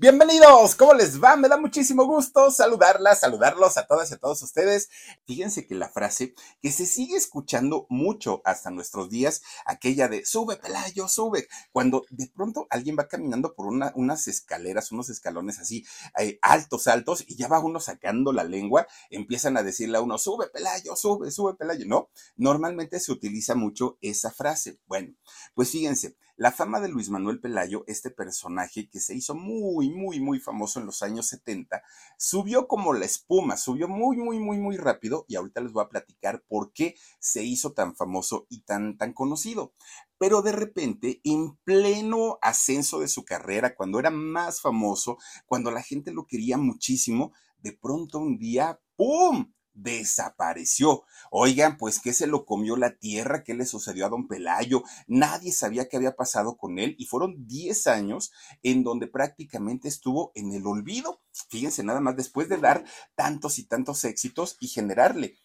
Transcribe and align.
Bienvenidos, 0.00 0.76
¿cómo 0.76 0.94
les 0.94 1.20
va? 1.20 1.34
Me 1.34 1.48
da 1.48 1.56
muchísimo 1.56 2.06
gusto 2.06 2.52
saludarlas, 2.52 3.18
saludarlos 3.18 3.76
a 3.78 3.88
todas 3.88 4.08
y 4.12 4.14
a 4.14 4.16
todos 4.16 4.40
ustedes. 4.42 4.90
Fíjense 5.26 5.66
que 5.66 5.74
la 5.74 5.88
frase 5.88 6.36
que 6.62 6.70
se 6.70 6.86
sigue 6.86 7.16
escuchando 7.16 7.84
mucho 7.88 8.40
hasta 8.44 8.70
nuestros 8.70 9.10
días, 9.10 9.42
aquella 9.66 10.06
de 10.06 10.24
sube, 10.24 10.54
Pelayo, 10.54 11.08
sube, 11.08 11.48
cuando 11.72 12.04
de 12.10 12.28
pronto 12.28 12.68
alguien 12.70 12.96
va 12.96 13.08
caminando 13.08 13.56
por 13.56 13.66
una, 13.66 13.90
unas 13.96 14.28
escaleras, 14.28 14.92
unos 14.92 15.10
escalones 15.10 15.58
así, 15.58 15.84
eh, 16.16 16.38
altos, 16.42 16.86
altos, 16.86 17.24
y 17.26 17.34
ya 17.34 17.48
va 17.48 17.58
uno 17.58 17.80
sacando 17.80 18.32
la 18.32 18.44
lengua, 18.44 18.86
empiezan 19.10 19.56
a 19.56 19.64
decirle 19.64 19.98
a 19.98 20.00
uno, 20.00 20.16
sube, 20.16 20.46
Pelayo, 20.46 20.94
sube, 20.94 21.32
sube, 21.32 21.56
Pelayo, 21.56 21.86
¿no? 21.86 22.08
Normalmente 22.36 23.00
se 23.00 23.10
utiliza 23.10 23.56
mucho 23.56 23.98
esa 24.00 24.30
frase. 24.30 24.78
Bueno, 24.86 25.16
pues 25.54 25.72
fíjense, 25.72 26.14
la 26.38 26.52
fama 26.52 26.78
de 26.78 26.88
Luis 26.88 27.10
Manuel 27.10 27.40
Pelayo, 27.40 27.82
este 27.88 28.10
personaje 28.10 28.88
que 28.88 29.00
se 29.00 29.12
hizo 29.12 29.34
muy, 29.34 29.90
muy, 29.90 30.20
muy 30.20 30.38
famoso 30.38 30.78
en 30.78 30.86
los 30.86 31.02
años 31.02 31.26
70, 31.26 31.82
subió 32.16 32.68
como 32.68 32.92
la 32.92 33.06
espuma, 33.06 33.56
subió 33.56 33.88
muy, 33.88 34.16
muy, 34.16 34.38
muy, 34.38 34.56
muy 34.58 34.76
rápido 34.76 35.24
y 35.26 35.34
ahorita 35.34 35.60
les 35.60 35.72
voy 35.72 35.84
a 35.84 35.88
platicar 35.88 36.44
por 36.46 36.72
qué 36.72 36.94
se 37.18 37.42
hizo 37.42 37.72
tan 37.72 37.96
famoso 37.96 38.46
y 38.48 38.60
tan, 38.60 38.96
tan 38.96 39.14
conocido. 39.14 39.74
Pero 40.16 40.40
de 40.40 40.52
repente, 40.52 41.20
en 41.24 41.56
pleno 41.64 42.38
ascenso 42.40 43.00
de 43.00 43.08
su 43.08 43.24
carrera, 43.24 43.74
cuando 43.74 43.98
era 43.98 44.10
más 44.10 44.60
famoso, 44.60 45.18
cuando 45.44 45.72
la 45.72 45.82
gente 45.82 46.12
lo 46.12 46.24
quería 46.24 46.56
muchísimo, 46.56 47.32
de 47.58 47.72
pronto 47.72 48.20
un 48.20 48.38
día, 48.38 48.80
¡pum! 48.94 49.52
Desapareció. 49.82 51.04
Oigan, 51.30 51.76
pues 51.78 52.00
¿qué 52.00 52.12
se 52.12 52.26
lo 52.26 52.44
comió 52.44 52.76
la 52.76 52.96
tierra? 52.96 53.44
¿Qué 53.44 53.54
le 53.54 53.66
sucedió 53.66 54.06
a 54.06 54.08
don 54.08 54.26
Pelayo? 54.26 54.82
Nadie 55.06 55.52
sabía 55.52 55.88
qué 55.88 55.96
había 55.96 56.16
pasado 56.16 56.56
con 56.56 56.78
él 56.78 56.94
y 56.98 57.06
fueron 57.06 57.46
10 57.46 57.86
años 57.86 58.32
en 58.62 58.82
donde 58.82 59.06
prácticamente 59.06 59.88
estuvo 59.88 60.32
en 60.34 60.52
el 60.52 60.66
olvido. 60.66 61.22
Fíjense 61.48 61.84
nada 61.84 62.00
más, 62.00 62.16
después 62.16 62.48
de 62.48 62.58
dar 62.58 62.84
tantos 63.14 63.58
y 63.58 63.64
tantos 63.64 64.04
éxitos 64.04 64.56
y 64.60 64.68
generarle 64.68 65.38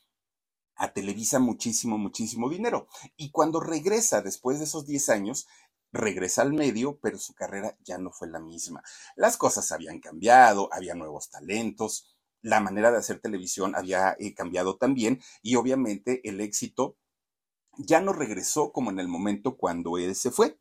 a 0.76 0.92
Televisa 0.92 1.40
muchísimo, 1.40 1.98
muchísimo 1.98 2.50
dinero. 2.50 2.88
Y 3.16 3.30
cuando 3.32 3.60
regresa 3.60 4.22
después 4.22 4.58
de 4.58 4.66
esos 4.66 4.86
10 4.88 5.10
años, 5.10 5.48
regresa 5.92 6.42
al 6.42 6.54
medio, 6.54 6.98
pero 7.00 7.20
su 7.20 7.36
carrera 7.36 7.78
ya 7.86 8.00
no 8.00 8.12
fue 8.12 8.28
la 8.28 8.40
misma. 8.40 8.84
Las 9.16 9.38
cosas 9.38 9.72
habían 9.72 10.00
cambiado, 10.00 10.70
había 10.74 10.96
nuevos 10.96 11.30
talentos, 11.30 12.13
la 12.44 12.60
manera 12.60 12.92
de 12.92 13.00
hacer 13.00 13.20
televisión 13.20 13.76
había 13.76 14.16
eh, 14.20 14.36
cambiado 14.36 14.78
también 14.78 15.22
y 15.42 15.56
obviamente 15.56 16.22
el 16.30 16.42
éxito 16.42 16.98
ya 17.78 18.02
no 18.02 18.14
regresó 18.14 18.72
como 18.72 18.92
en 18.92 19.00
el 19.00 19.08
momento 19.08 19.58
cuando 19.58 19.98
él 19.98 20.14
se 20.14 20.30
fue. 20.30 20.60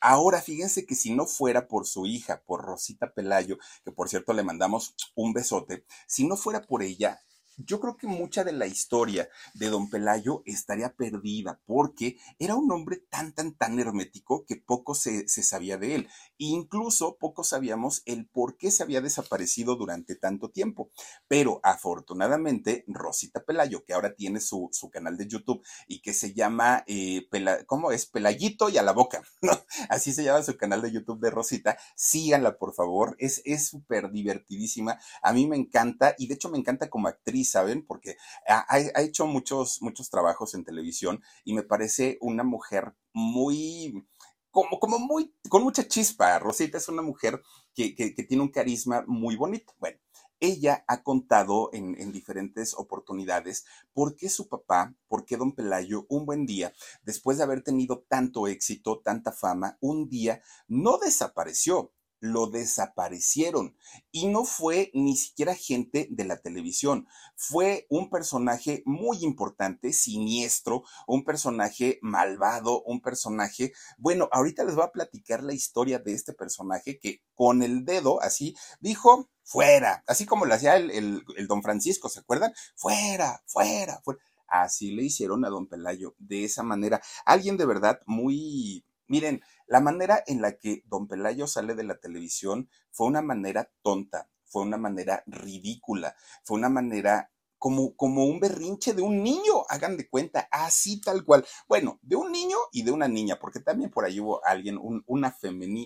Ahora 0.00 0.40
fíjense 0.40 0.86
que 0.86 0.94
si 0.94 1.12
no 1.12 1.26
fuera 1.26 1.66
por 1.68 1.86
su 1.86 2.06
hija, 2.06 2.42
por 2.44 2.64
Rosita 2.64 3.12
Pelayo, 3.12 3.58
que 3.84 3.92
por 3.92 4.08
cierto 4.08 4.32
le 4.32 4.42
mandamos 4.42 4.94
un 5.14 5.32
besote, 5.32 5.84
si 6.06 6.26
no 6.26 6.36
fuera 6.36 6.62
por 6.62 6.82
ella, 6.82 7.20
yo 7.56 7.80
creo 7.80 7.96
que 7.96 8.06
mucha 8.06 8.44
de 8.44 8.52
la 8.52 8.66
historia 8.66 9.28
de 9.54 9.68
don 9.68 9.90
Pelayo 9.90 10.42
estaría 10.46 10.94
perdida 10.94 11.60
porque 11.66 12.16
era 12.38 12.54
un 12.54 12.70
hombre 12.72 12.98
tan, 13.10 13.32
tan, 13.32 13.54
tan 13.54 13.78
hermético 13.78 14.44
que 14.46 14.56
poco 14.56 14.94
se, 14.94 15.28
sabía 15.28 15.76
de 15.76 15.94
él. 15.96 16.08
Incluso 16.38 17.16
poco 17.18 17.44
sabíamos 17.44 18.02
el 18.06 18.26
por 18.26 18.56
qué 18.56 18.70
se 18.70 18.82
había 18.82 19.00
desaparecido 19.00 19.76
durante 19.76 20.16
tanto 20.16 20.50
tiempo. 20.50 20.90
Pero 21.28 21.60
afortunadamente, 21.62 22.84
Rosita 22.86 23.44
Pelayo, 23.44 23.84
que 23.84 23.92
ahora 23.92 24.14
tiene 24.14 24.40
su, 24.40 24.70
canal 24.92 25.16
de 25.16 25.28
YouTube 25.28 25.62
y 25.86 26.00
que 26.00 26.12
se 26.12 26.34
llama, 26.34 26.84
eh, 26.86 27.28
¿cómo 27.66 27.92
es? 27.92 28.06
Pelayito 28.06 28.68
y 28.68 28.78
a 28.78 28.82
la 28.82 28.92
boca, 28.92 29.22
¿no? 29.42 29.52
Así 29.88 30.12
se 30.12 30.24
llama 30.24 30.42
su 30.42 30.56
canal 30.56 30.82
de 30.82 30.92
YouTube 30.92 31.20
de 31.20 31.30
Rosita. 31.30 31.78
Síganla, 31.96 32.58
por 32.58 32.74
favor. 32.74 33.16
Es 33.18 33.42
súper 33.68 34.10
divertidísima. 34.10 34.98
A 35.22 35.32
mí 35.32 35.46
me 35.46 35.56
encanta 35.56 36.14
y 36.18 36.26
de 36.26 36.34
hecho 36.34 36.48
me 36.48 36.58
encanta 36.58 36.90
como 36.90 37.08
actriz 37.08 37.41
¿saben? 37.44 37.84
Porque 37.86 38.16
ha, 38.46 38.78
hecho 39.00 39.26
muchos, 39.26 39.82
muchos 39.82 40.10
trabajos 40.10 40.54
en 40.54 40.64
televisión 40.64 41.22
y 41.44 41.54
me 41.54 41.62
parece 41.62 42.18
una 42.20 42.44
mujer 42.44 42.94
muy, 43.12 44.06
como, 44.50 44.78
como 44.78 44.98
muy, 44.98 45.34
con 45.48 45.62
mucha 45.62 45.86
chispa. 45.86 46.38
Rosita 46.38 46.78
es 46.78 46.88
una 46.88 47.02
mujer 47.02 47.42
que, 47.74 47.94
que, 47.94 48.10
tiene 48.10 48.42
un 48.42 48.50
carisma 48.50 49.04
muy 49.06 49.36
bonito. 49.36 49.74
Bueno, 49.78 49.98
ella 50.40 50.84
ha 50.88 51.02
contado 51.02 51.70
en, 51.72 52.00
en, 52.00 52.10
diferentes 52.10 52.74
oportunidades 52.74 53.64
por 53.92 54.16
qué 54.16 54.28
su 54.28 54.48
papá, 54.48 54.94
por 55.06 55.24
qué 55.24 55.36
don 55.36 55.52
Pelayo, 55.52 56.04
un 56.08 56.26
buen 56.26 56.46
día, 56.46 56.72
después 57.02 57.38
de 57.38 57.44
haber 57.44 57.62
tenido 57.62 58.04
tanto 58.08 58.48
éxito, 58.48 59.00
tanta 59.04 59.30
fama, 59.30 59.78
un 59.80 60.08
día 60.08 60.42
no 60.66 60.98
desapareció, 60.98 61.92
lo 62.22 62.46
desaparecieron. 62.46 63.76
Y 64.12 64.28
no 64.28 64.44
fue 64.44 64.90
ni 64.94 65.16
siquiera 65.16 65.56
gente 65.56 66.06
de 66.10 66.24
la 66.24 66.40
televisión, 66.40 67.08
fue 67.36 67.86
un 67.90 68.08
personaje 68.10 68.82
muy 68.86 69.18
importante, 69.24 69.92
siniestro, 69.92 70.84
un 71.08 71.24
personaje 71.24 71.98
malvado, 72.00 72.82
un 72.84 73.00
personaje, 73.00 73.72
bueno, 73.98 74.28
ahorita 74.30 74.64
les 74.64 74.76
voy 74.76 74.84
a 74.84 74.92
platicar 74.92 75.42
la 75.42 75.52
historia 75.52 75.98
de 75.98 76.12
este 76.12 76.32
personaje 76.32 77.00
que 77.00 77.22
con 77.34 77.62
el 77.62 77.84
dedo 77.84 78.22
así 78.22 78.54
dijo, 78.80 79.28
fuera, 79.42 80.04
así 80.06 80.24
como 80.24 80.46
lo 80.46 80.54
hacía 80.54 80.76
el, 80.76 81.24
el 81.36 81.46
don 81.48 81.62
Francisco, 81.62 82.08
¿se 82.08 82.20
acuerdan? 82.20 82.54
Fuera, 82.76 83.42
fuera, 83.46 84.00
fuera. 84.04 84.20
Así 84.46 84.92
le 84.92 85.02
hicieron 85.02 85.44
a 85.44 85.48
don 85.48 85.66
Pelayo, 85.66 86.14
de 86.18 86.44
esa 86.44 86.62
manera. 86.62 87.00
Alguien 87.24 87.56
de 87.56 87.66
verdad 87.66 88.00
muy 88.06 88.84
Miren, 89.12 89.42
la 89.66 89.80
manera 89.80 90.24
en 90.26 90.40
la 90.40 90.56
que 90.56 90.84
don 90.86 91.06
Pelayo 91.06 91.46
sale 91.46 91.74
de 91.74 91.84
la 91.84 92.00
televisión 92.00 92.70
fue 92.90 93.08
una 93.08 93.20
manera 93.20 93.70
tonta, 93.82 94.30
fue 94.46 94.62
una 94.62 94.78
manera 94.78 95.22
ridícula, 95.26 96.16
fue 96.44 96.56
una 96.56 96.70
manera 96.70 97.30
como, 97.58 97.94
como 97.94 98.24
un 98.24 98.40
berrinche 98.40 98.94
de 98.94 99.02
un 99.02 99.22
niño, 99.22 99.64
hagan 99.68 99.98
de 99.98 100.08
cuenta, 100.08 100.48
así 100.50 100.98
tal 101.02 101.26
cual. 101.26 101.44
Bueno, 101.68 101.98
de 102.00 102.16
un 102.16 102.32
niño 102.32 102.56
y 102.72 102.84
de 102.84 102.90
una 102.90 103.06
niña, 103.06 103.38
porque 103.38 103.60
también 103.60 103.90
por 103.90 104.06
ahí 104.06 104.18
hubo 104.18 104.42
alguien, 104.46 104.78
una, 104.80 105.36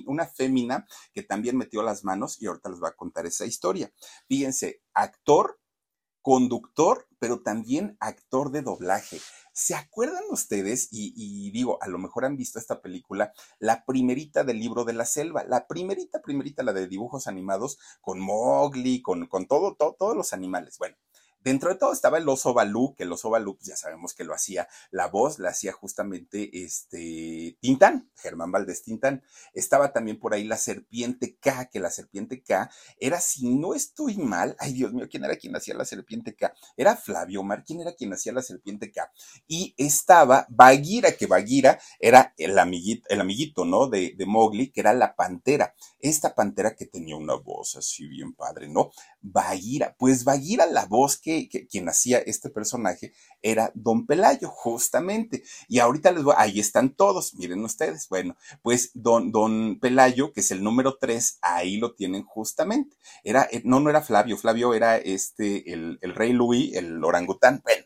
una 0.06 0.26
fémina 0.26 0.86
que 1.12 1.24
también 1.24 1.56
metió 1.56 1.82
las 1.82 2.04
manos 2.04 2.40
y 2.40 2.46
ahorita 2.46 2.68
les 2.70 2.80
va 2.80 2.90
a 2.90 2.96
contar 2.96 3.26
esa 3.26 3.44
historia. 3.44 3.92
Fíjense, 4.28 4.82
actor, 4.94 5.58
conductor, 6.26 7.06
pero 7.20 7.40
también 7.40 7.96
actor 8.00 8.50
de 8.50 8.60
doblaje. 8.60 9.20
¿Se 9.52 9.76
acuerdan 9.76 10.24
ustedes? 10.28 10.88
Y, 10.90 11.52
digo, 11.52 11.80
a 11.80 11.86
lo 11.86 11.98
mejor 11.98 12.24
han 12.24 12.36
visto 12.36 12.58
esta 12.58 12.82
película, 12.82 13.32
la 13.60 13.84
primerita 13.84 14.42
del 14.42 14.58
libro 14.58 14.84
de 14.84 14.92
la 14.92 15.04
selva, 15.04 15.44
la 15.44 15.68
primerita, 15.68 16.20
primerita, 16.22 16.64
la 16.64 16.72
de 16.72 16.88
dibujos 16.88 17.28
animados, 17.28 17.78
con 18.00 18.18
Mowgli, 18.18 19.02
con, 19.02 19.28
con 19.28 19.46
todo, 19.46 19.76
todo, 19.76 19.94
todos 19.96 20.16
los 20.16 20.32
animales. 20.32 20.78
Bueno, 20.78 20.96
dentro 21.46 21.70
de 21.70 21.76
todo 21.76 21.92
estaba 21.92 22.18
el 22.18 22.28
oso 22.28 22.52
Balú, 22.52 22.96
que 22.96 23.04
el 23.04 23.12
oso 23.12 23.30
Balú, 23.30 23.54
pues 23.56 23.68
ya 23.68 23.76
sabemos 23.76 24.14
que 24.14 24.24
lo 24.24 24.34
hacía, 24.34 24.66
la 24.90 25.06
voz 25.06 25.38
la 25.38 25.50
hacía 25.50 25.70
justamente 25.70 26.50
este 26.64 27.56
Tintán, 27.60 28.10
Germán 28.16 28.50
Valdés 28.50 28.82
Tintán. 28.82 29.22
Estaba 29.54 29.92
también 29.92 30.18
por 30.18 30.34
ahí 30.34 30.42
la 30.42 30.56
serpiente 30.56 31.36
K, 31.36 31.66
que 31.66 31.78
la 31.78 31.90
serpiente 31.90 32.42
K 32.42 32.68
era, 32.98 33.20
si 33.20 33.48
no 33.54 33.74
estoy 33.74 34.16
mal, 34.16 34.56
ay 34.58 34.72
Dios 34.72 34.92
mío, 34.92 35.06
¿quién 35.08 35.24
era 35.24 35.36
quien 35.36 35.54
hacía 35.54 35.74
la 35.74 35.84
serpiente 35.84 36.34
K? 36.34 36.52
Era 36.76 36.96
Flavio 36.96 37.44
Mar, 37.44 37.62
¿quién 37.64 37.80
era 37.80 37.94
quien 37.94 38.12
hacía 38.12 38.32
la 38.32 38.42
serpiente 38.42 38.90
K? 38.90 39.08
Y 39.46 39.72
estaba 39.76 40.46
Bagheera, 40.48 41.12
que 41.12 41.26
Bagheera 41.26 41.78
era 42.00 42.34
el 42.38 42.58
amiguito, 42.58 43.06
el 43.08 43.20
amiguito 43.20 43.64
¿no? 43.64 43.86
De, 43.86 44.16
Mowgli, 44.26 44.72
que 44.72 44.80
era 44.80 44.92
la 44.92 45.14
pantera. 45.14 45.74
Esta 46.00 46.34
pantera 46.34 46.74
que 46.74 46.86
tenía 46.86 47.14
una 47.14 47.34
voz 47.34 47.76
así 47.76 48.08
bien 48.08 48.34
padre, 48.34 48.68
¿no? 48.68 48.90
Bagheera, 49.20 49.94
pues 49.96 50.24
Bagheera, 50.24 50.66
la 50.66 50.86
voz 50.86 51.18
que, 51.18 51.35
quien 51.44 51.88
hacía 51.88 52.18
este 52.18 52.50
personaje 52.50 53.12
era 53.42 53.70
Don 53.74 54.06
Pelayo, 54.06 54.48
justamente. 54.48 55.42
Y 55.68 55.78
ahorita 55.78 56.10
les 56.12 56.24
voy, 56.24 56.34
ahí 56.36 56.60
están 56.60 56.94
todos, 56.94 57.34
miren 57.34 57.64
ustedes. 57.64 58.08
Bueno, 58.08 58.36
pues 58.62 58.90
Don, 58.94 59.32
Don 59.32 59.78
Pelayo, 59.80 60.32
que 60.32 60.40
es 60.40 60.50
el 60.50 60.62
número 60.62 60.98
tres, 60.98 61.38
ahí 61.42 61.76
lo 61.76 61.94
tienen 61.94 62.24
justamente. 62.24 62.96
Era, 63.24 63.48
eh, 63.50 63.62
no, 63.64 63.80
no 63.80 63.90
era 63.90 64.02
Flavio, 64.02 64.36
Flavio 64.36 64.74
era 64.74 64.96
este, 64.96 65.72
el, 65.72 65.98
el 66.00 66.14
rey 66.14 66.32
Louis, 66.32 66.74
el 66.74 67.02
orangután. 67.02 67.60
Bueno, 67.64 67.84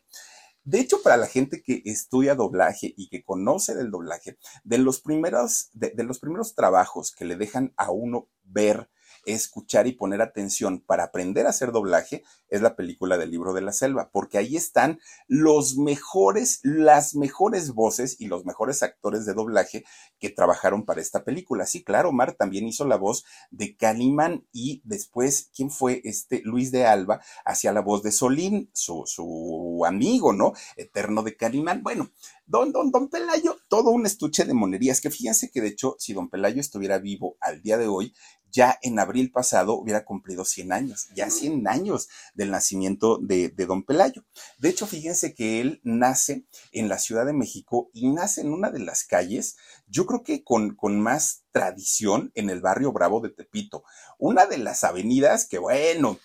de 0.64 0.80
hecho, 0.80 1.02
para 1.02 1.16
la 1.16 1.26
gente 1.26 1.62
que 1.62 1.82
estudia 1.84 2.34
doblaje 2.34 2.92
y 2.96 3.08
que 3.08 3.24
conoce 3.24 3.74
del 3.74 3.90
doblaje, 3.90 4.38
de 4.62 4.78
los 4.78 5.00
primeros, 5.00 5.70
de 5.72 6.04
los 6.04 6.18
primeros 6.18 6.54
trabajos 6.54 7.12
que 7.12 7.24
le 7.24 7.36
dejan 7.36 7.72
a 7.76 7.90
uno 7.90 8.28
ver 8.44 8.88
escuchar 9.24 9.86
y 9.86 9.92
poner 9.92 10.22
atención 10.22 10.80
para 10.80 11.04
aprender 11.04 11.46
a 11.46 11.50
hacer 11.50 11.72
doblaje 11.72 12.24
es 12.48 12.62
la 12.62 12.76
película 12.76 13.16
del 13.16 13.30
libro 13.30 13.52
de 13.52 13.60
la 13.60 13.72
selva, 13.72 14.10
porque 14.12 14.38
ahí 14.38 14.56
están 14.56 14.98
los 15.28 15.76
mejores, 15.76 16.60
las 16.62 17.14
mejores 17.14 17.72
voces 17.72 18.16
y 18.18 18.26
los 18.26 18.44
mejores 18.44 18.82
actores 18.82 19.24
de 19.24 19.34
doblaje 19.34 19.84
que 20.18 20.30
trabajaron 20.30 20.84
para 20.84 21.00
esta 21.00 21.24
película. 21.24 21.66
Sí, 21.66 21.84
claro, 21.84 22.10
Omar 22.10 22.32
también 22.32 22.66
hizo 22.66 22.84
la 22.84 22.96
voz 22.96 23.24
de 23.50 23.76
Calimán 23.76 24.46
y 24.52 24.82
después, 24.84 25.50
¿quién 25.54 25.70
fue 25.70 26.00
este? 26.04 26.42
Luis 26.44 26.72
de 26.72 26.86
Alba 26.86 27.20
hacía 27.44 27.72
la 27.72 27.80
voz 27.80 28.02
de 28.02 28.12
Solín, 28.12 28.70
su, 28.74 29.04
su 29.06 29.84
amigo, 29.86 30.32
¿no? 30.32 30.52
Eterno 30.76 31.22
de 31.22 31.36
Calimán. 31.36 31.82
Bueno, 31.82 32.10
Don, 32.50 32.72
don, 32.72 32.90
don 32.90 33.08
Pelayo, 33.08 33.58
todo 33.68 33.90
un 33.90 34.06
estuche 34.06 34.44
de 34.44 34.54
monerías, 34.54 35.00
que 35.00 35.08
fíjense 35.08 35.52
que 35.52 35.60
de 35.60 35.68
hecho, 35.68 35.94
si 36.00 36.14
don 36.14 36.28
Pelayo 36.28 36.60
estuviera 36.60 36.98
vivo 36.98 37.36
al 37.40 37.62
día 37.62 37.78
de 37.78 37.86
hoy, 37.86 38.12
ya 38.50 38.78
en 38.82 38.98
abril 38.98 39.30
pasado 39.30 39.74
hubiera 39.74 40.04
cumplido 40.04 40.44
100 40.44 40.72
años, 40.72 41.08
ya 41.14 41.30
100 41.30 41.66
años 41.68 42.08
del 42.34 42.50
nacimiento 42.50 43.18
de, 43.18 43.48
de, 43.48 43.66
don 43.66 43.84
Pelayo. 43.84 44.24
De 44.58 44.68
hecho, 44.68 44.86
fíjense 44.86 45.34
que 45.34 45.60
él 45.60 45.80
nace 45.84 46.44
en 46.72 46.88
la 46.88 46.98
Ciudad 46.98 47.26
de 47.26 47.32
México 47.32 47.90
y 47.92 48.08
nace 48.08 48.40
en 48.40 48.52
una 48.52 48.70
de 48.70 48.80
las 48.80 49.04
calles, 49.04 49.56
yo 49.86 50.06
creo 50.06 50.22
que 50.22 50.44
con, 50.44 50.74
con 50.74 51.00
más 51.00 51.44
tradición 51.52 52.30
en 52.34 52.50
el 52.50 52.60
barrio 52.60 52.92
Bravo 52.92 53.20
de 53.20 53.30
Tepito, 53.30 53.84
una 54.18 54.46
de 54.46 54.58
las 54.58 54.84
avenidas 54.84 55.46
que, 55.46 55.58
bueno, 55.58 56.18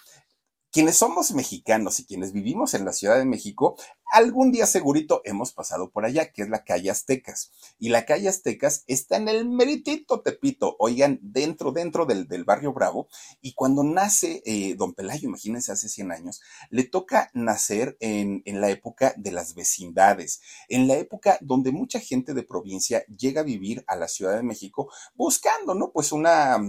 quienes 0.75 0.97
somos 0.97 1.31
mexicanos 1.31 2.01
y 2.01 2.05
quienes 2.05 2.33
vivimos 2.33 2.73
en 2.73 2.83
la 2.83 2.91
Ciudad 2.91 3.17
de 3.17 3.23
México, 3.23 3.77
algún 4.11 4.51
día 4.51 4.65
segurito 4.65 5.21
hemos 5.23 5.53
pasado 5.53 5.89
por 5.89 6.03
allá, 6.03 6.33
que 6.33 6.41
es 6.41 6.49
la 6.49 6.65
calle 6.65 6.91
Aztecas. 6.91 7.53
Y 7.79 7.87
la 7.87 8.05
calle 8.05 8.27
Aztecas 8.27 8.83
está 8.85 9.15
en 9.15 9.29
el 9.29 9.47
meritito 9.47 10.19
Tepito, 10.19 10.75
oigan, 10.79 11.17
dentro, 11.21 11.71
dentro 11.71 12.05
del, 12.05 12.27
del 12.27 12.43
barrio 12.43 12.73
Bravo. 12.73 13.07
Y 13.41 13.53
cuando 13.53 13.85
nace 13.85 14.43
eh, 14.45 14.75
don 14.75 14.93
Pelayo, 14.93 15.29
imagínense 15.29 15.71
hace 15.71 15.87
100 15.87 16.11
años, 16.11 16.41
le 16.69 16.83
toca 16.83 17.31
nacer 17.33 17.95
en, 18.01 18.41
en 18.43 18.59
la 18.59 18.69
época 18.69 19.13
de 19.15 19.31
las 19.31 19.55
vecindades, 19.55 20.41
en 20.67 20.89
la 20.89 20.95
época 20.95 21.37
donde 21.39 21.71
mucha 21.71 22.01
gente 22.01 22.33
de 22.33 22.43
provincia 22.43 23.05
llega 23.05 23.39
a 23.39 23.45
vivir 23.45 23.85
a 23.87 23.95
la 23.95 24.09
Ciudad 24.09 24.35
de 24.35 24.43
México 24.43 24.91
buscando, 25.15 25.73
¿no? 25.73 25.93
Pues 25.93 26.11
una 26.11 26.59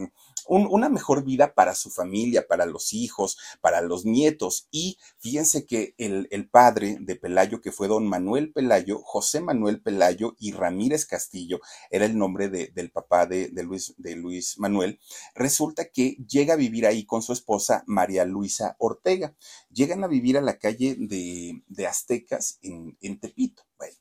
un, 0.47 0.67
una 0.71 0.89
mejor 0.89 1.25
vida 1.25 1.55
para 1.55 1.75
su 1.75 1.91
familia, 1.91 2.47
para 2.47 2.67
los 2.67 2.93
hijos, 2.93 3.39
para 3.61 3.81
los 3.81 4.05
nietos. 4.05 4.69
Y 4.71 4.99
fíjense 5.19 5.67
que 5.67 5.95
el, 5.99 6.49
padre 6.51 6.99
de 7.01 7.17
Pelayo, 7.17 7.61
que 7.61 7.73
fue 7.73 7.89
don 7.89 8.07
Manuel 8.07 8.53
Pelayo, 8.53 9.01
José 9.03 9.41
Manuel 9.41 9.83
Pelayo 9.83 10.37
y 10.39 10.53
Ramírez 10.53 11.07
Castillo, 11.07 11.61
era 11.91 12.05
el 12.05 12.17
nombre 12.17 12.49
de, 12.49 12.69
del 12.69 12.91
papá 12.91 13.27
de, 13.27 13.51
Luis, 13.63 13.95
de 13.99 14.17
Luis 14.17 14.59
Manuel, 14.59 14.99
resulta 15.35 15.91
que 15.91 16.17
llega 16.29 16.55
a 16.55 16.59
vivir 16.59 16.87
ahí 16.87 17.05
con 17.05 17.23
su 17.23 17.33
esposa 17.33 17.83
María 17.87 18.25
Luisa 18.25 18.77
Ortega. 18.79 19.35
Llegan 19.71 20.05
a 20.05 20.09
vivir 20.09 20.39
a 20.39 20.43
la 20.43 20.59
calle 20.59 20.97
de, 20.99 21.63
de 21.67 21.87
Aztecas 21.87 22.59
en, 22.63 22.97
en 23.01 23.19
Tepito. 23.19 23.65
Bueno, 23.79 23.97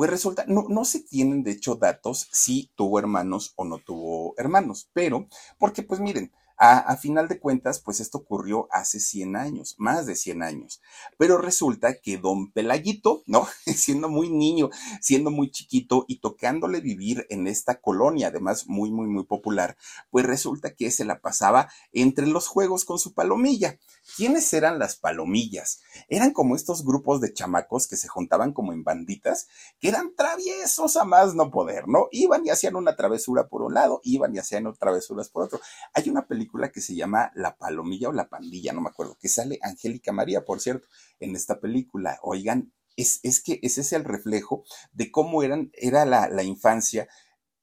pues 0.00 0.08
resulta, 0.08 0.46
no, 0.48 0.64
no 0.70 0.86
se 0.86 1.00
tienen 1.00 1.42
de 1.42 1.50
hecho 1.50 1.74
datos 1.74 2.26
si 2.32 2.70
tuvo 2.74 2.98
hermanos 2.98 3.52
o 3.56 3.66
no 3.66 3.76
tuvo 3.76 4.32
hermanos, 4.38 4.88
pero 4.94 5.28
porque 5.58 5.82
pues 5.82 6.00
miren, 6.00 6.32
a, 6.62 6.94
final 6.98 7.26
de 7.26 7.40
cuentas, 7.40 7.80
pues 7.80 8.00
esto 8.00 8.18
ocurrió 8.18 8.68
hace 8.70 9.00
100 9.00 9.34
años, 9.34 9.76
más 9.78 10.04
de 10.04 10.14
100 10.14 10.42
años. 10.42 10.82
Pero 11.16 11.38
resulta 11.38 11.98
que 12.02 12.18
don 12.18 12.52
Pelayito, 12.52 13.22
¿no? 13.26 13.48
siendo 13.64 14.10
muy 14.10 14.28
niño, 14.28 14.68
siendo 15.00 15.30
muy 15.30 15.50
chiquito 15.50 16.04
y 16.06 16.20
tocándole 16.20 16.82
vivir 16.82 17.26
en 17.30 17.46
esta 17.46 17.80
colonia, 17.80 18.28
además 18.28 18.66
muy, 18.66 18.90
muy, 18.90 19.06
muy 19.06 19.24
popular, 19.24 19.78
pues 20.10 20.26
resulta 20.26 20.74
que 20.74 20.90
se 20.90 21.06
la 21.06 21.22
pasaba 21.22 21.70
entre 21.92 22.26
los 22.26 22.46
juegos 22.46 22.84
con 22.84 22.98
su 22.98 23.14
palomilla. 23.14 23.78
¿Quiénes 24.16 24.52
eran 24.52 24.78
las 24.78 24.96
palomillas? 24.96 25.80
Eran 26.08 26.32
como 26.32 26.56
estos 26.56 26.84
grupos 26.84 27.22
de 27.22 27.32
chamacos 27.32 27.88
que 27.88 27.96
se 27.96 28.08
juntaban 28.08 28.52
como 28.52 28.74
en 28.74 28.84
banditas, 28.84 29.48
que 29.78 29.88
eran 29.88 30.14
traviesos 30.14 30.98
a 30.98 31.04
más 31.04 31.34
no 31.34 31.50
poder, 31.50 31.88
¿no? 31.88 32.08
Iban 32.10 32.44
y 32.44 32.50
hacían 32.50 32.76
una 32.76 32.96
travesura 32.96 33.48
por 33.48 33.62
un 33.62 33.72
lado, 33.72 34.00
iban 34.04 34.34
y 34.34 34.38
hacían 34.38 34.70
travesuras 34.78 35.30
por 35.30 35.44
otro. 35.44 35.58
Hay 35.94 36.10
una 36.10 36.26
película 36.26 36.49
que 36.72 36.80
se 36.80 36.94
llama 36.94 37.30
La 37.34 37.56
Palomilla 37.56 38.08
o 38.08 38.12
La 38.12 38.28
Pandilla, 38.28 38.72
no 38.72 38.80
me 38.80 38.90
acuerdo, 38.90 39.16
que 39.20 39.28
sale 39.28 39.58
Angélica 39.62 40.12
María, 40.12 40.44
por 40.44 40.60
cierto, 40.60 40.88
en 41.18 41.34
esta 41.36 41.60
película. 41.60 42.18
Oigan, 42.22 42.72
es, 42.96 43.20
es 43.22 43.42
que 43.42 43.60
ese 43.62 43.80
es 43.80 43.92
el 43.92 44.04
reflejo 44.04 44.64
de 44.92 45.10
cómo 45.10 45.42
eran, 45.42 45.70
era 45.74 46.04
la, 46.04 46.28
la 46.28 46.42
infancia 46.42 47.08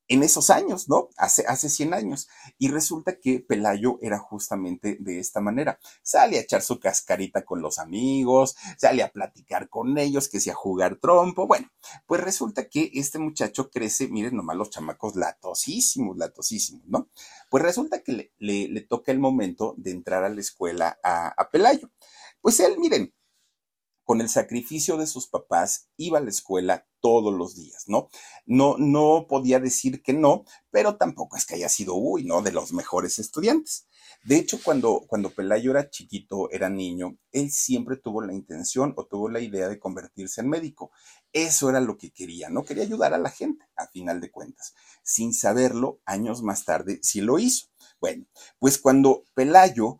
en 0.07 0.23
esos 0.23 0.49
años, 0.49 0.87
¿no? 0.89 1.09
Hace, 1.17 1.45
hace 1.47 1.69
100 1.69 1.93
años. 1.93 2.27
Y 2.57 2.69
resulta 2.69 3.19
que 3.19 3.39
Pelayo 3.39 3.99
era 4.01 4.19
justamente 4.19 4.97
de 4.99 5.19
esta 5.19 5.41
manera. 5.41 5.79
Sale 6.01 6.37
a 6.37 6.41
echar 6.41 6.61
su 6.61 6.79
cascarita 6.79 7.43
con 7.43 7.61
los 7.61 7.79
amigos, 7.79 8.55
sale 8.77 9.03
a 9.03 9.11
platicar 9.11 9.69
con 9.69 9.97
ellos, 9.97 10.29
que 10.29 10.39
sea 10.39 10.53
jugar 10.53 10.97
trompo. 10.97 11.47
Bueno, 11.47 11.69
pues 12.05 12.21
resulta 12.21 12.69
que 12.69 12.91
este 12.93 13.19
muchacho 13.19 13.69
crece, 13.69 14.07
miren 14.07 14.35
nomás 14.35 14.57
los 14.57 14.69
chamacos 14.69 15.15
latosísimos, 15.15 16.17
latosísimos, 16.17 16.87
¿no? 16.87 17.09
Pues 17.49 17.63
resulta 17.63 18.01
que 18.01 18.11
le, 18.11 18.31
le, 18.39 18.67
le 18.67 18.81
toca 18.81 19.11
el 19.11 19.19
momento 19.19 19.75
de 19.77 19.91
entrar 19.91 20.23
a 20.23 20.29
la 20.29 20.41
escuela 20.41 20.99
a, 21.03 21.29
a 21.29 21.49
Pelayo. 21.49 21.89
Pues 22.41 22.59
él, 22.59 22.77
miren, 22.77 23.13
con 24.07 24.21
el 24.21 24.29
sacrificio 24.29 24.95
de 24.95 25.05
sus 25.05 25.27
papás, 25.27 25.89
iba 25.97 26.17
a 26.17 26.21
la 26.21 26.29
escuela 26.29 26.87
todos 27.01 27.33
los 27.33 27.57
días, 27.57 27.89
¿no? 27.89 28.07
No, 28.45 28.77
no 28.77 29.25
podía 29.27 29.59
decir 29.59 30.01
que 30.01 30.13
no, 30.13 30.45
pero 30.71 30.95
tampoco 30.95 31.35
es 31.35 31.45
que 31.45 31.55
haya 31.55 31.67
sido, 31.67 31.95
uy, 31.95 32.23
¿no? 32.23 32.41
De 32.41 32.53
los 32.53 32.71
mejores 32.71 33.19
estudiantes. 33.19 33.85
De 34.23 34.37
hecho, 34.37 34.61
cuando, 34.63 35.03
cuando 35.07 35.31
Pelayo 35.31 35.71
era 35.71 35.89
chiquito, 35.89 36.49
era 36.51 36.69
niño, 36.69 37.17
él 37.33 37.51
siempre 37.51 37.97
tuvo 37.97 38.21
la 38.21 38.33
intención 38.33 38.93
o 38.95 39.05
tuvo 39.07 39.27
la 39.27 39.41
idea 39.41 39.67
de 39.67 39.77
convertirse 39.77 40.39
en 40.39 40.47
médico. 40.51 40.89
Eso 41.33 41.69
era 41.69 41.81
lo 41.81 41.97
que 41.97 42.13
quería, 42.13 42.49
no 42.49 42.63
quería 42.63 42.83
ayudar 42.83 43.13
a 43.13 43.17
la 43.17 43.29
gente, 43.29 43.65
a 43.75 43.87
final 43.87 44.21
de 44.21 44.31
cuentas. 44.31 44.73
Sin 45.03 45.33
saberlo, 45.33 45.99
años 46.05 46.43
más 46.43 46.63
tarde 46.63 47.01
sí 47.03 47.19
lo 47.19 47.39
hizo. 47.39 47.67
Bueno, 47.99 48.25
pues 48.57 48.77
cuando 48.77 49.25
Pelayo 49.33 49.99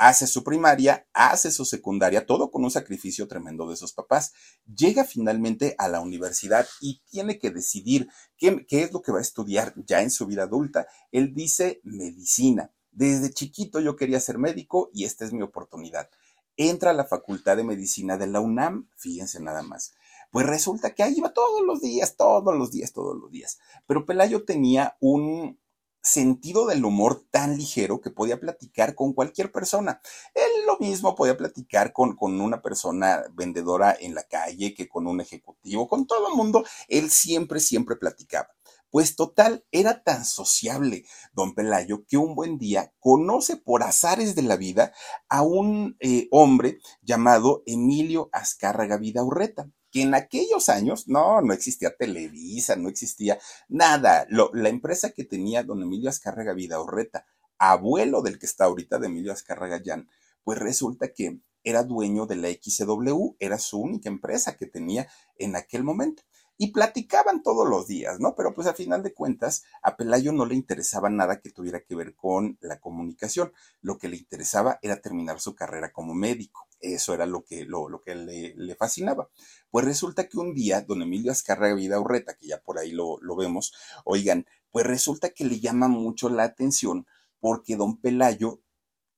hace 0.00 0.26
su 0.26 0.42
primaria, 0.42 1.06
hace 1.12 1.50
su 1.50 1.66
secundaria, 1.66 2.24
todo 2.24 2.50
con 2.50 2.64
un 2.64 2.70
sacrificio 2.70 3.28
tremendo 3.28 3.68
de 3.68 3.76
sus 3.76 3.92
papás. 3.92 4.32
Llega 4.64 5.04
finalmente 5.04 5.74
a 5.76 5.88
la 5.88 6.00
universidad 6.00 6.66
y 6.80 7.02
tiene 7.10 7.38
que 7.38 7.50
decidir 7.50 8.08
qué, 8.38 8.64
es 8.70 8.92
lo 8.94 9.02
que 9.02 9.12
va 9.12 9.18
a 9.18 9.22
estudiar 9.22 9.74
ya 9.84 10.00
en 10.00 10.10
su 10.10 10.24
vida 10.24 10.44
adulta. 10.44 10.86
Él 11.12 11.34
dice 11.34 11.82
medicina. 11.84 12.72
Desde 12.90 13.28
chiquito 13.28 13.78
yo 13.78 13.94
quería 13.94 14.20
ser 14.20 14.38
médico 14.38 14.88
y 14.94 15.04
esta 15.04 15.26
es 15.26 15.34
mi 15.34 15.42
oportunidad. 15.42 16.08
Entra 16.56 16.92
a 16.92 16.94
la 16.94 17.04
Facultad 17.04 17.58
de 17.58 17.64
Medicina 17.64 18.16
de 18.16 18.26
la 18.26 18.40
UNAM, 18.40 18.88
fíjense 18.96 19.38
nada 19.38 19.62
más. 19.62 19.92
Pues 20.30 20.46
resulta 20.46 20.94
que 20.94 21.02
ahí 21.02 21.20
va 21.20 21.34
todos 21.34 21.60
los 21.66 21.82
días, 21.82 22.16
todos 22.16 22.56
los 22.56 22.70
días, 22.70 22.94
todos 22.94 23.18
los 23.20 23.30
días. 23.30 23.58
Pero 23.86 24.06
Pelayo 24.06 24.46
tenía 24.46 24.96
un, 25.00 25.60
sentido 26.02 26.66
del 26.66 26.84
humor 26.84 27.24
tan 27.30 27.56
ligero 27.56 28.00
que 28.00 28.10
podía 28.10 28.40
platicar 28.40 28.94
con 28.94 29.12
cualquier 29.12 29.52
persona. 29.52 30.00
Él 30.34 30.66
lo 30.66 30.78
mismo 30.78 31.14
podía 31.14 31.36
platicar 31.36 31.92
con, 31.92 32.16
con 32.16 32.40
una 32.40 32.62
persona 32.62 33.24
vendedora 33.32 33.96
en 33.98 34.14
la 34.14 34.24
calle 34.24 34.74
que 34.74 34.88
con 34.88 35.06
un 35.06 35.20
ejecutivo, 35.20 35.88
con 35.88 36.06
todo 36.06 36.28
el 36.28 36.34
mundo. 36.34 36.64
Él 36.88 37.10
siempre, 37.10 37.60
siempre 37.60 37.96
platicaba. 37.96 38.48
Pues 38.90 39.14
total, 39.14 39.64
era 39.70 40.02
tan 40.02 40.24
sociable 40.24 41.04
don 41.32 41.54
Pelayo 41.54 42.04
que 42.08 42.16
un 42.16 42.34
buen 42.34 42.58
día 42.58 42.92
conoce 42.98 43.56
por 43.56 43.84
azares 43.84 44.34
de 44.34 44.42
la 44.42 44.56
vida 44.56 44.92
a 45.28 45.42
un 45.42 45.96
eh, 46.00 46.26
hombre 46.32 46.78
llamado 47.00 47.62
Emilio 47.66 48.30
Azcárraga 48.32 48.96
Vidaurreta 48.96 49.70
que 49.90 50.02
en 50.02 50.14
aquellos 50.14 50.68
años, 50.68 51.08
no, 51.08 51.40
no 51.42 51.52
existía 51.52 51.96
Televisa, 51.96 52.76
no 52.76 52.88
existía 52.88 53.38
nada. 53.68 54.26
la 54.28 54.68
empresa 54.68 55.10
que 55.10 55.24
tenía 55.24 55.62
don 55.62 55.82
Emilio 55.82 56.10
Azcárraga 56.10 56.52
Vidaurreta, 56.52 57.26
abuelo 57.58 58.22
del 58.22 58.38
que 58.38 58.46
está 58.46 58.64
ahorita 58.64 58.98
de 58.98 59.08
Emilio 59.08 59.32
Azcárraga 59.32 59.80
Llán, 59.82 60.08
pues 60.44 60.58
resulta 60.58 61.12
que 61.12 61.40
era 61.62 61.82
dueño 61.82 62.26
de 62.26 62.36
la 62.36 62.48
XW, 62.48 63.36
era 63.38 63.58
su 63.58 63.78
única 63.78 64.08
empresa 64.08 64.56
que 64.56 64.66
tenía 64.66 65.08
en 65.36 65.56
aquel 65.56 65.84
momento. 65.84 66.22
Y 66.56 66.72
platicaban 66.72 67.42
todos 67.42 67.66
los 67.66 67.86
días, 67.86 68.20
¿no? 68.20 68.34
Pero 68.34 68.54
pues 68.54 68.66
a 68.66 68.74
final 68.74 69.02
de 69.02 69.14
cuentas, 69.14 69.64
a 69.82 69.96
Pelayo 69.96 70.32
no 70.32 70.44
le 70.44 70.54
interesaba 70.54 71.08
nada 71.08 71.40
que 71.40 71.50
tuviera 71.50 71.80
que 71.80 71.94
ver 71.94 72.14
con 72.14 72.58
la 72.60 72.80
comunicación. 72.80 73.52
Lo 73.80 73.96
que 73.96 74.08
le 74.08 74.16
interesaba 74.16 74.78
era 74.82 75.00
terminar 75.00 75.40
su 75.40 75.54
carrera 75.54 75.90
como 75.90 76.14
médico. 76.14 76.69
Eso 76.80 77.14
era 77.14 77.26
lo 77.26 77.44
que, 77.44 77.64
lo, 77.64 77.88
lo 77.88 78.00
que 78.00 78.14
le, 78.14 78.54
le, 78.56 78.74
fascinaba. 78.74 79.28
Pues 79.70 79.84
resulta 79.84 80.28
que 80.28 80.38
un 80.38 80.54
día, 80.54 80.80
don 80.80 81.02
Emilio 81.02 81.30
Azcárraga 81.30 81.74
Vida 81.74 82.00
Urreta, 82.00 82.36
que 82.36 82.48
ya 82.48 82.60
por 82.60 82.78
ahí 82.78 82.92
lo, 82.92 83.18
lo 83.20 83.36
vemos, 83.36 83.74
oigan, 84.04 84.46
pues 84.70 84.86
resulta 84.86 85.30
que 85.30 85.44
le 85.44 85.60
llama 85.60 85.88
mucho 85.88 86.28
la 86.28 86.44
atención 86.44 87.06
porque 87.40 87.76
don 87.76 88.00
Pelayo 88.00 88.60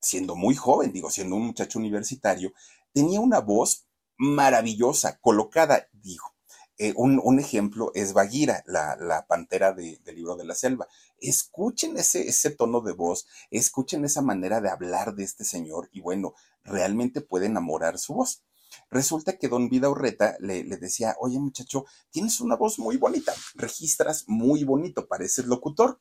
siendo 0.03 0.35
muy 0.35 0.55
joven, 0.55 0.91
digo, 0.91 1.09
siendo 1.09 1.35
un 1.35 1.47
muchacho 1.47 1.79
universitario, 1.79 2.53
tenía 2.93 3.19
una 3.19 3.39
voz 3.39 3.87
maravillosa, 4.17 5.19
colocada, 5.19 5.87
digo. 5.93 6.33
Eh, 6.79 6.91
un, 6.97 7.39
ejemplo 7.39 7.91
es 7.93 8.13
Bagheera, 8.13 8.63
la, 8.65 9.25
pantera 9.27 9.73
del 9.73 9.99
libro 10.07 10.35
de 10.35 10.43
la 10.43 10.55
selva. 10.55 10.87
Escuchen 11.19 11.97
ese, 11.97 12.27
ese 12.27 12.49
tono 12.49 12.81
de 12.81 12.93
voz, 12.93 13.27
escuchen 13.51 14.03
esa 14.05 14.21
manera 14.21 14.59
de 14.59 14.69
hablar 14.69 15.13
de 15.13 15.23
este 15.23 15.45
señor 15.45 15.89
y 15.93 16.01
bueno, 16.01 16.33
realmente 16.63 17.21
puede 17.21 17.47
enamorar 17.47 17.97
su 17.97 18.13
voz. 18.13 18.43
Resulta 18.89 19.37
que 19.37 19.47
don 19.47 19.69
Vida 19.69 19.89
Urreta 19.89 20.35
le, 20.39 20.63
le, 20.63 20.77
decía, 20.77 21.15
oye 21.19 21.39
muchacho, 21.39 21.85
tienes 22.09 22.39
una 22.41 22.55
voz 22.55 22.79
muy 22.79 22.97
bonita, 22.97 23.33
registras 23.55 24.25
muy 24.27 24.63
bonito, 24.63 25.07
pareces 25.07 25.45
locutor. 25.45 25.99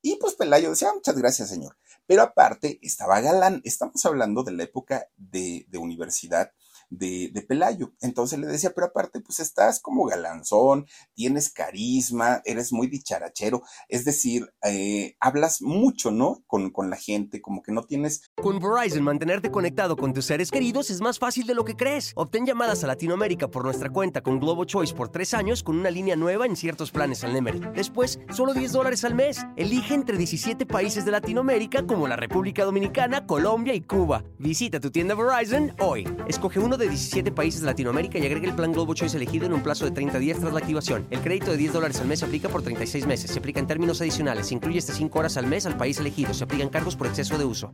Y 0.00 0.16
pues 0.16 0.34
Pelayo 0.34 0.70
decía, 0.70 0.88
ah, 0.90 0.94
muchas 0.94 1.16
gracias, 1.16 1.48
señor. 1.48 1.76
Pero 2.06 2.22
aparte, 2.22 2.78
estaba 2.82 3.20
galán. 3.20 3.62
Estamos 3.64 4.04
hablando 4.04 4.42
de 4.42 4.52
la 4.52 4.64
época 4.64 5.08
de, 5.16 5.64
de 5.68 5.78
universidad 5.78 6.52
de, 6.90 7.30
de, 7.32 7.42
Pelayo. 7.42 7.92
Entonces 8.00 8.38
le 8.38 8.46
decía, 8.46 8.72
pero 8.74 8.88
aparte, 8.88 9.20
pues 9.20 9.40
estás 9.40 9.80
como 9.80 10.06
galanzón, 10.06 10.86
tienes 11.14 11.50
carisma, 11.50 12.40
eres 12.44 12.72
muy 12.72 12.86
dicharachero, 12.86 13.62
es 13.88 14.04
decir, 14.04 14.52
eh, 14.62 15.16
hablas 15.20 15.62
mucho, 15.62 16.10
¿no? 16.10 16.42
Con, 16.46 16.70
con 16.70 16.90
la 16.90 16.96
gente, 16.96 17.40
como 17.40 17.62
que 17.62 17.72
no 17.72 17.84
tienes... 17.84 18.22
Con 18.42 18.58
Verizon, 18.58 19.02
mantenerte 19.02 19.50
conectado 19.50 19.96
con 19.96 20.12
tus 20.12 20.26
seres 20.26 20.50
queridos 20.50 20.90
es 20.90 21.00
más 21.00 21.18
fácil 21.18 21.46
de 21.46 21.54
lo 21.54 21.64
que 21.64 21.76
crees. 21.76 22.12
Obtén 22.16 22.46
llamadas 22.46 22.84
a 22.84 22.86
Latinoamérica 22.86 23.48
por 23.48 23.64
nuestra 23.64 23.90
cuenta 23.90 24.22
con 24.22 24.40
Globo 24.40 24.64
Choice 24.64 24.94
por 24.94 25.08
tres 25.08 25.34
años 25.34 25.62
con 25.62 25.78
una 25.78 25.90
línea 25.90 26.16
nueva 26.16 26.46
en 26.46 26.56
ciertos 26.56 26.90
planes 26.90 27.24
al 27.24 27.32
Nemery. 27.32 27.60
Después, 27.74 28.20
solo 28.30 28.54
10 28.54 28.72
dólares 28.72 29.04
al 29.04 29.14
mes. 29.14 29.44
Elige 29.56 29.94
entre 29.94 30.16
17 30.16 30.66
países 30.66 31.04
de 31.04 31.10
Latinoamérica 31.10 31.86
como 31.86 32.08
la 32.08 32.16
República 32.16 32.64
Dominicana, 32.64 33.26
Colombia 33.26 33.74
y 33.74 33.80
Cuba. 33.80 34.24
Visita 34.38 34.80
tu 34.80 34.90
tienda 34.90 35.14
Verizon 35.14 35.74
hoy. 35.80 36.08
Escoge 36.28 36.58
uno 36.58 36.73
de 36.76 36.88
17 36.88 37.32
países 37.32 37.60
de 37.60 37.66
Latinoamérica 37.66 38.18
y 38.18 38.26
agregue 38.26 38.48
el 38.48 38.54
plan 38.54 38.72
Globo 38.72 38.94
Choice 38.94 39.16
elegido 39.16 39.46
en 39.46 39.52
un 39.52 39.62
plazo 39.62 39.84
de 39.84 39.90
30 39.90 40.18
días 40.18 40.38
tras 40.38 40.52
la 40.52 40.58
activación. 40.58 41.06
El 41.10 41.20
crédito 41.20 41.50
de 41.50 41.56
10 41.56 41.72
dólares 41.72 42.00
al 42.00 42.06
mes 42.06 42.20
se 42.20 42.24
aplica 42.24 42.48
por 42.48 42.62
36 42.62 43.06
meses. 43.06 43.30
Se 43.30 43.38
aplica 43.38 43.60
en 43.60 43.66
términos 43.66 44.00
adicionales. 44.00 44.48
Se 44.48 44.54
incluye 44.54 44.78
hasta 44.78 44.92
5 44.92 45.18
horas 45.18 45.36
al 45.36 45.46
mes 45.46 45.66
al 45.66 45.76
país 45.76 45.98
elegido. 45.98 46.34
Se 46.34 46.44
aplican 46.44 46.68
cargos 46.68 46.96
por 46.96 47.06
exceso 47.06 47.38
de 47.38 47.44
uso. 47.44 47.72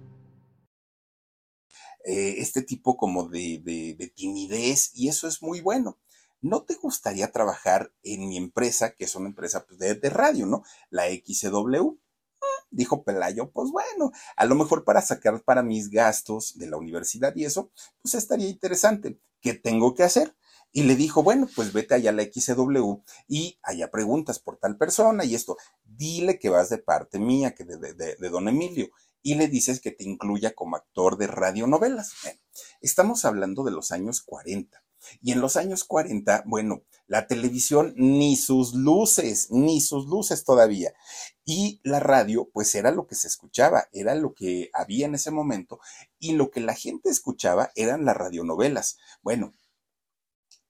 Eh, 2.04 2.36
este 2.38 2.62
tipo 2.62 2.96
como 2.96 3.28
de, 3.28 3.60
de, 3.62 4.08
timidez 4.08 4.90
y 4.94 5.08
eso 5.08 5.28
es 5.28 5.42
muy 5.42 5.60
bueno. 5.60 5.98
¿No 6.40 6.62
te 6.62 6.74
gustaría 6.74 7.30
trabajar 7.30 7.92
en 8.02 8.28
mi 8.28 8.36
empresa, 8.36 8.94
que 8.94 9.04
es 9.04 9.14
una 9.14 9.28
empresa 9.28 9.66
pues, 9.66 9.78
de, 9.78 9.94
de 9.94 10.10
radio, 10.10 10.46
¿no? 10.46 10.62
La 10.88 11.04
XW 11.08 11.98
dijo 12.70 13.04
Pelayo, 13.04 13.50
pues 13.50 13.70
bueno, 13.70 14.12
a 14.36 14.44
lo 14.44 14.54
mejor 14.54 14.84
para 14.84 15.02
sacar 15.02 15.42
para 15.42 15.62
mis 15.62 15.90
gastos 15.90 16.56
de 16.56 16.68
la 16.68 16.76
universidad 16.76 17.34
y 17.36 17.44
eso, 17.44 17.70
pues 18.02 18.14
estaría 18.14 18.48
interesante. 18.48 19.20
¿Qué 19.40 19.54
tengo 19.54 19.94
que 19.94 20.02
hacer? 20.02 20.34
Y 20.72 20.84
le 20.84 20.94
dijo, 20.94 21.22
bueno, 21.22 21.48
pues 21.54 21.72
vete 21.72 21.94
allá 21.94 22.10
a 22.10 22.12
la 22.12 22.22
XW 22.22 23.02
y 23.26 23.58
allá 23.62 23.90
preguntas 23.90 24.38
por 24.38 24.58
tal 24.58 24.76
persona 24.76 25.24
y 25.24 25.34
esto. 25.34 25.56
Dile 25.84 26.38
que 26.38 26.48
vas 26.48 26.70
de 26.70 26.78
parte 26.78 27.18
mía, 27.18 27.54
que 27.54 27.64
de, 27.64 27.76
de, 27.78 28.16
de 28.16 28.28
don 28.28 28.48
Emilio. 28.48 28.88
Y 29.22 29.34
le 29.34 29.48
dices 29.48 29.80
que 29.80 29.90
te 29.90 30.04
incluya 30.04 30.54
como 30.54 30.76
actor 30.76 31.18
de 31.18 31.26
radionovelas. 31.26 32.12
estamos 32.80 33.24
hablando 33.24 33.64
de 33.64 33.72
los 33.72 33.90
años 33.90 34.22
40. 34.22 34.82
Y 35.20 35.32
en 35.32 35.40
los 35.40 35.56
años 35.56 35.84
40, 35.84 36.44
bueno, 36.46 36.82
la 37.06 37.26
televisión 37.26 37.94
ni 37.96 38.36
sus 38.36 38.74
luces, 38.74 39.50
ni 39.50 39.80
sus 39.80 40.06
luces 40.06 40.44
todavía. 40.44 40.92
Y 41.44 41.80
la 41.82 42.00
radio, 42.00 42.48
pues 42.52 42.74
era 42.74 42.90
lo 42.90 43.06
que 43.06 43.14
se 43.14 43.28
escuchaba, 43.28 43.88
era 43.92 44.14
lo 44.14 44.34
que 44.34 44.70
había 44.72 45.06
en 45.06 45.14
ese 45.14 45.30
momento. 45.30 45.80
Y 46.18 46.32
lo 46.32 46.50
que 46.50 46.60
la 46.60 46.74
gente 46.74 47.10
escuchaba 47.10 47.70
eran 47.74 48.04
las 48.04 48.16
radionovelas. 48.16 48.98
Bueno, 49.22 49.54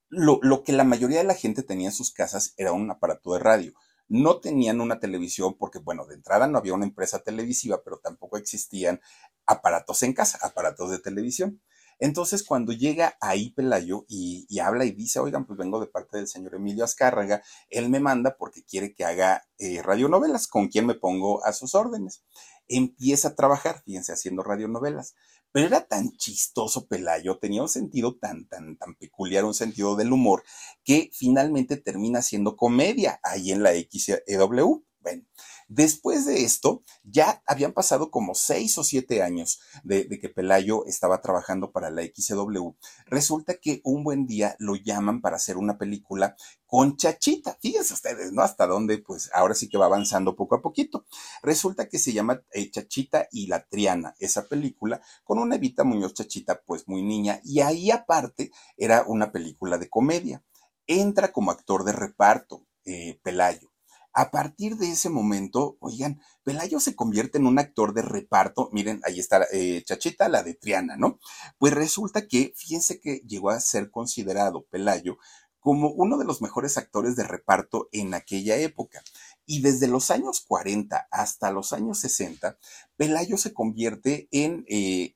lo, 0.09 0.39
lo 0.43 0.65
que 0.65 0.73
la 0.73 0.85
mayoría 0.85 1.19
de 1.19 1.25
la 1.25 1.35
gente 1.35 1.63
tenía 1.63 1.89
en 1.89 1.95
sus 1.95 2.13
casas 2.13 2.55
era 2.57 2.73
un 2.73 2.91
aparato 2.91 3.35
de 3.35 3.41
radio 3.41 3.75
no 4.11 4.41
tenían 4.41 4.81
una 4.81 4.99
televisión 4.99 5.57
porque, 5.57 5.79
bueno, 5.79 6.05
de 6.05 6.17
entrada 6.17 6.49
no 6.49 6.59
había 6.59 6.75
una 6.75 6.85
empresa 6.85 7.21
televisiva, 7.21 7.81
pero 7.85 7.99
tampoco 7.99 8.37
existían 8.37 9.01
aparatos 9.47 10.03
en 10.03 10.13
casa, 10.15 10.39
aparatos 10.43 10.91
de 10.91 10.99
televisión. 10.99 11.63
Entonces, 12.00 12.42
cuando 12.42 12.73
llega 12.73 13.16
ahí 13.21 13.50
Pelayo 13.50 14.07
y, 14.09 14.59
habla 14.59 14.87
y 14.87 14.92
dice, 14.92 15.21
oigan, 15.21 15.45
pues 15.45 15.59
vengo 15.59 15.78
de 15.80 15.87
parte 15.87 16.16
del 16.16 16.28
señor 16.28 16.54
Emilio 16.54 16.83
Azcárraga, 16.83 17.42
él 17.69 17.90
me 17.90 18.00
manda 18.00 18.37
porque 18.38 18.64
quiere 18.64 18.95
que 18.95 19.04
haga 19.04 19.45
eh, 19.59 19.83
radionovelas, 19.83 20.49
con 20.49 20.69
quien 20.69 20.87
me 20.87 20.95
pongo 20.95 21.45
a 21.45 21.52
sus 21.52 21.75
órdenes. 21.75 22.25
Empieza 22.69 23.28
a 23.28 23.35
trabajar, 23.35 23.83
fíjense, 23.85 24.12
haciendo 24.12 24.42
radionovelas. 24.42 25.14
Pero 25.52 25.66
era 25.66 25.87
tan 25.87 26.12
chistoso 26.16 26.87
Pelayo, 26.87 27.38
tenía 27.38 27.61
un 27.61 27.69
sentido 27.69 28.16
tan, 28.16 28.49
tan, 28.49 28.78
tan 28.78 28.95
peculiar, 28.95 29.45
un 29.45 29.54
sentido 29.54 29.95
del 29.97 30.12
humor, 30.12 30.42
que 30.85 31.11
finalmente 31.12 31.76
termina 31.76 32.23
siendo 32.23 32.57
comedia 32.57 33.21
ahí 33.23 33.52
en 33.52 33.62
la 33.62 33.73
XEW. 33.73 34.85
Bueno, 35.00 35.25
Después 35.73 36.27
de 36.27 36.43
esto, 36.43 36.83
ya 37.05 37.45
habían 37.47 37.73
pasado 37.73 38.11
como 38.11 38.35
seis 38.35 38.77
o 38.77 38.83
siete 38.83 39.23
años 39.23 39.61
de, 39.85 40.09
que 40.09 40.29
Pelayo 40.29 40.85
estaba 40.85 41.21
trabajando 41.21 41.71
para 41.71 41.91
la 41.91 42.03
XW. 42.03 42.71
Resulta 43.07 43.55
que 43.55 43.81
un 43.85 44.03
buen 44.03 44.27
día 44.27 44.57
lo 44.59 44.75
llaman 44.75 45.21
para 45.21 45.37
hacer 45.37 45.57
una 45.57 45.79
película 45.79 46.35
con 46.67 46.97
Chachita. 46.97 47.57
Fíjense 47.62 47.95
ustedes, 47.95 48.33
¿no? 48.33 48.43
Hasta 48.43 48.67
dónde, 48.67 48.99
pues 48.99 49.31
ahora 49.33 49.55
sí 49.55 49.69
que 49.69 49.79
va 49.79 49.87
avanzando 49.87 50.35
poco 50.35 50.57
a 50.57 50.61
poquito. 50.61 51.05
Resulta 51.41 51.89
que 51.89 52.00
se 52.00 52.12
llama 52.12 52.43
eh, 52.50 52.69
Chachita 52.69 53.29
y 53.31 53.47
la 53.47 53.65
Triana, 53.65 54.17
esa 54.19 54.49
película, 54.49 55.00
con 55.23 55.39
una 55.39 55.55
Evita 55.55 55.85
Muñoz 55.85 56.15
Chachita, 56.15 56.62
pues 56.67 56.89
muy 56.89 57.03
niña, 57.03 57.41
y 57.45 57.61
ahí 57.61 57.93
aparte 57.93 58.50
era 58.77 59.05
una 59.07 59.31
película 59.31 59.79
de 59.79 59.89
comedia. 59.89 60.43
Entra 60.89 61.31
como 61.31 61.53
actor 61.53 61.85
de 61.85 61.93
reparto, 61.93 62.67
eh, 62.85 63.21
Pelayo. 63.23 63.70
A 64.12 64.31
partir 64.31 64.76
de 64.76 64.90
ese 64.90 65.09
momento, 65.09 65.76
oigan, 65.81 66.21
Pelayo 66.43 66.81
se 66.81 66.97
convierte 66.97 67.38
en 67.38 67.47
un 67.47 67.59
actor 67.59 67.95
de 67.95 68.02
reparto. 68.02 68.69
Miren, 68.73 69.00
ahí 69.05 69.21
está 69.21 69.47
eh, 69.52 69.83
Chachita, 69.85 70.29
la 70.29 70.43
de 70.43 70.55
Triana, 70.55 70.97
¿no? 70.97 71.21
Pues 71.59 71.73
resulta 71.75 72.26
que, 72.26 72.52
fíjense 72.57 73.00
que 73.00 73.23
llegó 73.26 73.50
a 73.50 73.61
ser 73.61 73.90
considerado 73.90 74.67
Pelayo 74.71 75.19
como 75.61 75.90
uno 75.90 76.17
de 76.17 76.25
los 76.25 76.43
mejores 76.43 76.79
actores 76.79 77.17
de 77.17 77.25
reparto 77.25 77.88
en 77.93 78.14
aquella 78.14 78.57
época. 78.57 79.02
Y 79.47 79.61
desde 79.61 79.88
los 79.88 80.11
años 80.11 80.40
40 80.47 81.09
hasta 81.11 81.52
los 81.52 81.73
años 81.73 82.00
60, 82.00 82.59
Pelayo 82.97 83.37
se 83.37 83.52
convierte 83.52 84.29
en 84.33 84.64
eh, 84.69 85.10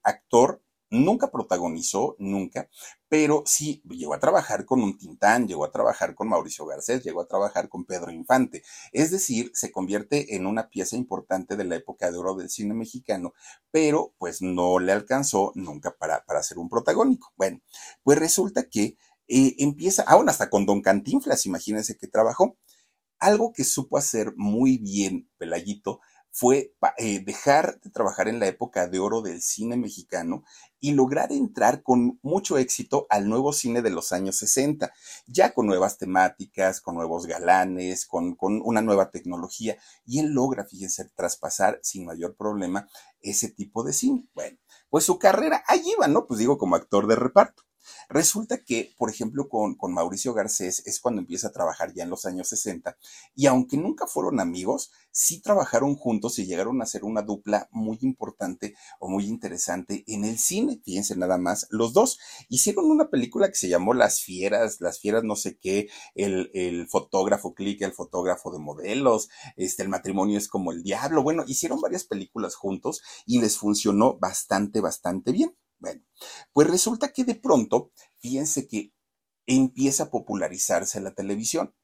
Nunca 1.15 1.31
protagonizó, 1.31 2.17
nunca, 2.19 2.69
pero 3.09 3.45
sí 3.47 3.81
llegó 3.89 4.15
a 4.15 4.19
trabajar 4.19 4.65
con 4.65 4.83
un 4.83 4.99
Tintán, 4.99 5.47
llegó 5.47 5.65
a 5.65 5.71
trabajar 5.71 6.17
con 6.17 6.29
Mauricio 6.29 6.67
Garcés, 6.67 7.05
llegó 7.05 7.21
a 7.21 7.29
trabajar 7.29 7.69
con 7.69 7.85
Pedro 7.85 8.11
Infante. 8.11 8.65
Es 8.91 9.13
decir, 9.13 9.53
se 9.55 9.71
convierte 9.71 10.35
en 10.35 10.45
una 10.45 10.69
pieza 10.71 10.97
importante 10.97 11.55
de 11.57 11.63
la 11.63 11.77
época 11.77 12.11
de 12.11 12.19
oro 12.19 12.35
del 12.35 12.51
cine 12.51 12.75
mexicano, 12.75 13.33
pero 13.71 14.13
pues 14.19 14.43
no 14.43 14.81
le 14.81 14.91
alcanzó 14.91 15.53
nunca 15.55 15.95
para, 15.97 16.25
para 16.25 16.43
ser 16.43 16.59
un 16.59 16.69
protagónico. 16.69 17.33
Bueno, 17.37 17.61
pues 18.03 18.19
resulta 18.19 18.65
que 18.69 18.97
eh, 19.29 19.55
empieza, 19.59 20.03
aún 20.03 20.29
hasta 20.29 20.51
con 20.51 20.67
Don 20.67 20.83
Cantinflas, 20.83 21.47
imagínense 21.47 21.97
que 21.97 22.09
trabajó. 22.09 22.57
Algo 23.21 23.53
que 23.53 23.63
supo 23.63 23.99
hacer 23.99 24.33
muy 24.37 24.79
bien 24.79 25.31
Pelayito 25.39 26.01
fue 26.37 26.75
eh, 26.99 27.23
dejar 27.25 27.81
de 27.81 27.91
trabajar 27.91 28.27
en 28.27 28.41
la 28.41 28.49
época 28.49 28.89
de 28.89 28.99
oro 28.99 29.23
del 29.23 29.41
cine 29.41 29.77
mexicano 29.77 30.43
y 30.81 30.91
lograr 30.91 31.31
entrar 31.31 31.85
con 31.85 32.19
mucho 32.23 32.59
éxito 32.59 33.07
al 33.09 33.29
nuevo 33.29 33.53
cine 33.53 33.83
de 33.83 33.91
los 33.91 34.13
años 34.13 34.37
60, 34.39 34.93
ya 35.29 35.55
con 35.55 35.67
nuevas 35.67 35.97
temáticas, 35.97 36.81
con 36.81 36.97
nuevos 36.97 37.27
galanes, 37.27 38.05
con, 38.05 38.35
con 38.35 38.61
una 38.65 38.83
nueva 38.83 39.11
tecnología, 39.11 39.79
y 40.05 40.19
él 40.19 40.33
logra, 40.33 40.65
fíjense, 40.65 41.09
traspasar 41.15 41.79
sin 41.83 42.05
mayor 42.05 42.35
problema 42.37 42.89
ese 43.21 43.49
tipo 43.49 43.85
de 43.85 43.93
cine. 43.93 44.27
Bueno, 44.35 44.59
pues 44.91 45.05
su 45.05 45.21
carrera, 45.21 45.63
ahí 45.69 45.83
iba, 45.97 46.09
¿no? 46.09 46.27
Pues 46.27 46.41
digo, 46.41 46.59
como 46.59 46.75
actor 46.75 47.07
de 47.07 47.15
reparto. 47.15 47.64
Resulta 48.09 48.63
que, 48.65 48.95
por 48.99 49.11
ejemplo, 49.11 49.49
con, 49.49 49.75
con, 49.75 49.93
Mauricio 49.95 50.35
Garcés 50.35 50.83
es 50.87 51.01
cuando 51.01 51.21
empieza 51.21 51.49
a 51.49 51.53
trabajar 51.53 51.93
ya 51.95 52.03
en 52.05 52.11
los 52.11 52.27
años 52.27 52.49
60 52.49 52.97
y 53.35 53.47
aunque 53.47 53.77
nunca 53.77 54.07
fueron 54.07 54.41
amigos, 54.41 54.91
sí 55.11 55.41
trabajaron 55.41 55.95
juntos 55.95 56.39
y 56.39 56.47
llegaron 56.47 56.83
a 56.83 56.87
ser 56.87 57.05
una 57.05 57.23
dupla 57.23 57.69
muy 57.71 57.99
importante 58.03 58.75
o 58.99 59.09
muy 59.09 59.27
interesante 59.27 60.05
en 60.09 60.25
el 60.25 60.39
cine. 60.39 60.81
Fíjense 60.85 61.17
nada 61.17 61.39
más, 61.39 61.69
los 61.71 61.93
dos 61.93 62.19
hicieron 62.49 62.87
una 62.91 63.11
película 63.11 63.49
que 63.49 63.55
se 63.55 63.69
llamó 63.69 63.95
Las 63.95 64.21
Fieras, 64.21 64.81
Las 64.81 64.99
Fieras 64.99 65.23
no 65.23 65.37
sé 65.37 65.57
qué, 65.57 65.89
el, 66.15 66.51
el 66.53 66.89
fotógrafo 66.89 67.55
click, 67.55 67.83
el 67.83 67.93
fotógrafo 67.93 68.53
de 68.53 68.59
modelos, 68.59 69.29
este, 69.57 69.83
el 69.83 69.89
matrimonio 69.89 70.37
es 70.37 70.49
como 70.49 70.73
el 70.73 70.83
diablo. 70.83 71.23
Bueno, 71.23 71.45
hicieron 71.47 71.81
varias 71.81 72.05
películas 72.05 72.57
juntos 72.57 73.03
y 73.27 73.41
les 73.41 73.57
funcionó 73.57 74.19
bastante, 74.19 74.81
bastante 74.81 75.33
bien. 75.33 75.55
Bueno, 75.79 76.03
pues 76.53 76.69
resulta 76.69 77.13
que 77.13 77.25
de 77.25 77.35
pronto, 77.35 77.93
fíjense 78.19 78.67
que 78.67 78.93
empieza 79.47 80.05
a 80.05 80.11
popularizarse 80.11 81.01
la 81.01 81.15
televisión. 81.15 81.75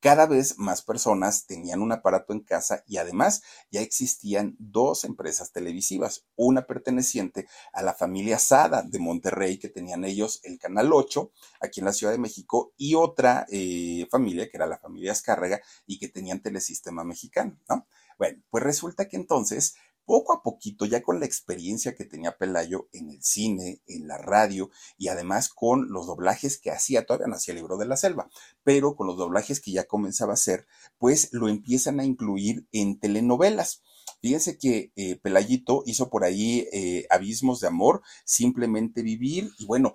Cada 0.00 0.26
vez 0.26 0.58
más 0.58 0.82
personas 0.82 1.46
tenían 1.46 1.82
un 1.82 1.90
aparato 1.90 2.32
en 2.32 2.44
casa 2.44 2.84
y 2.86 2.98
además 2.98 3.42
ya 3.72 3.80
existían 3.80 4.54
dos 4.60 5.02
empresas 5.02 5.50
televisivas, 5.50 6.24
una 6.36 6.66
perteneciente 6.66 7.48
a 7.72 7.82
la 7.82 7.94
familia 7.94 8.38
Sada 8.38 8.82
de 8.82 9.00
Monterrey, 9.00 9.58
que 9.58 9.68
tenían 9.68 10.04
ellos 10.04 10.38
el 10.44 10.56
Canal 10.60 10.92
8 10.92 11.32
aquí 11.60 11.80
en 11.80 11.86
la 11.86 11.92
Ciudad 11.92 12.12
de 12.12 12.20
México, 12.20 12.72
y 12.76 12.94
otra 12.94 13.44
eh, 13.50 14.06
familia 14.08 14.48
que 14.48 14.56
era 14.56 14.68
la 14.68 14.78
familia 14.78 15.10
Escárrega 15.10 15.60
y 15.84 15.98
que 15.98 16.06
tenían 16.06 16.42
Telesistema 16.42 17.02
Mexicano, 17.02 17.58
¿no? 17.68 17.88
Bueno, 18.18 18.40
pues 18.50 18.62
resulta 18.62 19.08
que 19.08 19.16
entonces 19.16 19.74
poco 20.08 20.32
a 20.32 20.42
poquito, 20.42 20.86
ya 20.86 21.02
con 21.02 21.20
la 21.20 21.26
experiencia 21.26 21.94
que 21.94 22.06
tenía 22.06 22.38
Pelayo 22.38 22.88
en 22.92 23.10
el 23.10 23.22
cine, 23.22 23.82
en 23.86 24.08
la 24.08 24.16
radio 24.16 24.70
y 24.96 25.08
además 25.08 25.50
con 25.50 25.92
los 25.92 26.06
doblajes 26.06 26.58
que 26.58 26.70
hacía, 26.70 27.04
todavía 27.04 27.26
no 27.26 27.34
hacía 27.34 27.52
el 27.52 27.58
libro 27.58 27.76
de 27.76 27.84
la 27.84 27.98
selva, 27.98 28.30
pero 28.64 28.96
con 28.96 29.06
los 29.06 29.18
doblajes 29.18 29.60
que 29.60 29.70
ya 29.70 29.84
comenzaba 29.84 30.32
a 30.32 30.34
hacer, 30.34 30.66
pues 30.96 31.28
lo 31.32 31.50
empiezan 31.50 32.00
a 32.00 32.06
incluir 32.06 32.66
en 32.72 32.98
telenovelas. 32.98 33.82
Fíjense 34.22 34.56
que 34.56 34.92
eh, 34.96 35.16
Pelayito 35.16 35.82
hizo 35.84 36.08
por 36.08 36.24
ahí 36.24 36.66
eh, 36.72 37.06
Abismos 37.10 37.60
de 37.60 37.66
Amor, 37.66 38.00
Simplemente 38.24 39.02
Vivir, 39.02 39.50
y 39.58 39.66
bueno, 39.66 39.92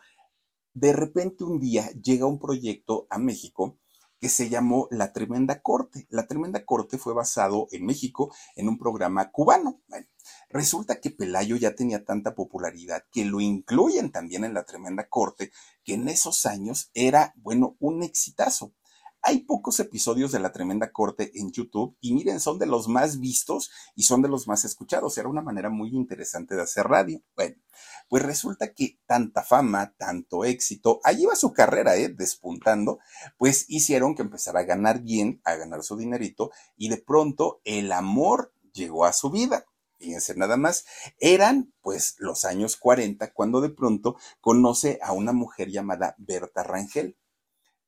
de 0.75 0.93
repente 0.93 1.43
un 1.43 1.59
día 1.59 1.89
llega 2.03 2.27
un 2.27 2.37
proyecto 2.37 3.07
a 3.09 3.17
México 3.17 3.79
que 4.23 4.29
se 4.29 4.47
llamó 4.47 4.87
La 4.89 5.11
Tremenda 5.11 5.61
Corte. 5.61 6.07
La 6.09 6.27
Tremenda 6.27 6.63
Corte 6.63 6.97
fue 6.97 7.13
basado 7.13 7.67
en 7.73 7.85
México 7.85 8.33
en 8.55 8.69
un 8.69 8.77
programa 8.77 9.29
cubano. 9.31 9.81
Bueno, 9.89 10.07
resulta 10.49 11.01
que 11.01 11.09
Pelayo 11.09 11.57
ya 11.57 11.75
tenía 11.75 12.05
tanta 12.05 12.33
popularidad 12.33 13.03
que 13.11 13.25
lo 13.25 13.41
incluyen 13.41 14.13
también 14.13 14.45
en 14.45 14.53
La 14.53 14.63
Tremenda 14.63 15.09
Corte, 15.09 15.51
que 15.83 15.95
en 15.95 16.07
esos 16.07 16.45
años 16.45 16.89
era, 16.93 17.33
bueno, 17.35 17.75
un 17.81 18.01
exitazo. 18.01 18.71
Hay 19.25 19.39
pocos 19.39 19.79
episodios 19.79 20.33
de 20.33 20.41
La 20.41 20.51
Tremenda 20.51 20.91
Corte 20.91 21.31
en 21.35 21.49
YouTube 21.49 21.95
y 22.01 22.13
miren, 22.13 22.41
son 22.41 22.59
de 22.59 22.65
los 22.65 22.89
más 22.89 23.21
vistos 23.21 23.71
y 23.95 24.03
son 24.03 24.21
de 24.21 24.27
los 24.27 24.49
más 24.49 24.65
escuchados. 24.65 25.17
Era 25.17 25.29
una 25.29 25.41
manera 25.41 25.69
muy 25.69 25.95
interesante 25.95 26.55
de 26.55 26.63
hacer 26.63 26.87
radio. 26.87 27.21
Bueno, 27.33 27.55
pues 28.09 28.21
resulta 28.21 28.73
que 28.73 28.99
tanta 29.05 29.41
fama, 29.41 29.93
tanto 29.97 30.43
éxito, 30.43 30.99
ahí 31.05 31.23
va 31.23 31.37
su 31.37 31.53
carrera, 31.53 31.95
¿eh? 31.95 32.09
Despuntando, 32.09 32.99
pues 33.37 33.63
hicieron 33.69 34.13
que 34.13 34.23
empezara 34.23 34.59
a 34.59 34.63
ganar 34.63 35.01
bien, 35.01 35.39
a 35.45 35.55
ganar 35.55 35.83
su 35.83 35.95
dinerito 35.95 36.51
y 36.75 36.89
de 36.89 36.97
pronto 36.97 37.61
el 37.63 37.93
amor 37.93 38.53
llegó 38.73 39.05
a 39.05 39.13
su 39.13 39.29
vida 39.29 39.65
fíjense 39.99 40.35
nada 40.35 40.57
más, 40.57 40.85
eran 41.17 41.73
pues 41.81 42.15
los 42.19 42.43
años 42.43 42.75
40 42.75 43.31
cuando 43.31 43.61
de 43.61 43.69
pronto 43.69 44.17
conoce 44.41 44.99
a 45.01 45.13
una 45.13 45.31
mujer 45.31 45.69
llamada 45.69 46.13
Berta 46.17 46.61
Rangel 46.61 47.15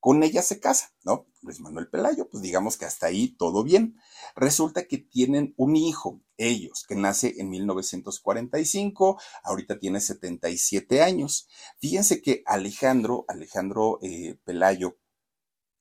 con 0.05 0.21
ella 0.21 0.43
se 0.43 0.59
casa, 0.59 0.93
¿no? 1.03 1.25
Luis 1.41 1.59
Manuel 1.59 1.89
Pelayo, 1.89 2.29
pues 2.29 2.43
digamos 2.43 2.77
que 2.77 2.85
hasta 2.85 3.07
ahí 3.07 3.29
todo 3.29 3.63
bien. 3.63 3.97
Resulta 4.35 4.87
que 4.87 4.99
tienen 4.99 5.55
un 5.57 5.75
hijo, 5.75 6.21
ellos, 6.37 6.85
que 6.87 6.93
nace 6.93 7.33
en 7.39 7.49
1945, 7.49 9.19
ahorita 9.41 9.79
tiene 9.79 9.99
77 9.99 11.01
años. 11.01 11.47
Fíjense 11.79 12.21
que 12.21 12.43
Alejandro, 12.45 13.25
Alejandro 13.27 13.97
eh, 14.03 14.37
Pelayo, 14.43 14.95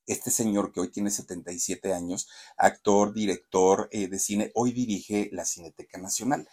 este 0.06 0.30
señor 0.30 0.72
que 0.72 0.80
hoy 0.80 0.90
tiene 0.90 1.10
77 1.10 1.92
años, 1.92 2.26
actor, 2.56 3.12
director 3.12 3.90
eh, 3.92 4.08
de 4.08 4.18
cine, 4.18 4.52
hoy 4.54 4.72
dirige 4.72 5.28
la 5.32 5.44
Cineteca 5.44 5.98
Nacional 5.98 6.48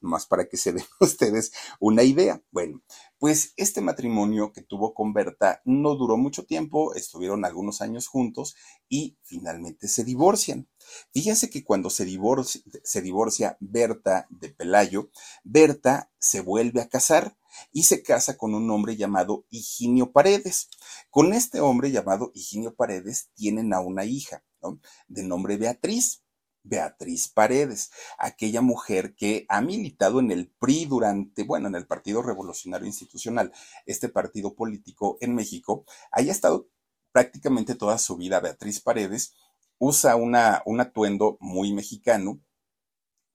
nomás 0.00 0.26
para 0.26 0.48
que 0.48 0.56
se 0.56 0.72
den 0.72 0.84
ustedes 1.00 1.52
una 1.80 2.02
idea. 2.02 2.42
Bueno, 2.50 2.82
pues 3.18 3.52
este 3.56 3.80
matrimonio 3.80 4.52
que 4.52 4.62
tuvo 4.62 4.94
con 4.94 5.12
Berta 5.12 5.62
no 5.64 5.94
duró 5.94 6.16
mucho 6.16 6.44
tiempo, 6.44 6.94
estuvieron 6.94 7.44
algunos 7.44 7.80
años 7.80 8.06
juntos 8.06 8.56
y 8.88 9.16
finalmente 9.22 9.88
se 9.88 10.04
divorcian. 10.04 10.68
Fíjense 11.12 11.50
que 11.50 11.64
cuando 11.64 11.90
se 11.90 12.04
divorcia, 12.04 12.60
se 12.84 13.02
divorcia 13.02 13.56
Berta 13.60 14.26
de 14.30 14.50
Pelayo, 14.50 15.10
Berta 15.44 16.10
se 16.18 16.40
vuelve 16.40 16.80
a 16.80 16.88
casar 16.88 17.36
y 17.72 17.84
se 17.84 18.02
casa 18.02 18.36
con 18.36 18.54
un 18.54 18.70
hombre 18.70 18.96
llamado 18.96 19.46
Higinio 19.50 20.12
Paredes. 20.12 20.68
Con 21.10 21.32
este 21.32 21.60
hombre 21.60 21.90
llamado 21.90 22.30
Higinio 22.34 22.74
Paredes 22.74 23.30
tienen 23.34 23.72
a 23.72 23.80
una 23.80 24.04
hija, 24.04 24.44
¿no? 24.62 24.80
De 25.08 25.22
nombre 25.22 25.56
Beatriz. 25.56 26.22
Beatriz 26.66 27.28
Paredes, 27.28 27.90
aquella 28.18 28.60
mujer 28.60 29.14
que 29.14 29.46
ha 29.48 29.60
militado 29.60 30.20
en 30.20 30.30
el 30.30 30.48
PRI 30.48 30.86
durante, 30.86 31.44
bueno, 31.44 31.68
en 31.68 31.74
el 31.74 31.86
Partido 31.86 32.22
Revolucionario 32.22 32.86
Institucional, 32.86 33.52
este 33.86 34.08
partido 34.08 34.54
político 34.54 35.16
en 35.20 35.34
México, 35.34 35.84
haya 36.10 36.32
estado 36.32 36.68
prácticamente 37.12 37.74
toda 37.74 37.98
su 37.98 38.16
vida. 38.16 38.40
Beatriz 38.40 38.80
Paredes 38.80 39.34
usa 39.78 40.16
una, 40.16 40.62
un 40.66 40.80
atuendo 40.80 41.36
muy 41.40 41.72
mexicano, 41.72 42.40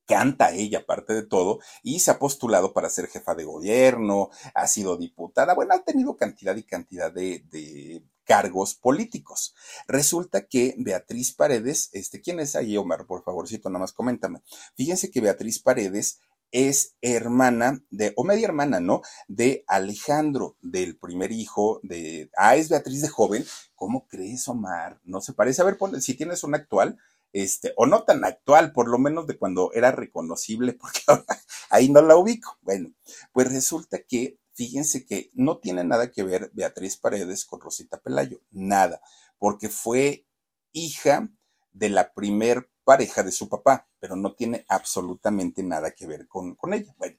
canta 0.05 0.51
ella, 0.51 0.79
aparte 0.79 1.13
de 1.13 1.23
todo, 1.23 1.59
y 1.83 1.99
se 1.99 2.11
ha 2.11 2.19
postulado 2.19 2.73
para 2.73 2.89
ser 2.89 3.07
jefa 3.07 3.33
de 3.33 3.45
gobierno, 3.45 4.29
ha 4.53 4.67
sido 4.67 4.97
diputada, 4.97 5.53
bueno, 5.53 5.73
ha 5.73 5.83
tenido 5.83 6.17
cantidad 6.17 6.55
y 6.57 6.63
cantidad 6.63 7.11
de, 7.11 7.45
de 7.49 8.03
cargos 8.25 8.75
políticos. 8.75 9.53
Resulta 9.87 10.47
que 10.47 10.75
Beatriz 10.77 11.33
Paredes, 11.33 11.89
este, 11.93 12.21
¿quién 12.21 12.39
es 12.39 12.55
ahí, 12.55 12.77
Omar? 12.77 13.05
Por 13.05 13.23
favorcito, 13.23 13.69
nada 13.69 13.79
más 13.79 13.93
coméntame. 13.93 14.41
Fíjense 14.75 15.11
que 15.11 15.21
Beatriz 15.21 15.59
Paredes 15.59 16.19
es 16.51 16.95
hermana 17.01 17.81
de, 17.89 18.13
o 18.15 18.23
media 18.23 18.45
hermana, 18.45 18.79
¿no? 18.79 19.01
De 19.27 19.63
Alejandro, 19.67 20.57
del 20.61 20.97
primer 20.97 21.31
hijo 21.31 21.79
de, 21.83 22.29
ah, 22.37 22.55
es 22.55 22.69
Beatriz 22.69 23.01
de 23.01 23.07
joven. 23.07 23.45
¿Cómo 23.75 24.07
crees, 24.07 24.47
Omar? 24.47 24.99
No 25.03 25.21
se 25.21 25.33
parece. 25.33 25.61
A 25.61 25.65
ver, 25.65 25.77
ponle, 25.77 26.01
si 26.01 26.13
tienes 26.13 26.43
una 26.43 26.57
actual, 26.57 26.97
este, 27.33 27.73
o 27.77 27.85
no 27.85 28.03
tan 28.03 28.25
actual, 28.25 28.73
por 28.73 28.89
lo 28.89 28.97
menos 28.97 29.25
de 29.27 29.37
cuando 29.37 29.71
era 29.73 29.91
reconocible, 29.91 30.73
porque 30.79 31.01
ahora 31.07 31.25
ahí 31.69 31.89
no 31.89 32.01
la 32.01 32.17
ubico. 32.17 32.57
Bueno, 32.61 32.91
pues 33.31 33.51
resulta 33.51 33.99
que 34.03 34.37
fíjense 34.53 35.05
que 35.05 35.29
no 35.33 35.59
tiene 35.59 35.83
nada 35.83 36.11
que 36.11 36.23
ver 36.23 36.51
Beatriz 36.53 36.97
Paredes 36.97 37.45
con 37.45 37.61
Rosita 37.61 38.01
Pelayo, 38.01 38.41
nada, 38.51 39.01
porque 39.37 39.69
fue 39.69 40.27
hija 40.71 41.29
de 41.71 41.89
la 41.89 42.13
primer 42.13 42.69
pareja 42.83 43.23
de 43.23 43.31
su 43.31 43.49
papá, 43.49 43.87
pero 43.99 44.15
no 44.15 44.33
tiene 44.35 44.65
absolutamente 44.67 45.63
nada 45.63 45.91
que 45.91 46.07
ver 46.07 46.27
con, 46.27 46.55
con 46.55 46.73
ella. 46.73 46.93
Bueno, 46.97 47.17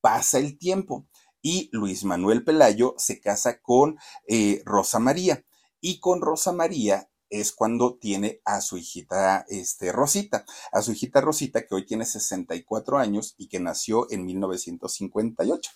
pasa 0.00 0.38
el 0.38 0.58
tiempo 0.58 1.06
y 1.42 1.68
Luis 1.72 2.04
Manuel 2.04 2.44
Pelayo 2.44 2.94
se 2.98 3.20
casa 3.20 3.60
con 3.60 3.98
eh, 4.26 4.62
Rosa 4.64 4.98
María 4.98 5.44
y 5.80 6.00
con 6.00 6.20
Rosa 6.20 6.52
María 6.52 7.10
es 7.30 7.52
cuando 7.52 7.98
tiene 7.98 8.40
a 8.44 8.60
su 8.60 8.78
hijita 8.78 9.44
este, 9.48 9.92
Rosita, 9.92 10.44
a 10.72 10.82
su 10.82 10.92
hijita 10.92 11.20
Rosita 11.20 11.66
que 11.66 11.74
hoy 11.74 11.84
tiene 11.84 12.06
64 12.06 12.98
años 12.98 13.34
y 13.36 13.48
que 13.48 13.60
nació 13.60 14.10
en 14.10 14.24
1958 14.24 15.70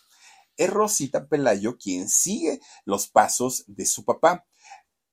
es 0.56 0.70
Rosita 0.70 1.28
Pelayo 1.28 1.76
quien 1.76 2.08
sigue 2.08 2.60
los 2.84 3.08
pasos 3.08 3.64
de 3.66 3.86
su 3.86 4.04
papá. 4.04 4.46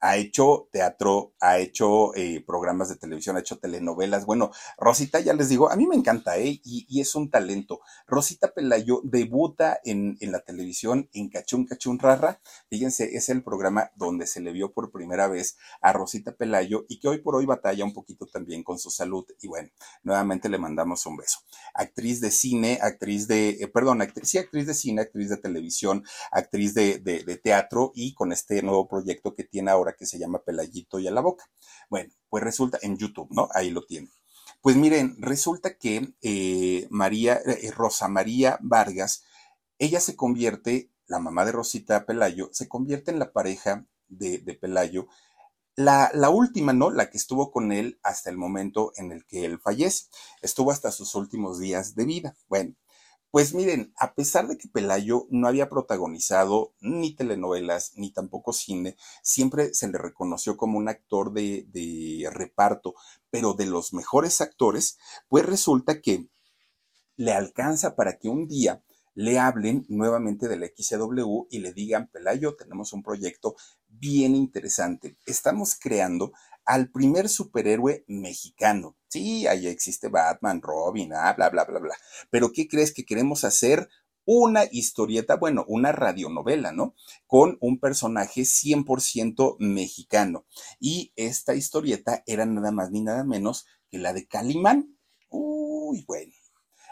Ha 0.01 0.17
hecho 0.17 0.69
teatro, 0.71 1.33
ha 1.39 1.57
hecho 1.59 2.15
eh, 2.15 2.43
programas 2.45 2.89
de 2.89 2.95
televisión, 2.95 3.35
ha 3.35 3.41
hecho 3.41 3.59
telenovelas. 3.59 4.25
Bueno, 4.25 4.51
Rosita, 4.77 5.19
ya 5.19 5.33
les 5.33 5.49
digo, 5.49 5.69
a 5.69 5.75
mí 5.75 5.87
me 5.87 5.95
encanta, 5.95 6.37
¿eh? 6.37 6.61
Y, 6.63 6.99
es 6.99 7.15
un 7.15 7.29
talento. 7.29 7.79
Rosita 8.07 8.53
Pelayo 8.53 9.01
debuta 9.03 9.79
en, 9.85 10.17
en, 10.19 10.31
la 10.31 10.41
televisión 10.41 11.09
en 11.13 11.29
Cachún 11.29 11.65
Cachún 11.65 11.97
Rara. 11.97 12.41
Fíjense, 12.69 13.15
es 13.15 13.29
el 13.29 13.41
programa 13.41 13.91
donde 13.95 14.27
se 14.27 14.41
le 14.41 14.51
vio 14.51 14.73
por 14.73 14.91
primera 14.91 15.27
vez 15.27 15.57
a 15.81 15.93
Rosita 15.93 16.33
Pelayo 16.33 16.85
y 16.89 16.99
que 16.99 17.07
hoy 17.07 17.19
por 17.19 17.35
hoy 17.35 17.45
batalla 17.45 17.85
un 17.85 17.93
poquito 17.93 18.25
también 18.25 18.63
con 18.63 18.79
su 18.79 18.89
salud. 18.89 19.25
Y 19.41 19.47
bueno, 19.47 19.69
nuevamente 20.03 20.49
le 20.49 20.57
mandamos 20.57 21.05
un 21.05 21.17
beso. 21.17 21.39
Actriz 21.73 22.19
de 22.19 22.31
cine, 22.31 22.79
actriz 22.81 23.27
de, 23.27 23.49
eh, 23.51 23.67
perdón, 23.67 24.01
actriz, 24.01 24.29
sí, 24.29 24.37
actriz 24.37 24.67
de 24.67 24.73
cine, 24.73 25.01
actriz 25.01 25.29
de 25.29 25.37
televisión, 25.37 26.03
actriz 26.31 26.73
de, 26.73 26.99
de 26.99 27.37
teatro 27.37 27.91
y 27.95 28.13
con 28.13 28.31
este 28.33 28.61
nuevo 28.61 28.87
proyecto 28.87 29.35
que 29.35 29.43
tiene 29.43 29.71
ahora 29.71 29.88
que 29.93 30.05
se 30.05 30.19
llama 30.19 30.43
Pelayito 30.43 30.99
y 30.99 31.07
a 31.07 31.11
la 31.11 31.21
boca. 31.21 31.45
Bueno, 31.89 32.11
pues 32.29 32.43
resulta 32.43 32.79
en 32.81 32.97
YouTube, 32.97 33.29
¿no? 33.31 33.49
Ahí 33.53 33.69
lo 33.69 33.85
tienen. 33.85 34.11
Pues 34.61 34.75
miren, 34.75 35.15
resulta 35.19 35.77
que 35.77 36.13
eh, 36.21 36.87
María, 36.89 37.39
eh, 37.45 37.71
Rosa 37.71 38.07
María 38.07 38.57
Vargas, 38.61 39.23
ella 39.77 40.01
se 40.01 40.15
convierte, 40.15 40.91
la 41.07 41.19
mamá 41.19 41.45
de 41.45 41.53
Rosita 41.53 42.05
Pelayo, 42.05 42.49
se 42.51 42.67
convierte 42.67 43.11
en 43.11 43.19
la 43.19 43.31
pareja 43.31 43.85
de, 44.09 44.39
Pelayo, 44.59 45.07
la, 45.75 46.11
la, 46.13 46.29
última, 46.29 46.73
¿no? 46.73 46.91
La 46.91 47.09
que 47.09 47.17
estuvo 47.17 47.51
con 47.51 47.71
él 47.71 47.99
hasta 48.03 48.29
el 48.29 48.37
momento 48.37 48.91
en 48.97 49.13
el 49.13 49.25
que 49.25 49.45
él 49.45 49.59
fallece. 49.59 50.07
Estuvo 50.41 50.71
hasta 50.71 50.91
sus 50.91 51.15
últimos 51.15 51.59
días 51.59 51.95
de 51.95 52.05
vida. 52.05 52.35
Bueno, 52.49 52.75
pues 53.31 53.53
miren, 53.53 53.93
a 53.97 54.15
pesar 54.15 54.47
de 54.47 54.57
que 54.57 54.67
Pelayo 54.67 55.27
no 55.29 55.47
había 55.47 55.69
protagonizado 55.69 56.73
ni 56.81 57.15
telenovelas 57.15 57.93
ni 57.95 58.11
tampoco 58.11 58.53
cine, 58.53 58.97
siempre 59.21 59.73
se 59.73 59.87
le 59.87 59.97
reconoció 59.97 60.57
como 60.57 60.77
un 60.77 60.89
actor 60.89 61.31
de, 61.31 61.65
de 61.71 62.29
reparto, 62.31 62.95
pero 63.29 63.53
de 63.53 63.67
los 63.67 63.93
mejores 63.93 64.41
actores, 64.41 64.97
pues 65.27 65.45
resulta 65.45 66.01
que 66.01 66.27
le 67.17 67.33
alcanza 67.33 67.95
para 67.95 68.17
que 68.17 68.29
un 68.29 68.47
día 68.47 68.83
le 69.13 69.37
hablen 69.37 69.85
nuevamente 69.89 70.47
del 70.47 70.63
XCW 70.63 71.47
y 71.49 71.59
le 71.59 71.73
digan, 71.73 72.07
Pelayo, 72.07 72.55
tenemos 72.55 72.93
un 72.93 73.03
proyecto 73.03 73.55
bien 73.87 74.33
interesante. 74.33 75.17
Estamos 75.25 75.75
creando 75.75 76.31
al 76.69 76.91
primer 76.91 77.29
superhéroe 77.29 78.05
mexicano. 78.07 78.95
Sí, 79.07 79.47
ahí 79.47 79.65
existe 79.65 80.07
Batman, 80.07 80.61
Robin, 80.61 81.13
ah, 81.15 81.33
bla, 81.33 81.49
bla, 81.49 81.65
bla, 81.65 81.79
bla. 81.79 81.95
Pero 82.29 82.51
¿qué 82.51 82.67
crees 82.67 82.93
que 82.93 83.05
queremos 83.05 83.43
hacer? 83.43 83.89
Una 84.23 84.65
historieta, 84.69 85.35
bueno, 85.37 85.65
una 85.67 85.91
radionovela, 85.91 86.71
¿no? 86.71 86.93
Con 87.25 87.57
un 87.59 87.79
personaje 87.79 88.41
100% 88.41 89.55
mexicano. 89.57 90.45
Y 90.79 91.11
esta 91.15 91.55
historieta 91.55 92.21
era 92.27 92.45
nada 92.45 92.69
más 92.69 92.91
ni 92.91 93.01
nada 93.01 93.23
menos 93.23 93.65
que 93.89 93.97
la 93.97 94.13
de 94.13 94.27
Calimán. 94.27 94.95
Uy, 95.29 96.03
bueno. 96.05 96.31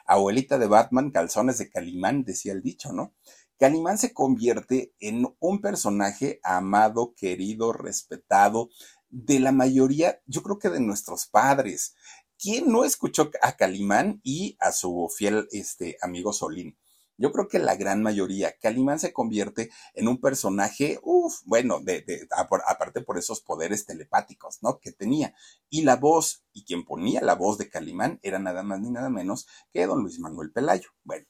Abuelita 0.07 0.57
de 0.57 0.65
Batman, 0.65 1.11
calzones 1.11 1.59
de 1.59 1.69
Calimán, 1.69 2.23
decía 2.23 2.53
el 2.53 2.63
dicho, 2.63 2.93
¿no? 2.93 3.13
Calimán 3.59 3.97
se 3.97 4.13
convierte 4.13 4.93
en 4.99 5.27
un 5.39 5.61
personaje 5.61 6.39
amado, 6.43 7.15
querido, 7.15 7.73
respetado, 7.73 8.69
de 9.09 9.39
la 9.39 9.51
mayoría, 9.51 10.21
yo 10.25 10.43
creo 10.43 10.59
que 10.59 10.69
de 10.69 10.79
nuestros 10.79 11.27
padres. 11.27 11.95
¿Quién 12.39 12.71
no 12.71 12.83
escuchó 12.83 13.31
a 13.41 13.55
Calimán 13.55 14.21
y 14.23 14.57
a 14.59 14.71
su 14.71 15.09
fiel 15.15 15.47
este, 15.51 15.97
amigo 16.01 16.33
Solín? 16.33 16.77
Yo 17.17 17.31
creo 17.31 17.47
que 17.47 17.57
la 17.57 17.75
gran 17.75 18.03
mayoría. 18.03 18.55
Calimán 18.59 18.99
se 18.99 19.11
convierte 19.11 19.71
en 19.95 20.07
un 20.07 20.21
personaje, 20.21 20.99
uff, 21.01 21.41
bueno, 21.45 21.79
de, 21.79 22.27
aparte 22.37 23.01
por 23.01 23.17
esos 23.17 23.41
poderes 23.41 23.87
telepáticos, 23.87 24.59
¿no? 24.61 24.79
Que 24.79 24.91
tenía. 24.91 25.33
Y 25.67 25.81
la 25.81 25.95
voz, 25.95 26.43
y 26.53 26.63
quien 26.63 26.85
ponía 26.85 27.21
la 27.21 27.33
voz 27.33 27.57
de 27.57 27.69
Calimán 27.69 28.19
era 28.21 28.37
nada 28.37 28.61
más 28.61 28.79
ni 28.81 28.91
nada 28.91 29.09
menos 29.09 29.47
que 29.73 29.87
don 29.87 30.03
Luis 30.03 30.19
Manuel 30.19 30.51
Pelayo. 30.51 30.89
Bueno, 31.03 31.25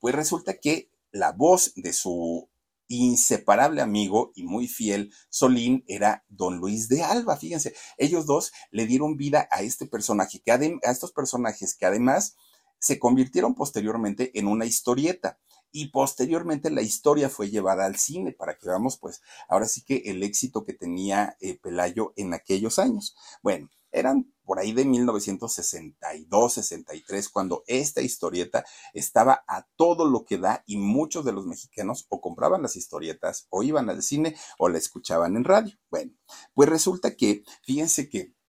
pues 0.00 0.14
resulta 0.14 0.54
que 0.54 0.90
la 1.12 1.30
voz 1.30 1.72
de 1.76 1.92
su 1.92 2.50
inseparable 2.88 3.82
amigo 3.82 4.32
y 4.34 4.44
muy 4.44 4.66
fiel 4.66 5.12
Solín 5.28 5.84
era 5.86 6.24
don 6.28 6.56
Luis 6.56 6.88
de 6.88 7.02
Alba. 7.02 7.36
Fíjense, 7.36 7.74
ellos 7.98 8.26
dos 8.26 8.52
le 8.70 8.86
dieron 8.86 9.16
vida 9.16 9.48
a 9.50 9.62
este 9.62 9.86
personaje, 9.86 10.40
que 10.40 10.50
a 10.50 10.90
estos 10.90 11.12
personajes 11.12 11.74
que 11.74 11.86
además 11.86 12.34
se 12.78 12.98
convirtieron 12.98 13.54
posteriormente 13.54 14.36
en 14.38 14.46
una 14.46 14.66
historieta. 14.66 15.38
Y 15.70 15.88
posteriormente 15.88 16.70
la 16.70 16.80
historia 16.80 17.28
fue 17.28 17.50
llevada 17.50 17.84
al 17.84 17.96
cine 17.96 18.32
para 18.32 18.56
que 18.56 18.68
veamos, 18.68 18.96
pues, 18.96 19.20
ahora 19.48 19.66
sí 19.66 19.82
que 19.82 19.98
el 20.06 20.22
éxito 20.22 20.64
que 20.64 20.72
tenía 20.72 21.36
eh, 21.40 21.58
Pelayo 21.58 22.14
en 22.16 22.32
aquellos 22.32 22.78
años. 22.78 23.14
Bueno, 23.42 23.68
eran 23.92 24.32
por 24.44 24.58
ahí 24.58 24.72
de 24.72 24.86
1962, 24.86 26.52
63, 26.54 27.28
cuando 27.28 27.64
esta 27.66 28.00
historieta 28.00 28.64
estaba 28.94 29.44
a 29.46 29.66
todo 29.76 30.06
lo 30.06 30.24
que 30.24 30.38
da 30.38 30.64
y 30.66 30.78
muchos 30.78 31.24
de 31.26 31.32
los 31.32 31.44
mexicanos 31.46 32.06
o 32.08 32.22
compraban 32.22 32.62
las 32.62 32.74
historietas 32.74 33.46
o 33.50 33.62
iban 33.62 33.90
al 33.90 34.02
cine 34.02 34.36
o 34.58 34.70
la 34.70 34.78
escuchaban 34.78 35.36
en 35.36 35.44
radio. 35.44 35.76
Bueno, 35.90 36.12
pues 36.54 36.68
resulta 36.68 37.14
que, 37.14 37.42
fíjense 37.62 38.08
que 38.08 38.32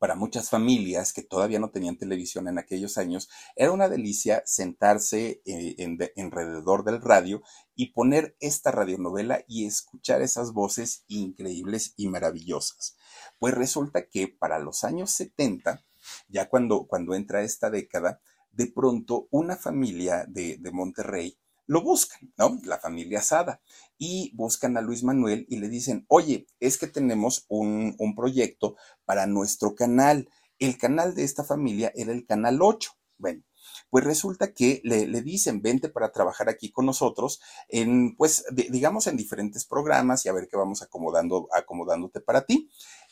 para 0.00 0.16
muchas 0.16 0.48
familias 0.48 1.12
que 1.12 1.22
todavía 1.22 1.58
no 1.58 1.70
tenían 1.70 1.98
televisión 1.98 2.48
en 2.48 2.58
aquellos 2.58 2.96
años, 2.96 3.28
era 3.54 3.70
una 3.70 3.86
delicia 3.86 4.42
sentarse 4.46 5.42
eh, 5.44 5.74
en, 5.76 5.98
alrededor 6.16 6.84
del 6.84 7.02
radio 7.02 7.42
y 7.74 7.92
poner 7.92 8.34
esta 8.40 8.70
radionovela 8.70 9.44
y 9.46 9.66
escuchar 9.66 10.22
esas 10.22 10.54
voces 10.54 11.04
increíbles 11.06 11.92
y 11.98 12.08
maravillosas. 12.08 12.96
Pues 13.38 13.52
resulta 13.52 14.08
que 14.08 14.26
para 14.26 14.58
los 14.58 14.84
años 14.84 15.10
70, 15.10 15.84
ya 16.28 16.48
cuando, 16.48 16.86
cuando 16.86 17.14
entra 17.14 17.42
esta 17.42 17.68
década, 17.68 18.22
de 18.52 18.68
pronto 18.68 19.28
una 19.30 19.56
familia 19.56 20.24
de, 20.26 20.56
de 20.58 20.70
Monterrey 20.72 21.38
lo 21.70 21.82
buscan, 21.82 22.32
¿no? 22.36 22.58
La 22.64 22.78
familia 22.78 23.22
Sada. 23.22 23.60
Y 23.96 24.32
buscan 24.34 24.76
a 24.76 24.80
Luis 24.80 25.04
Manuel 25.04 25.46
y 25.48 25.60
le 25.60 25.68
dicen, 25.68 26.04
oye, 26.08 26.48
es 26.58 26.76
que 26.76 26.88
tenemos 26.88 27.44
un, 27.46 27.94
un 28.00 28.16
proyecto 28.16 28.74
para 29.04 29.28
nuestro 29.28 29.76
canal. 29.76 30.28
El 30.58 30.76
canal 30.78 31.14
de 31.14 31.22
esta 31.22 31.44
familia 31.44 31.92
era 31.94 32.10
el 32.10 32.26
canal 32.26 32.60
8. 32.60 32.90
Bueno, 33.18 33.44
pues 33.88 34.02
resulta 34.02 34.52
que 34.52 34.80
le, 34.82 35.06
le, 35.06 35.22
dicen, 35.22 35.62
vente 35.62 35.88
para 35.88 36.10
trabajar 36.10 36.48
aquí 36.48 36.72
con 36.72 36.86
nosotros 36.86 37.40
en, 37.68 38.16
pues, 38.16 38.44
digamos, 38.52 39.06
en 39.06 39.16
diferentes 39.16 39.64
programas 39.64 40.26
y 40.26 40.28
a 40.28 40.32
ver 40.32 40.48
qué 40.50 40.56
vamos 40.56 40.82
acomodando, 40.82 41.46
acomodándote 41.52 42.20
para 42.20 42.46
ti. 42.46 42.68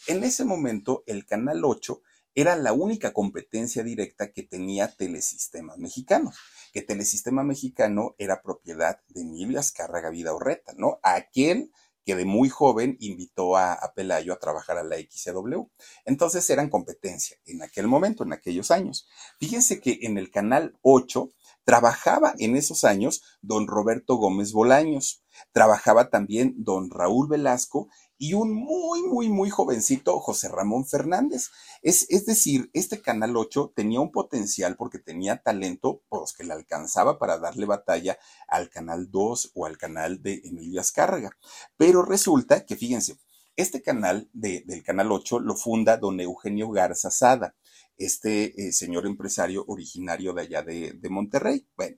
En 0.09 0.25
ese 0.25 0.45
momento, 0.45 1.05
el 1.07 1.27
Canal 1.27 1.65
8 1.65 2.03
era 2.41 2.55
la 2.57 2.73
única 2.73 3.13
competencia 3.13 3.83
directa 3.83 4.33
que 4.33 4.45
tenía 4.45 4.95
Telesistemas 4.95 5.79
Mexicanos 5.79 6.37
que 6.73 6.83
Telesistema 6.83 7.43
Mexicano 7.43 8.15
era 8.19 8.43
propiedad 8.43 9.01
de 9.09 9.23
Emilio 9.23 9.59
Azcárraga 9.59 10.11
Vida 10.11 10.33
Orreta, 10.33 10.75
¿no? 10.77 11.01
Aquel 11.03 11.73
que 12.05 12.15
de 12.15 12.25
muy 12.25 12.49
joven 12.49 12.97
invitó 13.01 13.57
a, 13.57 13.77
Pelayo 13.95 14.33
a 14.33 14.39
trabajar 14.39 14.79
a 14.79 14.83
la 14.83 14.97
XCW. 14.97 15.69
Entonces 16.07 16.49
eran 16.49 16.71
competencia 16.71 17.37
en 17.45 17.63
aquel 17.63 17.87
momento, 17.87 18.25
en 18.25 18.33
aquellos 18.33 18.71
años. 18.71 19.09
Fíjense 19.39 19.81
que 19.81 19.99
en 20.03 20.17
el 20.17 20.31
canal 20.31 20.79
8 20.83 21.29
trabajaba 21.65 22.35
en 22.39 22.57
esos 22.57 22.85
años 22.85 23.23
don 23.43 23.67
Roberto 23.67 24.17
Gómez 24.17 24.53
Bolaños, 24.53 25.23
trabajaba 25.53 26.09
también 26.09 26.55
don 26.57 26.91
Raúl 26.91 27.29
Velasco 27.29 27.89
y 28.19 28.35
un 28.35 28.53
muy, 28.53 29.03
muy, 29.03 29.29
muy 29.29 29.49
jovencito 29.49 30.19
José 30.19 30.49
Ramón 30.49 30.85
Fernández. 30.85 31.51
Es, 31.83 32.07
es 32.11 32.27
decir, 32.27 32.69
este 32.73 33.01
Canal 33.01 33.37
8 33.37 33.73
tenía 33.75 34.01
un 34.01 34.11
potencial 34.11 34.77
porque 34.77 34.99
tenía 34.99 35.41
talento, 35.41 36.03
los 36.11 36.33
que 36.33 36.43
le 36.43 36.53
alcanzaba 36.53 37.19
para 37.19 37.39
darle 37.39 37.65
batalla 37.65 38.19
al 38.49 38.69
Canal 38.71 39.11
2 39.11 39.53
o 39.55 39.67
al 39.67 39.79
canal 39.79 40.21
de 40.21 40.43
Emilio 40.45 40.81
Azcárraga. 40.81 41.31
Pero 41.77 42.03
resulta 42.03 42.67
que, 42.67 42.77
fíjense, 42.77 43.19
este 43.57 43.83
canal 43.83 44.29
de, 44.33 44.63
del 44.67 44.83
Canal 44.83 45.13
8 45.13 45.39
lo 45.39 45.55
funda 45.55 45.97
don 45.97 46.21
Eugenio 46.21 46.71
Garza 46.71 47.11
Sada, 47.11 47.55
este 47.97 48.69
eh, 48.69 48.73
señor 48.73 49.07
empresario 49.07 49.65
originario 49.67 50.33
de 50.33 50.43
allá 50.43 50.63
de, 50.63 50.93
de 50.93 51.09
Monterrey. 51.09 51.67
Bueno, 51.77 51.97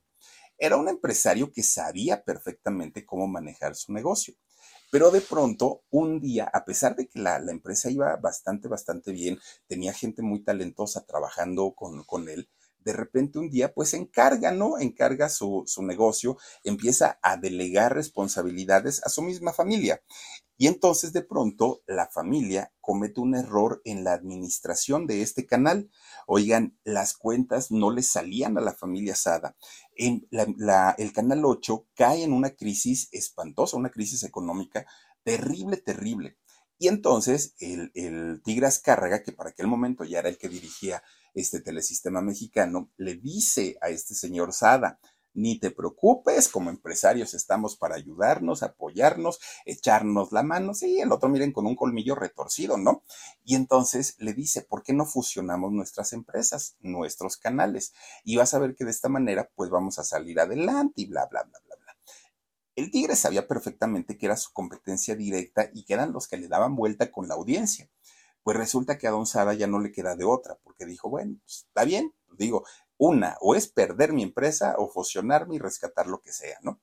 era 0.59 0.77
un 0.77 0.89
empresario 0.89 1.51
que 1.51 1.63
sabía 1.63 2.23
perfectamente 2.23 3.07
cómo 3.07 3.27
manejar 3.27 3.75
su 3.75 3.93
negocio. 3.93 4.35
Pero 4.91 5.11
de 5.11 5.21
pronto, 5.21 5.85
un 5.91 6.21
día, 6.21 6.51
a 6.53 6.65
pesar 6.65 6.97
de 6.97 7.07
que 7.09 7.21
la, 7.21 7.37
empresa 7.39 7.91
iba 7.91 8.17
bastante, 8.17 8.69
bastante 8.69 9.13
bien, 9.13 9.39
tenía 9.67 9.93
gente 9.93 10.23
muy 10.23 10.43
talentosa 10.43 11.07
trabajando 11.07 11.73
con, 11.75 12.03
con 12.05 12.29
él, 12.29 12.49
de 12.81 12.93
repente 12.93 13.39
un 13.39 13.51
día 13.51 13.73
pues 13.73 13.95
encarga, 13.95 14.53
¿no? 14.53 14.79
Encarga 14.79 15.29
su, 15.29 15.65
su, 15.67 15.83
negocio, 15.83 16.39
empieza 16.65 17.19
a 17.23 17.37
delegar 17.37 17.95
responsabilidades 17.95 19.05
a 19.05 19.11
su 19.11 19.23
misma 19.23 19.53
familia. 19.53 20.03
Y 20.61 20.67
entonces 20.67 21.15
de 21.15 21.23
pronto 21.23 21.81
la 21.87 22.09
familia 22.09 22.71
comete 22.83 23.23
un 23.23 23.35
error 23.35 23.81
en 23.87 24.05
la 24.05 24.13
administración 24.13 25.07
de 25.07 25.23
este 25.23 25.47
canal. 25.47 25.91
Oigan, 26.27 26.79
las 26.85 27.15
cuentas 27.15 27.71
no 27.71 27.91
le 27.91 28.03
salían 28.03 28.59
a 28.59 28.61
la 28.61 28.75
familia 28.75 29.15
Sada. 29.15 29.57
El 29.97 31.13
canal 31.15 31.47
8 31.47 31.87
cae 31.95 32.25
en 32.25 32.35
una 32.35 32.51
crisis 32.51 33.09
espantosa, 33.11 33.79
una 33.79 33.89
crisis 33.89 34.23
económica 34.23 34.85
terrible, 35.23 35.79
terrible. 35.79 36.37
Y 36.77 36.89
entonces 36.89 37.55
el, 37.59 37.91
el 37.95 38.43
Cárraga, 38.85 39.23
que 39.23 39.33
para 39.33 39.51
aquel 39.51 39.67
momento 39.67 40.05
ya 40.05 40.19
era 40.19 40.29
el 40.29 40.37
que 40.37 40.51
dirigía 40.51 41.03
este 41.33 41.63
telesistema 41.63 42.21
mexicano, 42.21 42.91
le 42.99 43.15
dice 43.15 43.79
a 43.81 43.89
este 43.89 44.15
señor 44.15 44.53
Sada, 44.53 45.01
ni 45.35 45.59
te 45.59 45.71
preocupes, 45.71 46.49
como 46.49 46.71
empresarios 46.71 47.35
estamos 47.35 47.77
para 47.77 47.95
ayudarnos, 47.95 48.63
apoyarnos, 48.63 49.41
echarnos 49.65 50.33
la 50.33 50.43
mano. 50.43 50.75
Sí, 50.75 51.01
el 51.01 51.13
otro 51.13 51.29
miren 51.29 51.53
con 51.53 51.67
un 51.67 51.77
colmillo 51.77 52.15
retorcido, 52.15 52.77
¿no? 52.77 53.03
Y 53.45 53.55
entonces 53.55 54.17
le 54.19 54.33
dice, 54.33 54.63
¿por 54.63 54.83
qué 54.83 54.93
no 54.93 55.07
fusionamos 55.07 55.73
nuestras 55.73 56.13
empresas, 56.13 56.77
nuestros 56.81 57.37
canales? 57.37 57.93
Y 58.25 58.37
vas 58.37 58.55
a 58.55 58.59
ver 58.59 58.75
que 58.75 58.85
de 58.85 58.91
esta 58.91 59.09
manera 59.09 59.51
pues 59.55 59.71
vamos 59.71 59.99
a 59.99 60.05
salir 60.05 60.41
adelante 60.41 61.03
y 61.03 61.07
bla, 61.07 61.27
bla, 61.27 61.43
bla, 61.43 61.59
bla, 61.65 61.77
bla. 61.77 61.97
El 62.77 62.91
tigre 62.91 63.17
sabía 63.17 63.47
perfectamente 63.47 64.17
que 64.17 64.27
era 64.27 64.37
su 64.37 64.53
competencia 64.53 65.15
directa 65.15 65.71
y 65.75 65.85
que 65.85 65.95
eran 65.95 66.13
los 66.13 66.29
que 66.29 66.37
le 66.37 66.49
daban 66.49 66.77
vuelta 66.77 67.11
con 67.11 67.29
la 67.29 67.35
audiencia. 67.35 67.91
Pues 68.43 68.57
resulta 68.57 68.97
que 68.97 69.07
a 69.07 69.11
Don 69.11 69.27
Sada 69.27 69.53
ya 69.55 69.67
no 69.67 69.81
le 69.81 69.93
queda 69.93 70.17
de 70.17 70.25
otra, 70.25 70.57
porque 70.63 70.87
dijo, 70.87 71.11
bueno, 71.11 71.37
pues, 71.45 71.67
está 71.69 71.85
bien, 71.85 72.15
digo, 72.39 72.65
una, 73.01 73.39
o 73.41 73.55
es 73.55 73.67
perder 73.67 74.13
mi 74.13 74.23
empresa 74.23 74.75
o 74.77 74.87
fusionarme 74.87 75.57
y 75.57 75.59
rescatar 75.59 76.07
lo 76.07 76.21
que 76.21 76.33
sea, 76.33 76.59
¿no? 76.63 76.83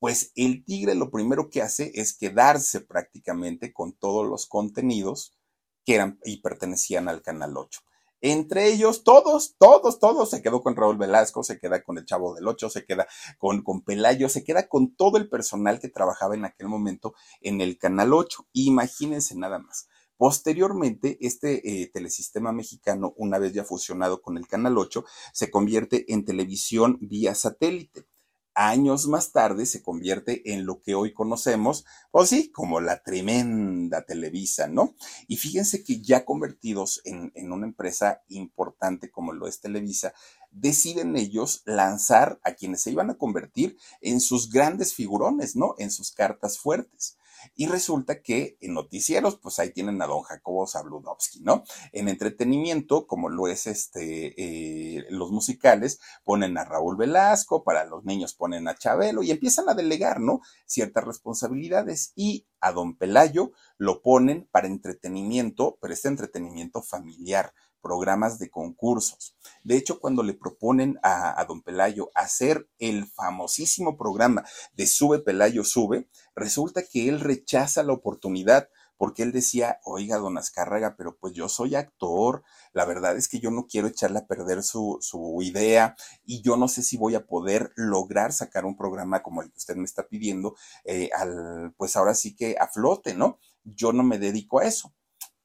Pues 0.00 0.32
el 0.34 0.64
tigre 0.64 0.96
lo 0.96 1.12
primero 1.12 1.48
que 1.48 1.62
hace 1.62 1.92
es 1.94 2.16
quedarse 2.16 2.80
prácticamente 2.80 3.72
con 3.72 3.92
todos 3.92 4.28
los 4.28 4.46
contenidos 4.46 5.38
que 5.84 5.94
eran 5.94 6.18
y 6.24 6.40
pertenecían 6.40 7.08
al 7.08 7.22
Canal 7.22 7.56
8. 7.56 7.80
Entre 8.20 8.66
ellos, 8.66 9.04
todos, 9.04 9.54
todos, 9.58 10.00
todos, 10.00 10.28
se 10.28 10.42
quedó 10.42 10.60
con 10.60 10.74
Raúl 10.74 10.98
Velasco, 10.98 11.44
se 11.44 11.60
queda 11.60 11.84
con 11.84 11.98
el 11.98 12.04
Chavo 12.04 12.34
del 12.34 12.48
8, 12.48 12.68
se 12.68 12.84
queda 12.84 13.06
con, 13.38 13.62
con 13.62 13.82
Pelayo, 13.82 14.28
se 14.28 14.42
queda 14.42 14.68
con 14.68 14.96
todo 14.96 15.18
el 15.18 15.28
personal 15.28 15.78
que 15.78 15.88
trabajaba 15.88 16.34
en 16.34 16.46
aquel 16.46 16.66
momento 16.66 17.14
en 17.40 17.60
el 17.60 17.78
Canal 17.78 18.12
8. 18.12 18.48
Imagínense 18.54 19.36
nada 19.36 19.60
más. 19.60 19.88
Posteriormente, 20.18 21.16
este 21.20 21.82
eh, 21.82 21.86
telesistema 21.94 22.50
mexicano, 22.50 23.14
una 23.16 23.38
vez 23.38 23.52
ya 23.52 23.62
fusionado 23.62 24.20
con 24.20 24.36
el 24.36 24.48
Canal 24.48 24.76
8, 24.76 25.04
se 25.32 25.48
convierte 25.48 26.12
en 26.12 26.24
televisión 26.24 26.98
vía 27.00 27.36
satélite. 27.36 28.04
Años 28.52 29.06
más 29.06 29.30
tarde 29.30 29.64
se 29.64 29.80
convierte 29.80 30.52
en 30.52 30.66
lo 30.66 30.80
que 30.80 30.96
hoy 30.96 31.14
conocemos, 31.14 31.84
o 32.10 32.18
pues 32.18 32.30
sí, 32.30 32.50
como 32.50 32.80
la 32.80 33.00
tremenda 33.04 34.04
Televisa, 34.04 34.66
¿no? 34.66 34.96
Y 35.28 35.36
fíjense 35.36 35.84
que 35.84 36.00
ya 36.00 36.24
convertidos 36.24 37.00
en, 37.04 37.30
en 37.36 37.52
una 37.52 37.66
empresa 37.68 38.20
importante 38.26 39.12
como 39.12 39.32
lo 39.32 39.46
es 39.46 39.60
Televisa, 39.60 40.12
deciden 40.50 41.16
ellos 41.16 41.62
lanzar 41.64 42.40
a 42.42 42.54
quienes 42.54 42.82
se 42.82 42.90
iban 42.90 43.10
a 43.10 43.18
convertir 43.18 43.76
en 44.00 44.20
sus 44.20 44.50
grandes 44.50 44.92
figurones, 44.92 45.54
¿no? 45.54 45.76
En 45.78 45.92
sus 45.92 46.10
cartas 46.10 46.58
fuertes. 46.58 47.16
Y 47.54 47.66
resulta 47.66 48.22
que 48.22 48.56
en 48.60 48.74
noticieros, 48.74 49.36
pues 49.36 49.58
ahí 49.58 49.72
tienen 49.72 50.00
a 50.02 50.06
don 50.06 50.22
Jacobo 50.22 50.66
Zabludowski, 50.66 51.40
¿no? 51.40 51.64
En 51.92 52.08
entretenimiento, 52.08 53.06
como 53.06 53.28
lo 53.28 53.48
es 53.48 53.66
este, 53.66 54.34
eh, 54.36 55.06
los 55.10 55.30
musicales, 55.30 56.00
ponen 56.24 56.58
a 56.58 56.64
Raúl 56.64 56.96
Velasco, 56.96 57.64
para 57.64 57.84
los 57.84 58.04
niños 58.04 58.34
ponen 58.34 58.68
a 58.68 58.74
Chabelo 58.74 59.22
y 59.22 59.30
empiezan 59.30 59.68
a 59.68 59.74
delegar, 59.74 60.20
¿no? 60.20 60.40
Ciertas 60.66 61.04
responsabilidades 61.04 62.12
y 62.14 62.46
a 62.60 62.72
don 62.72 62.96
Pelayo 62.96 63.52
lo 63.76 64.02
ponen 64.02 64.48
para 64.50 64.66
entretenimiento, 64.66 65.78
pero 65.80 65.94
este 65.94 66.08
entretenimiento 66.08 66.82
familiar 66.82 67.52
programas 67.80 68.38
de 68.38 68.50
concursos. 68.50 69.36
De 69.64 69.76
hecho, 69.76 70.00
cuando 70.00 70.22
le 70.22 70.34
proponen 70.34 70.98
a, 71.02 71.44
don 71.46 71.62
Pelayo 71.62 72.10
hacer 72.14 72.68
el 72.78 73.06
famosísimo 73.06 73.96
programa 73.96 74.44
de 74.72 74.86
Sube 74.86 75.20
Pelayo 75.20 75.64
Sube, 75.64 76.08
resulta 76.34 76.82
que 76.82 77.08
él 77.08 77.20
rechaza 77.20 77.82
la 77.82 77.92
oportunidad 77.92 78.68
porque 78.98 79.22
él 79.22 79.30
decía, 79.30 79.78
oiga, 79.84 80.18
don 80.18 80.36
Azcárraga, 80.38 80.96
pero 80.96 81.16
pues 81.16 81.32
yo 81.32 81.48
soy 81.48 81.76
actor, 81.76 82.42
la 82.72 82.84
verdad 82.84 83.16
es 83.16 83.28
que 83.28 83.38
yo 83.38 83.52
no 83.52 83.66
quiero 83.68 83.86
echarle 83.86 84.18
a 84.18 84.26
perder 84.26 84.64
su, 84.64 84.98
su, 85.00 85.38
idea 85.40 85.94
y 86.26 86.42
yo 86.42 86.56
no 86.56 86.66
sé 86.66 86.82
si 86.82 86.96
voy 86.96 87.14
a 87.14 87.24
poder 87.24 87.70
lograr 87.76 88.32
sacar 88.32 88.64
un 88.64 88.76
programa 88.76 89.22
como 89.22 89.40
el 89.40 89.50
que 89.52 89.58
usted 89.58 89.76
me 89.76 89.84
está 89.84 90.08
pidiendo, 90.08 90.56
eh, 90.84 91.10
al, 91.16 91.72
pues 91.76 91.94
ahora 91.94 92.14
sí 92.14 92.34
que 92.34 92.56
a 92.58 92.66
flote, 92.66 93.14
¿no? 93.14 93.38
Yo 93.62 93.92
no 93.92 94.02
me 94.02 94.18
dedico 94.18 94.58
a 94.58 94.64
eso. 94.64 94.92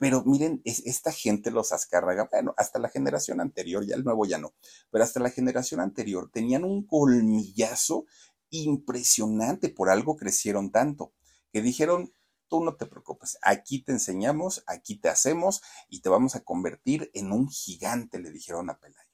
Pero 0.04 0.22
miren, 0.26 0.62
esta 0.66 1.14
gente, 1.14 1.50
los 1.50 1.72
Azcárraga, 1.72 2.28
bueno, 2.30 2.54
hasta 2.58 2.78
la 2.78 2.90
generación 2.90 3.40
anterior, 3.40 3.86
ya 3.86 3.96
el 3.96 4.04
nuevo 4.04 4.26
ya 4.26 4.38
no, 4.38 4.54
pero 4.92 5.02
hasta 5.02 5.22
la 5.22 5.30
generación 5.30 5.80
anterior 5.80 6.30
tenían 6.30 6.66
un 6.66 6.86
colmillazo 6.86 8.04
impresionante, 8.50 9.70
por 9.70 9.90
algo 9.90 10.18
crecieron 10.18 10.74
tanto, 10.74 11.14
que 11.54 11.62
dijeron, 11.62 12.14
tú 12.50 12.62
no 12.66 12.76
te 12.76 12.86
preocupes, 12.86 13.38
aquí 13.44 13.82
te 13.82 13.94
enseñamos, 13.94 14.66
aquí 14.68 15.00
te 15.00 15.08
hacemos 15.08 15.62
y 15.88 16.02
te 16.02 16.10
vamos 16.10 16.36
a 16.36 16.44
convertir 16.44 17.10
en 17.14 17.32
un 17.32 17.48
gigante, 17.48 18.20
le 18.20 18.30
dijeron 18.30 18.70
a 18.70 18.80
Pelayo. 18.80 19.10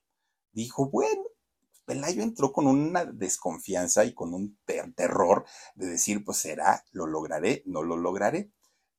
Dijo, 0.54 0.90
bueno, 0.90 1.22
Pelayo 1.86 2.24
entró 2.24 2.52
con 2.52 2.66
una 2.66 3.06
desconfianza 3.06 4.06
y 4.06 4.16
con 4.16 4.34
un 4.34 4.58
terror 4.96 5.46
de 5.76 5.86
decir, 5.86 6.26
pues 6.26 6.40
será, 6.40 6.84
lo 6.94 7.06
lograré, 7.06 7.62
no 7.68 7.84
lo 7.84 7.96
lograré. 7.96 8.52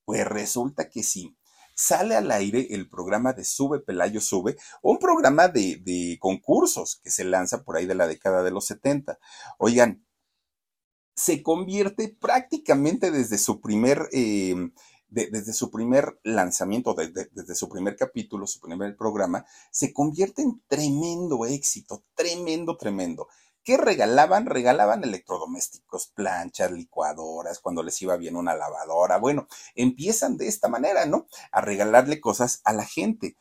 Pues 0.04 0.24
resulta 0.26 0.88
que 0.88 1.02
sí, 1.02 1.36
sale 1.80 2.14
al 2.14 2.30
aire 2.30 2.68
el 2.70 2.90
programa 2.90 3.32
de 3.32 3.42
Sube 3.42 3.80
Pelayo 3.80 4.20
Sube, 4.20 4.56
un 4.82 4.98
programa 4.98 5.48
de, 5.48 6.18
concursos 6.20 7.00
que 7.02 7.10
se 7.10 7.24
lanza 7.24 7.64
por 7.64 7.76
ahí 7.76 7.86
de 7.86 7.94
la 7.94 8.06
década 8.06 8.42
de 8.42 8.50
los 8.50 8.66
70. 8.66 9.18
Oigan, 9.58 10.04
se 11.14 11.42
convierte 11.42 12.14
prácticamente 12.20 13.10
desde 13.10 13.38
su 13.38 13.62
primer, 13.62 14.08
eh, 14.12 14.54
desde 15.08 15.54
su 15.54 15.70
primer 15.70 16.20
lanzamiento, 16.22 16.94
desde 16.94 17.54
su 17.54 17.68
primer 17.70 17.96
capítulo, 17.96 18.46
su 18.46 18.60
primer 18.60 18.94
programa, 18.96 19.46
se 19.70 19.92
convierte 19.94 20.42
en 20.42 20.62
tremendo 20.68 21.46
éxito, 21.46 22.04
tremendo, 22.14 22.76
tremendo. 22.76 23.28
¿Qué 23.64 23.76
regalaban? 23.76 24.46
Regalaban 24.46 25.04
electrodomésticos, 25.04 26.08
planchas, 26.08 26.70
licuadoras, 26.72 27.60
cuando 27.60 27.82
les 27.82 28.00
iba 28.02 28.16
bien 28.16 28.36
una 28.36 28.54
lavadora. 28.54 29.18
Bueno, 29.18 29.48
empiezan 29.74 30.36
de 30.36 30.48
esta 30.48 30.68
manera, 30.68 31.04
¿no? 31.06 31.26
A 31.52 31.60
regalarle 31.60 32.20
cosas 32.20 32.60
a 32.64 32.72
la 32.72 32.84
gente. 32.84 33.36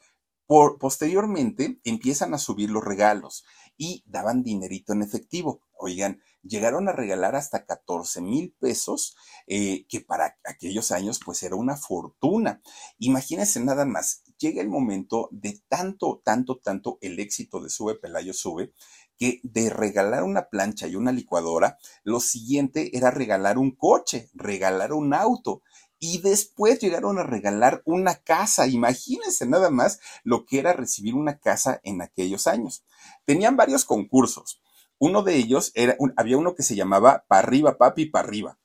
Por, 0.46 0.78
posteriormente 0.80 1.80
empiezan 1.84 2.34
a 2.34 2.40
subir 2.40 2.70
los 2.72 2.84
regalos 2.84 3.46
y 3.78 4.04
daban 4.08 4.44
dinerito 4.44 4.94
en 4.94 5.04
efectivo. 5.04 5.62
Oigan, 5.78 6.22
llegaron 6.44 6.90
a 6.90 6.92
regalar 6.92 7.36
hasta 7.36 7.66
14 7.66 8.20
mil 8.22 8.54
pesos, 8.60 9.16
eh, 9.48 9.86
que 9.88 10.02
para 10.02 10.38
aquellos 10.44 10.92
años 10.92 11.20
pues 11.24 11.44
era 11.44 11.56
una 11.56 11.78
fortuna. 11.78 12.62
Imagínense 12.98 13.60
nada 13.62 13.86
más, 13.86 14.24
llega 14.38 14.62
el 14.62 14.70
momento 14.70 15.30
de 15.32 15.62
tanto, 15.70 16.22
tanto, 16.26 16.58
tanto 16.58 16.98
el 17.02 17.20
éxito 17.20 17.62
de 17.62 17.70
Sube 17.70 17.96
Pelayo 17.96 18.34
Sube, 18.34 18.74
que 19.20 19.42
de 19.44 19.70
regalar 19.70 20.24
una 20.24 20.48
plancha 20.50 20.88
y 20.88 20.96
una 20.96 21.12
licuadora, 21.12 21.78
lo 22.04 22.22
siguiente 22.22 22.98
era 22.98 23.12
regalar 23.12 23.58
un 23.58 23.76
coche, 23.76 24.30
regalar 24.34 24.94
un 24.94 25.14
auto. 25.14 25.62
Y 26.00 26.22
después 26.22 26.80
llegaron 26.80 27.20
a 27.20 27.24
regalar 27.24 27.82
una 27.86 28.16
casa. 28.16 28.68
Imagínense 28.68 29.46
nada 29.46 29.70
más 29.70 30.00
lo 30.24 30.46
que 30.46 30.60
era 30.60 30.72
recibir 30.72 31.16
una 31.16 31.38
casa 31.38 31.82
en 31.84 32.02
aquellos 32.02 32.48
años. 32.48 32.86
Tenían 33.26 33.58
varios 33.58 33.84
concursos. 33.84 34.62
Uno 34.98 35.24
de 35.24 35.36
ellos 35.36 35.72
era, 35.76 35.98
había 36.16 36.38
uno 36.38 36.56
que 36.56 36.64
se 36.64 36.76
llamaba 36.76 37.26
Pa' 37.28 37.40
arriba, 37.40 37.78
papi, 37.78 38.06
pa' 38.06 38.20
arriba. 38.20 38.59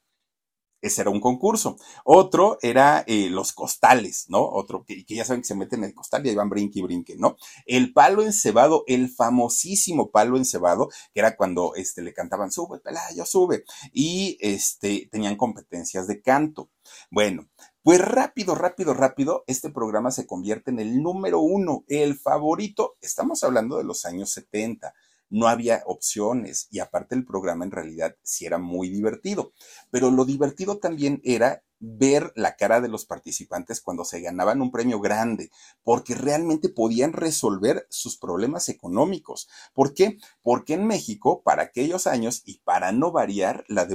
Ese 0.85 1.01
era 1.01 1.11
un 1.11 1.21
concurso. 1.21 1.79
Otro 2.05 2.59
era 2.61 3.05
eh, 3.07 3.31
los 3.31 3.55
costales, 3.55 4.27
¿no? 4.29 4.47
Otro 4.47 4.85
que, 4.85 5.03
ya 5.09 5.25
saben 5.25 5.41
que 5.41 5.49
se 5.49 5.55
meten 5.55 5.79
en 5.79 5.87
el 5.87 5.95
costal 5.95 6.25
y 6.25 6.29
ahí 6.29 6.35
van 6.35 6.51
brinque 6.51 6.81
y 6.81 6.83
brinque, 6.83 7.17
¿no? 7.17 7.37
El 7.65 7.95
palo 7.95 8.23
encebado, 8.23 8.85
el 8.87 9.09
famosísimo 9.09 10.11
palo 10.11 10.37
encebado, 10.37 10.91
que 11.15 11.21
era 11.21 11.37
cuando 11.37 11.75
este, 11.75 12.03
le 12.03 12.13
cantaban, 12.13 12.53
sube, 12.53 12.81
Pelayo, 12.81 13.25
sube. 13.25 13.65
Y 13.95 14.37
este, 14.41 15.09
tenían 15.11 15.37
competencias 15.37 16.07
de 16.07 16.21
canto. 16.21 16.69
Bueno, 17.11 17.49
pues 17.83 17.99
rápido, 18.01 18.55
rápido, 18.55 18.93
rápido, 18.93 19.45
este 19.47 19.71
programa 19.71 20.11
se 20.11 20.27
convierte 20.27 20.71
en 20.71 20.81
el 20.81 21.03
número 21.03 21.41
uno, 21.41 21.85
el 21.89 22.19
favorito. 22.19 22.97
Estamos 23.01 23.43
hablando 23.43 23.79
de 23.79 23.85
los 23.85 24.05
años 24.05 24.31
70 24.33 24.93
no 25.35 25.49
había 25.49 25.83
opciones 25.87 26.69
y 26.71 26.79
aparte 26.79 27.17
el 27.17 27.27
programa 27.27 27.65
en 27.65 27.73
realidad 27.73 28.15
sí 28.23 28.47
era 28.47 28.59
muy 28.59 28.89
divertido. 28.89 29.53
Pero 29.91 30.13
lo 30.13 30.25
divertido 30.25 30.79
también 30.79 31.21
era 31.25 31.65
ver 31.81 32.33
la 32.37 32.55
cara 32.55 32.81
de 32.81 32.89
los 32.89 33.05
participantes 33.05 33.81
cuando 33.81 34.05
se 34.05 34.21
ganaban 34.21 34.63
un 34.63 34.71
premio 34.71 35.01
grande, 35.01 35.51
porque 35.83 36.15
realmente 36.15 36.69
podían 36.69 37.13
resolver 37.13 37.85
sus 37.91 38.17
problemas 38.17 38.69
económicos. 38.69 39.49
¿Por 39.75 39.93
qué? 39.93 40.19
Porque 40.41 40.75
en 40.75 40.87
México, 40.87 41.43
para 41.43 41.65
aquellos 41.65 42.07
años, 42.07 42.43
y 42.45 42.61
para 42.61 42.93
no 42.93 43.11
variar, 43.11 43.65
la, 43.67 43.89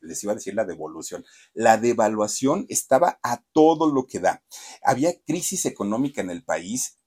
les 0.00 0.24
iba 0.24 0.32
a 0.32 0.36
decir 0.36 0.54
la 0.54 0.64
devolución, 0.64 1.26
la 1.52 1.76
devaluación 1.76 2.64
estaba 2.70 3.20
a 3.22 3.42
todo 3.52 3.92
lo 3.92 4.06
que 4.06 4.18
da. 4.18 4.42
Había 4.82 5.12
crisis 5.26 5.66
económica 5.66 6.22
en 6.22 6.30
el 6.30 6.42
país 6.42 6.98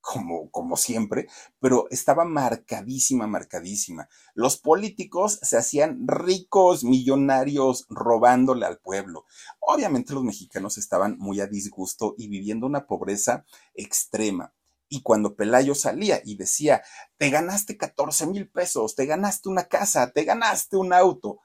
como, 0.00 0.50
como 0.50 0.76
siempre, 0.76 1.28
pero 1.60 1.86
estaba 1.90 2.24
marcadísima, 2.24 3.26
marcadísima. 3.26 4.08
Los 4.34 4.56
políticos 4.56 5.38
se 5.42 5.56
hacían 5.56 6.06
ricos, 6.06 6.84
millonarios, 6.84 7.86
robándole 7.88 8.66
al 8.66 8.78
pueblo. 8.78 9.26
Obviamente 9.60 10.14
los 10.14 10.24
mexicanos 10.24 10.78
estaban 10.78 11.16
muy 11.18 11.40
a 11.40 11.46
disgusto 11.46 12.14
y 12.18 12.28
viviendo 12.28 12.66
una 12.66 12.86
pobreza 12.86 13.44
extrema. 13.74 14.52
Y 14.88 15.02
cuando 15.02 15.36
Pelayo 15.36 15.76
salía 15.76 16.20
y 16.24 16.34
decía, 16.34 16.82
te 17.16 17.30
ganaste 17.30 17.76
14 17.76 18.26
mil 18.26 18.48
pesos, 18.48 18.96
te 18.96 19.06
ganaste 19.06 19.48
una 19.48 19.64
casa, 19.64 20.10
te 20.10 20.24
ganaste 20.24 20.76
un 20.76 20.92
auto, 20.92 21.38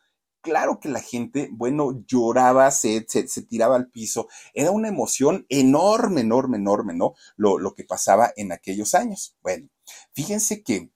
claro 0.45 0.79
que 0.79 0.89
la 0.89 1.01
gente, 1.01 1.49
bueno, 1.51 2.03
lloraba, 2.07 2.69
se, 2.69 3.03
se, 3.07 3.41
tiraba 3.41 3.75
al 3.75 3.89
piso. 3.89 4.27
Era 4.53 4.69
una 4.69 4.87
emoción 4.87 5.47
enorme, 5.49 6.21
enorme, 6.21 6.57
enorme, 6.57 6.93
¿no? 6.93 7.15
Lo, 7.35 7.57
lo 7.57 7.73
que 7.73 7.83
pasaba 7.83 8.31
en 8.37 8.51
aquellos 8.51 8.93
años. 8.93 9.35
Bueno, 9.41 9.69
fíjense 10.13 10.61
que 10.61 10.91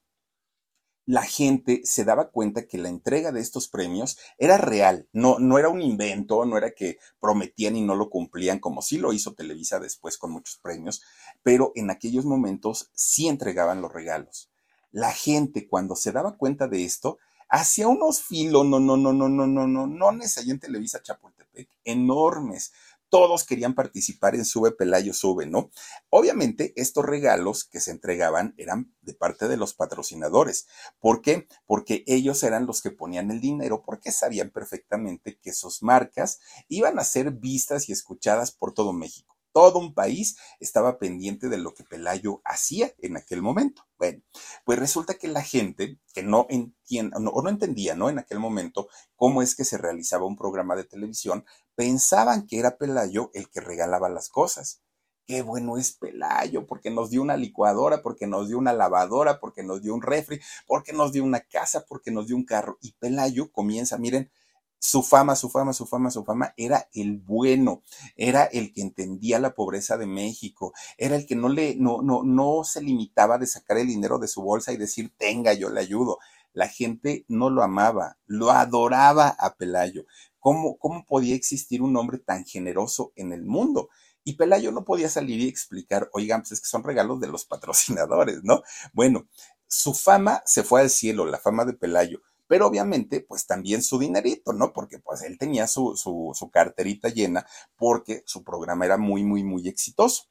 la 1.07 1.23
gente 1.23 1.81
se 1.85 2.05
daba 2.05 2.29
cuenta 2.29 2.67
que 2.67 2.77
la 2.77 2.89
entrega 2.89 3.31
de 3.31 3.41
estos 3.41 3.67
premios 3.67 4.19
era 4.37 4.57
real, 4.57 5.09
no, 5.11 5.39
no 5.39 5.57
era 5.57 5.69
un 5.69 5.81
invento, 5.81 6.45
no 6.45 6.55
era 6.55 6.75
que 6.75 6.99
prometían 7.19 7.75
y 7.75 7.81
no 7.81 7.95
lo 7.95 8.11
cumplían, 8.11 8.59
como 8.59 8.83
sí 8.83 8.99
lo 8.99 9.11
hizo 9.11 9.33
Televisa 9.33 9.79
después 9.79 10.19
con 10.19 10.31
muchos 10.31 10.57
premios, 10.57 11.01
pero 11.41 11.71
en 11.73 11.89
aquellos 11.89 12.25
momentos 12.25 12.91
sí 12.93 13.27
entregaban 13.27 13.81
los 13.81 13.91
regalos. 13.91 14.51
La 14.91 15.11
gente 15.11 15.67
cuando 15.67 15.95
se 15.95 16.11
daba 16.11 16.37
cuenta 16.37 16.67
de 16.67 16.85
esto, 16.85 17.17
hacía 17.49 17.87
unos 17.87 18.21
filos, 18.21 18.65
no, 18.65 18.79
no, 18.79 18.95
no, 18.95 19.11
no, 19.11 19.27
no, 19.27 19.47
no, 19.47 19.67
no, 19.67 19.87
no, 19.87 20.11
no, 20.11 20.23
allá 20.37 20.51
en 20.51 20.59
Televisa 20.59 21.01
Chapultepec, 21.01 21.69
enormes. 21.83 22.71
Todos 23.09 23.43
querían 23.43 23.73
participar 23.73 24.35
en 24.35 24.45
Sube 24.45 24.71
Pelayo 24.71 25.15
Sube, 25.15 25.47
¿no? 25.47 25.71
Obviamente, 26.09 26.73
estos 26.75 27.03
regalos 27.03 27.63
que 27.63 27.79
se 27.79 27.89
entregaban 27.89 28.53
eran 28.57 28.93
de 29.01 29.15
parte 29.15 29.47
de 29.47 29.57
los 29.57 29.73
patrocinadores. 29.73 30.67
¿Por 30.99 31.23
qué? 31.23 31.47
Porque 31.65 32.03
ellos 32.05 32.43
eran 32.43 32.67
los 32.67 32.83
que 32.83 32.91
ponían 32.91 33.31
el 33.31 33.41
dinero, 33.41 33.81
porque 33.81 34.11
sabían 34.11 34.51
perfectamente 34.51 35.39
que 35.39 35.53
sus 35.53 35.81
marcas 35.81 36.39
iban 36.67 36.99
a 36.99 37.03
ser 37.03 37.31
vistas 37.31 37.89
y 37.89 37.93
escuchadas 37.93 38.51
por 38.51 38.75
todo 38.75 38.93
México 38.93 39.28
todo 39.51 39.79
un 39.79 39.93
país 39.93 40.37
estaba 40.59 40.99
pendiente 40.99 41.49
de 41.49 41.57
lo 41.57 41.73
que 41.73 41.83
Pelayo 41.83 42.41
hacía 42.45 42.93
en 42.99 43.17
aquel 43.17 43.41
momento. 43.41 43.83
Bueno, 43.97 44.21
pues 44.65 44.79
resulta 44.79 45.15
que 45.15 45.27
la 45.27 45.41
gente 45.41 45.99
que 46.13 46.23
no 46.23 46.47
entiende 46.49 47.15
o 47.17 47.41
no 47.41 47.49
entendía, 47.49 47.95
¿no? 47.95 48.09
En 48.09 48.19
aquel 48.19 48.39
momento 48.39 48.87
cómo 49.15 49.41
es 49.41 49.55
que 49.55 49.65
se 49.65 49.77
realizaba 49.77 50.25
un 50.25 50.37
programa 50.37 50.75
de 50.75 50.85
televisión, 50.85 51.45
pensaban 51.75 52.47
que 52.47 52.59
era 52.59 52.77
Pelayo 52.77 53.31
el 53.33 53.49
que 53.49 53.61
regalaba 53.61 54.09
las 54.09 54.29
cosas. 54.29 54.81
Qué 55.25 55.43
bueno 55.43 55.77
es 55.77 55.91
Pelayo, 55.91 56.65
porque 56.65 56.89
nos 56.89 57.11
dio 57.11 57.21
una 57.21 57.37
licuadora, 57.37 58.01
porque 58.01 58.25
nos 58.25 58.47
dio 58.47 58.57
una 58.57 58.73
lavadora, 58.73 59.39
porque 59.39 59.61
nos 59.61 59.83
dio 59.83 59.93
un 59.93 60.01
refri, 60.01 60.39
porque 60.65 60.91
nos 60.91 61.11
dio 61.11 61.23
una 61.23 61.41
casa, 61.41 61.85
porque 61.87 62.09
nos 62.09 62.25
dio 62.25 62.35
un 62.35 62.45
carro. 62.45 62.79
Y 62.81 62.93
Pelayo 62.93 63.51
comienza, 63.51 63.99
miren, 63.99 64.31
su 64.79 65.03
fama, 65.03 65.35
su 65.35 65.49
fama, 65.49 65.73
su 65.73 65.85
fama, 65.85 66.09
su 66.09 66.23
fama 66.23 66.53
era 66.55 66.89
el 66.93 67.17
bueno, 67.17 67.83
era 68.15 68.45
el 68.45 68.73
que 68.73 68.81
entendía 68.81 69.37
la 69.37 69.53
pobreza 69.53 69.97
de 69.97 70.07
México, 70.07 70.73
era 70.97 71.17
el 71.17 71.25
que 71.25 71.35
no 71.35 71.49
le, 71.49 71.75
no, 71.75 72.01
no, 72.01 72.23
no 72.23 72.63
se 72.63 72.81
limitaba 72.81 73.37
de 73.37 73.45
sacar 73.45 73.77
el 73.77 73.87
dinero 73.87 74.19
de 74.19 74.29
su 74.29 74.41
bolsa 74.41 74.71
y 74.71 74.77
decir, 74.77 75.13
tenga, 75.17 75.53
yo 75.53 75.69
le 75.69 75.81
ayudo. 75.81 76.17
La 76.53 76.67
gente 76.67 77.25
no 77.27 77.49
lo 77.49 77.61
amaba, 77.61 78.17
lo 78.25 78.51
adoraba 78.51 79.35
a 79.37 79.55
Pelayo. 79.55 80.05
¿Cómo, 80.39 80.77
cómo 80.77 81.05
podía 81.05 81.35
existir 81.35 81.81
un 81.81 81.95
hombre 81.97 82.17
tan 82.17 82.45
generoso 82.45 83.11
en 83.15 83.33
el 83.33 83.45
mundo? 83.45 83.89
Y 84.23 84.33
Pelayo 84.33 84.71
no 84.71 84.85
podía 84.85 85.09
salir 85.09 85.41
y 85.41 85.47
explicar, 85.47 86.09
oigan, 86.13 86.41
pues 86.41 86.53
es 86.53 86.61
que 86.61 86.67
son 86.67 86.83
regalos 86.83 87.19
de 87.19 87.27
los 87.27 87.45
patrocinadores, 87.45 88.39
¿no? 88.43 88.63
Bueno, 88.93 89.27
su 89.67 89.93
fama 89.93 90.41
se 90.45 90.63
fue 90.63 90.81
al 90.81 90.89
cielo, 90.89 91.25
la 91.25 91.37
fama 91.37 91.65
de 91.65 91.73
Pelayo 91.73 92.21
pero 92.49 92.65
obviamente 92.65 93.21
pues 93.21 93.45
también 93.45 93.83
su 93.83 93.99
dinerito, 93.99 94.53
¿no? 94.53 94.73
Porque 94.73 94.97
pues 94.97 95.21
él 95.21 95.37
tenía 95.37 95.67
su, 95.67 95.95
su, 95.95 96.31
su 96.33 96.49
carterita 96.49 97.09
llena 97.09 97.45
porque 97.77 98.23
su 98.25 98.43
programa 98.43 98.85
era 98.85 98.97
muy, 98.97 99.23
muy, 99.23 99.43
muy 99.43 99.67
exitoso. 99.67 100.23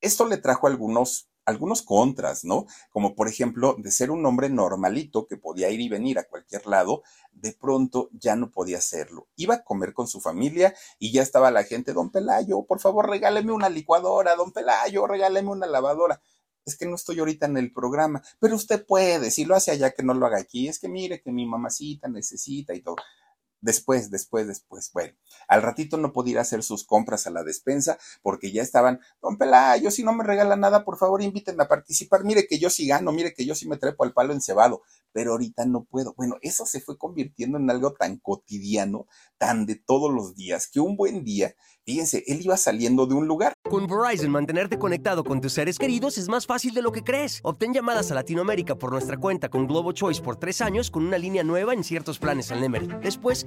Esto 0.00 0.26
le 0.26 0.36
trajo 0.36 0.68
algunos 0.68 1.28
algunos 1.44 1.80
contras, 1.80 2.44
¿no? 2.44 2.66
Como 2.90 3.14
por 3.16 3.26
ejemplo, 3.26 3.74
de 3.78 3.90
ser 3.90 4.10
un 4.10 4.24
hombre 4.26 4.50
normalito 4.50 5.26
que 5.26 5.38
podía 5.38 5.70
ir 5.70 5.80
y 5.80 5.88
venir 5.88 6.18
a 6.18 6.28
cualquier 6.28 6.66
lado, 6.66 7.02
de 7.32 7.52
pronto 7.52 8.10
ya 8.12 8.36
no 8.36 8.50
podía 8.50 8.78
hacerlo. 8.78 9.28
Iba 9.34 9.54
a 9.54 9.64
comer 9.64 9.94
con 9.94 10.06
su 10.06 10.20
familia 10.20 10.74
y 10.98 11.10
ya 11.10 11.22
estaba 11.22 11.50
la 11.50 11.64
gente, 11.64 11.94
don 11.94 12.10
Pelayo, 12.10 12.64
por 12.64 12.80
favor 12.80 13.08
regáleme 13.08 13.52
una 13.52 13.70
licuadora, 13.70 14.36
don 14.36 14.52
Pelayo, 14.52 15.06
regáleme 15.06 15.48
una 15.48 15.66
lavadora 15.66 16.20
es 16.68 16.76
que 16.76 16.86
no 16.86 16.94
estoy 16.94 17.18
ahorita 17.18 17.46
en 17.46 17.56
el 17.56 17.72
programa, 17.72 18.22
pero 18.38 18.56
usted 18.56 18.84
puede, 18.84 19.30
si 19.30 19.44
lo 19.44 19.54
hace 19.54 19.70
allá, 19.70 19.90
que 19.90 20.02
no 20.02 20.14
lo 20.14 20.26
haga 20.26 20.38
aquí, 20.38 20.68
es 20.68 20.78
que 20.78 20.88
mire 20.88 21.20
que 21.20 21.32
mi 21.32 21.46
mamacita 21.46 22.08
necesita 22.08 22.74
y 22.74 22.80
todo. 22.80 22.96
Después, 23.60 24.10
después, 24.10 24.46
después. 24.46 24.90
Bueno, 24.92 25.14
al 25.48 25.62
ratito 25.62 25.96
no 25.96 26.12
podía 26.12 26.40
hacer 26.40 26.62
sus 26.62 26.84
compras 26.84 27.26
a 27.26 27.30
la 27.30 27.42
despensa 27.42 27.98
porque 28.22 28.52
ya 28.52 28.62
estaban, 28.62 29.00
don 29.20 29.36
Pelayo, 29.36 29.90
si 29.90 30.04
no 30.04 30.12
me 30.12 30.24
regala 30.24 30.56
nada, 30.56 30.84
por 30.84 30.96
favor 30.96 31.22
invítenme 31.22 31.64
a 31.64 31.68
participar. 31.68 32.24
Mire 32.24 32.46
que 32.46 32.58
yo 32.58 32.70
sí 32.70 32.86
gano, 32.86 33.12
mire 33.12 33.34
que 33.34 33.44
yo 33.44 33.54
sí 33.54 33.68
me 33.68 33.76
trepo 33.76 34.04
al 34.04 34.12
palo 34.12 34.32
encebado, 34.32 34.82
pero 35.12 35.32
ahorita 35.32 35.66
no 35.66 35.84
puedo. 35.84 36.14
Bueno, 36.14 36.36
eso 36.42 36.66
se 36.66 36.80
fue 36.80 36.96
convirtiendo 36.96 37.58
en 37.58 37.68
algo 37.70 37.94
tan 37.94 38.18
cotidiano, 38.18 39.06
tan 39.38 39.66
de 39.66 39.76
todos 39.76 40.12
los 40.12 40.34
días, 40.36 40.68
que 40.68 40.80
un 40.80 40.96
buen 40.96 41.24
día 41.24 41.54
Fíjense, 41.88 42.22
él 42.26 42.42
iba 42.42 42.54
saliendo 42.58 43.06
de 43.06 43.14
un 43.14 43.26
lugar. 43.26 43.54
Con 43.62 43.86
Verizon, 43.86 44.30
mantenerte 44.30 44.78
conectado 44.78 45.24
con 45.24 45.40
tus 45.40 45.54
seres 45.54 45.78
queridos 45.78 46.18
es 46.18 46.28
más 46.28 46.44
fácil 46.44 46.74
de 46.74 46.82
lo 46.82 46.92
que 46.92 47.02
crees. 47.02 47.40
Obtén 47.42 47.72
llamadas 47.72 48.10
a 48.10 48.14
Latinoamérica 48.14 48.74
por 48.74 48.92
nuestra 48.92 49.16
cuenta 49.16 49.48
con 49.48 49.66
Globo 49.66 49.92
Choice 49.92 50.20
por 50.20 50.36
tres 50.36 50.60
años 50.60 50.90
con 50.90 51.06
una 51.06 51.16
línea 51.16 51.42
nueva 51.44 51.72
en 51.72 51.82
ciertos 51.82 52.18
planes 52.18 52.52
al 52.52 52.60
Nemery. 52.60 52.88
Después, 53.02 53.46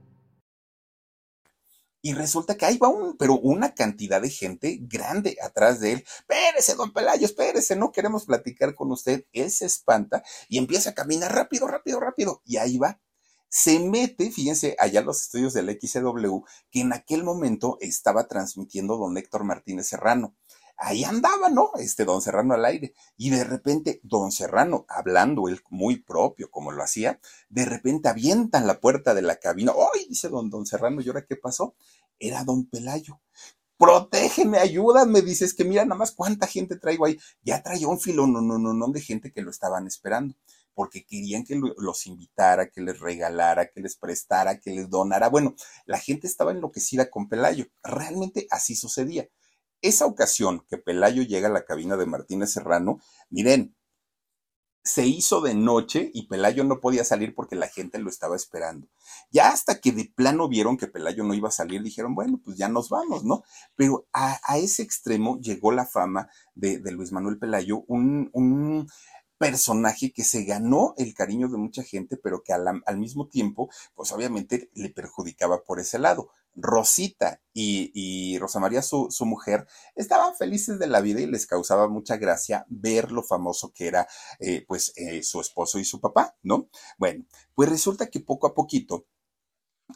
Y 2.01 2.13
resulta 2.13 2.55
que 2.57 2.65
ahí 2.65 2.77
va 2.77 2.87
un, 2.87 3.15
pero 3.17 3.37
una 3.37 3.75
cantidad 3.75 4.21
de 4.21 4.29
gente 4.29 4.79
grande 4.81 5.37
atrás 5.41 5.79
de 5.79 5.93
él. 5.93 6.05
Espérese, 6.19 6.75
don 6.75 6.91
Pelayo, 6.93 7.25
espérese, 7.25 7.75
no 7.75 7.91
queremos 7.91 8.25
platicar 8.25 8.73
con 8.73 8.91
usted. 8.91 9.25
Él 9.33 9.51
se 9.51 9.65
espanta 9.65 10.23
y 10.49 10.57
empieza 10.57 10.91
a 10.91 10.93
caminar 10.93 11.33
rápido, 11.33 11.67
rápido, 11.67 11.99
rápido. 11.99 12.41
Y 12.45 12.57
ahí 12.57 12.77
va. 12.77 12.99
Se 13.49 13.79
mete, 13.79 14.31
fíjense, 14.31 14.75
allá 14.79 15.01
los 15.01 15.21
estudios 15.21 15.53
del 15.53 15.69
XCW, 15.69 16.45
que 16.71 16.81
en 16.81 16.93
aquel 16.93 17.23
momento 17.23 17.77
estaba 17.81 18.27
transmitiendo 18.27 18.97
don 18.97 19.17
Héctor 19.17 19.43
Martínez 19.43 19.87
Serrano 19.87 20.35
ahí 20.81 21.03
andaba, 21.03 21.49
¿no? 21.49 21.71
Este 21.77 22.05
don 22.05 22.21
Serrano 22.21 22.55
al 22.55 22.65
aire. 22.65 22.93
Y 23.15 23.29
de 23.29 23.43
repente, 23.43 24.01
don 24.03 24.31
Serrano, 24.31 24.85
hablando 24.89 25.47
él 25.47 25.61
muy 25.69 25.97
propio, 25.97 26.49
como 26.49 26.71
lo 26.71 26.83
hacía, 26.83 27.19
de 27.49 27.65
repente 27.65 28.09
avientan 28.09 28.67
la 28.67 28.79
puerta 28.79 29.13
de 29.13 29.21
la 29.21 29.37
cabina. 29.37 29.73
¡Ay! 29.93 30.07
Dice 30.09 30.27
don, 30.29 30.49
don 30.49 30.65
Serrano, 30.65 31.01
¿y 31.01 31.07
ahora 31.07 31.25
qué 31.25 31.35
pasó? 31.35 31.75
Era 32.19 32.43
don 32.43 32.65
Pelayo. 32.65 33.21
Protégeme, 33.77 34.57
ayúdame, 34.59 35.21
dices 35.21 35.53
que 35.53 35.63
mira 35.63 35.85
nada 35.85 35.97
más 35.97 36.11
cuánta 36.11 36.47
gente 36.47 36.75
traigo 36.77 37.05
ahí. 37.05 37.17
Ya 37.43 37.61
traía 37.63 37.87
un 37.87 37.99
filón, 37.99 38.33
no, 38.33 38.41
no, 38.41 38.57
no, 38.57 38.87
de 38.89 39.01
gente 39.01 39.31
que 39.31 39.41
lo 39.41 39.51
estaban 39.51 39.87
esperando 39.87 40.35
porque 40.73 41.05
querían 41.05 41.43
que 41.43 41.59
los 41.77 42.07
invitara, 42.07 42.69
que 42.69 42.81
les 42.81 42.99
regalara, 42.99 43.69
que 43.69 43.81
les 43.81 43.97
prestara, 43.97 44.57
que 44.59 44.71
les 44.71 44.89
donara. 44.89 45.29
Bueno, 45.29 45.53
la 45.85 45.99
gente 45.99 46.27
estaba 46.27 46.51
enloquecida 46.51 47.09
con 47.09 47.27
Pelayo. 47.27 47.65
Realmente 47.83 48.47
así 48.49 48.75
sucedía. 48.75 49.27
Esa 49.81 50.05
ocasión 50.05 50.65
que 50.69 50.77
Pelayo 50.77 51.23
llega 51.23 51.47
a 51.47 51.51
la 51.51 51.65
cabina 51.65 51.97
de 51.97 52.05
Martínez 52.05 52.51
Serrano, 52.51 52.99
miren, 53.29 53.75
se 54.83 55.05
hizo 55.05 55.41
de 55.41 55.53
noche 55.53 56.09
y 56.13 56.27
Pelayo 56.27 56.63
no 56.63 56.79
podía 56.79 57.03
salir 57.03 57.35
porque 57.35 57.55
la 57.55 57.67
gente 57.67 57.99
lo 57.99 58.09
estaba 58.09 58.35
esperando. 58.35 58.87
Ya 59.29 59.49
hasta 59.49 59.79
que 59.79 59.91
de 59.91 60.11
plano 60.15 60.47
vieron 60.47 60.77
que 60.77 60.87
Pelayo 60.87 61.23
no 61.23 61.33
iba 61.33 61.49
a 61.49 61.51
salir, 61.51 61.83
dijeron, 61.83 62.15
bueno, 62.15 62.41
pues 62.43 62.57
ya 62.57 62.67
nos 62.67 62.89
vamos, 62.89 63.23
¿no? 63.23 63.43
Pero 63.75 64.07
a, 64.11 64.39
ese 64.57 64.81
extremo 64.81 65.39
llegó 65.39 65.71
la 65.71 65.85
fama 65.85 66.29
de, 66.55 66.79
Luis 66.91 67.11
Manuel 67.11 67.37
Pelayo, 67.37 67.83
un, 67.87 68.87
personaje 69.41 70.13
que 70.13 70.23
se 70.23 70.43
ganó 70.43 70.93
el 70.97 71.15
cariño 71.15 71.49
de 71.49 71.57
mucha 71.57 71.81
gente, 71.81 72.15
pero 72.15 72.43
que 72.43 72.53
al, 72.53 72.83
al 72.85 72.97
mismo 72.99 73.27
tiempo, 73.27 73.71
pues 73.95 74.11
obviamente 74.11 74.69
le 74.75 74.91
perjudicaba 74.91 75.63
por 75.63 75.79
ese 75.79 75.97
lado. 75.97 76.29
Rosita 76.53 77.41
y, 77.51 78.37
Rosa 78.37 78.59
María, 78.59 78.83
su, 78.83 79.09
mujer, 79.21 79.65
estaban 79.95 80.35
felices 80.35 80.77
de 80.77 80.85
la 80.85 81.01
vida 81.01 81.21
y 81.21 81.25
les 81.25 81.47
causaba 81.47 81.87
mucha 81.87 82.17
gracia 82.17 82.67
ver 82.69 83.11
lo 83.11 83.23
famoso 83.23 83.73
que 83.73 83.87
era, 83.87 84.07
eh, 84.39 84.63
pues, 84.67 84.93
eh, 84.95 85.23
su 85.23 85.41
esposo 85.41 85.79
y 85.79 85.85
su 85.85 85.99
papá, 85.99 86.35
¿no? 86.43 86.69
Bueno, 86.99 87.25
pues 87.55 87.67
resulta 87.67 88.11
que 88.11 88.19
poco 88.19 88.45
a 88.45 88.53
poquito 88.53 89.07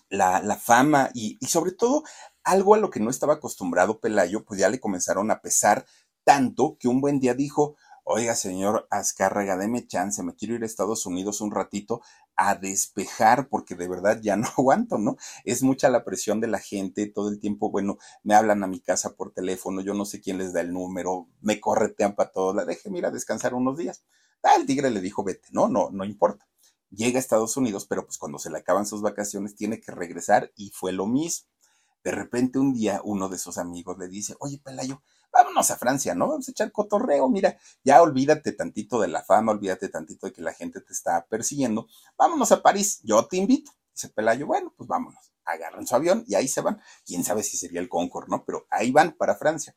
la, 0.09 0.41
la 0.41 0.55
fama 0.55 1.11
y, 1.13 1.37
y 1.39 1.45
sobre 1.45 1.71
todo 1.71 2.03
algo 2.43 2.73
a 2.73 2.79
lo 2.79 2.89
que 2.89 2.99
no 2.99 3.11
estaba 3.11 3.35
acostumbrado 3.35 3.99
Pelayo, 3.99 4.43
pues 4.43 4.59
ya 4.59 4.69
le 4.69 4.79
comenzaron 4.79 5.29
a 5.29 5.41
pesar 5.41 5.85
tanto 6.23 6.77
que 6.79 6.87
un 6.87 6.99
buen 6.99 7.19
día 7.19 7.35
dijo, 7.35 7.75
Oiga, 8.07 8.35
señor 8.35 8.87
Azcárraga, 8.91 9.57
deme 9.57 9.87
chance, 9.87 10.21
me 10.21 10.35
quiero 10.35 10.53
ir 10.53 10.61
a 10.63 10.65
Estados 10.67 11.05
Unidos 11.07 11.41
un 11.41 11.49
ratito 11.51 12.01
a 12.35 12.53
despejar 12.55 13.49
porque 13.49 13.73
de 13.75 13.87
verdad 13.87 14.19
ya 14.21 14.35
no 14.37 14.47
aguanto, 14.57 14.97
¿no? 14.99 15.17
Es 15.43 15.63
mucha 15.63 15.89
la 15.89 16.03
presión 16.05 16.39
de 16.39 16.47
la 16.47 16.59
gente, 16.59 17.07
todo 17.07 17.29
el 17.29 17.39
tiempo, 17.39 17.71
bueno, 17.71 17.97
me 18.23 18.35
hablan 18.35 18.63
a 18.63 18.67
mi 18.67 18.79
casa 18.79 19.15
por 19.15 19.31
teléfono, 19.33 19.81
yo 19.81 19.93
no 19.95 20.05
sé 20.05 20.21
quién 20.21 20.37
les 20.37 20.53
da 20.53 20.61
el 20.61 20.71
número, 20.71 21.27
me 21.41 21.59
corretean 21.59 22.15
para 22.15 22.31
todo, 22.31 22.53
la 22.53 22.63
deje, 22.65 22.89
mira, 22.91 23.09
descansar 23.09 23.55
unos 23.55 23.77
días. 23.77 24.03
Ah, 24.43 24.55
el 24.59 24.67
tigre 24.67 24.91
le 24.91 25.01
dijo, 25.01 25.23
vete, 25.23 25.47
no, 25.51 25.67
no, 25.67 25.89
no 25.91 26.05
importa. 26.05 26.47
Llega 26.91 27.17
a 27.17 27.19
Estados 27.19 27.57
Unidos, 27.57 27.87
pero 27.87 28.05
pues 28.05 28.19
cuando 28.19 28.37
se 28.37 28.51
le 28.51 28.59
acaban 28.59 28.85
sus 28.85 29.01
vacaciones 29.01 29.55
tiene 29.55 29.81
que 29.81 29.91
regresar 29.91 30.51
y 30.55 30.69
fue 30.69 30.91
lo 30.91 31.07
mismo. 31.07 31.47
De 32.03 32.11
repente 32.11 32.59
un 32.59 32.71
día 32.71 33.01
uno 33.03 33.29
de 33.29 33.37
sus 33.39 33.57
amigos 33.57 33.97
le 33.97 34.07
dice, 34.07 34.35
oye, 34.39 34.59
Pelayo, 34.63 35.01
vámonos 35.35 35.69
a 35.69 35.75
Francia, 35.75 36.15
¿no? 36.15 36.29
Vamos 36.29 36.47
a 36.47 36.51
echar 36.51 36.71
cotorreo, 36.71 37.29
mira, 37.29 37.57
ya 37.83 38.01
olvídate 38.01 38.53
tantito 38.53 39.01
de 39.01 39.09
la 39.09 39.21
fama, 39.21 39.51
olvídate 39.51 39.89
tantito 39.89 40.27
de 40.27 40.33
que 40.33 40.41
la 40.41 40.53
gente 40.53 40.79
te 40.79 40.93
está 40.93 41.25
persiguiendo, 41.25 41.87
vámonos 42.17 42.51
a 42.53 42.61
París, 42.61 43.01
yo 43.03 43.25
te 43.27 43.37
invito. 43.37 43.71
Dice 43.93 44.09
Pelayo, 44.09 44.45
bueno, 44.47 44.73
pues 44.75 44.87
vámonos. 44.87 45.31
Agarran 45.45 45.85
su 45.85 45.95
avión 45.95 46.23
y 46.27 46.35
ahí 46.35 46.47
se 46.47 46.61
van. 46.61 46.81
Quién 47.05 47.23
sabe 47.23 47.43
si 47.43 47.55
sería 47.55 47.79
el 47.79 47.87
Concorde, 47.87 48.27
¿no? 48.29 48.43
Pero 48.45 48.65
ahí 48.69 48.91
van 48.91 49.11
para 49.11 49.35
Francia. 49.35 49.75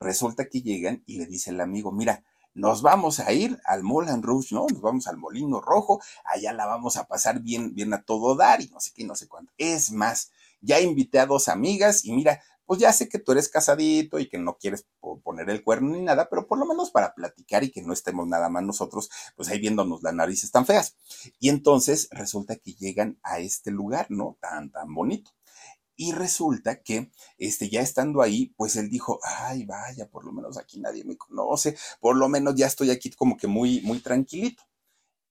Resulta 0.00 0.48
que 0.48 0.62
llegan 0.62 1.02
y 1.06 1.18
le 1.18 1.26
dice 1.26 1.50
el 1.50 1.60
amigo, 1.60 1.92
mira, 1.92 2.24
nos 2.54 2.82
vamos 2.82 3.20
a 3.20 3.32
ir 3.32 3.60
al 3.64 3.82
Moulin 3.82 4.22
Rouge, 4.22 4.54
¿no? 4.54 4.66
Nos 4.68 4.80
vamos 4.80 5.06
al 5.06 5.16
Molino 5.16 5.60
Rojo, 5.60 6.00
allá 6.24 6.52
la 6.52 6.66
vamos 6.66 6.96
a 6.96 7.04
pasar 7.06 7.40
bien, 7.40 7.74
bien 7.74 7.92
a 7.94 8.02
todo 8.02 8.34
dar 8.34 8.60
y 8.60 8.68
no 8.68 8.80
sé 8.80 8.92
qué, 8.94 9.04
no 9.04 9.14
sé 9.14 9.28
cuánto. 9.28 9.52
Es 9.58 9.92
más, 9.92 10.30
ya 10.60 10.80
invité 10.80 11.18
a 11.18 11.26
dos 11.26 11.48
amigas 11.48 12.04
y 12.04 12.12
mira, 12.12 12.40
pues 12.66 12.80
ya 12.80 12.92
sé 12.92 13.08
que 13.08 13.18
tú 13.18 13.32
eres 13.32 13.48
casadito 13.48 14.18
y 14.18 14.28
que 14.28 14.38
no 14.38 14.56
quieres 14.56 14.86
poner 15.22 15.50
el 15.50 15.62
cuerno 15.62 15.90
ni 15.96 16.02
nada, 16.02 16.28
pero 16.28 16.46
por 16.46 16.58
lo 16.58 16.66
menos 16.66 16.90
para 16.90 17.14
platicar 17.14 17.64
y 17.64 17.70
que 17.70 17.82
no 17.82 17.92
estemos 17.92 18.26
nada 18.26 18.48
más 18.48 18.62
nosotros, 18.62 19.10
pues 19.36 19.48
ahí 19.48 19.58
viéndonos 19.58 20.02
las 20.02 20.14
narices 20.14 20.50
tan 20.50 20.66
feas. 20.66 20.96
Y 21.38 21.48
entonces 21.48 22.08
resulta 22.10 22.56
que 22.56 22.74
llegan 22.74 23.18
a 23.22 23.38
este 23.40 23.70
lugar, 23.70 24.06
¿no? 24.10 24.38
Tan, 24.40 24.70
tan 24.70 24.94
bonito. 24.94 25.32
Y 25.96 26.12
resulta 26.12 26.82
que, 26.82 27.12
este, 27.38 27.68
ya 27.68 27.80
estando 27.80 28.22
ahí, 28.22 28.54
pues 28.56 28.76
él 28.76 28.88
dijo, 28.90 29.20
ay, 29.22 29.64
vaya, 29.66 30.08
por 30.08 30.24
lo 30.24 30.32
menos 30.32 30.56
aquí 30.58 30.80
nadie 30.80 31.04
me 31.04 31.16
conoce, 31.16 31.76
por 32.00 32.16
lo 32.16 32.28
menos 32.28 32.54
ya 32.56 32.66
estoy 32.66 32.90
aquí 32.90 33.10
como 33.10 33.36
que 33.36 33.46
muy, 33.46 33.80
muy 33.82 34.00
tranquilito. 34.00 34.62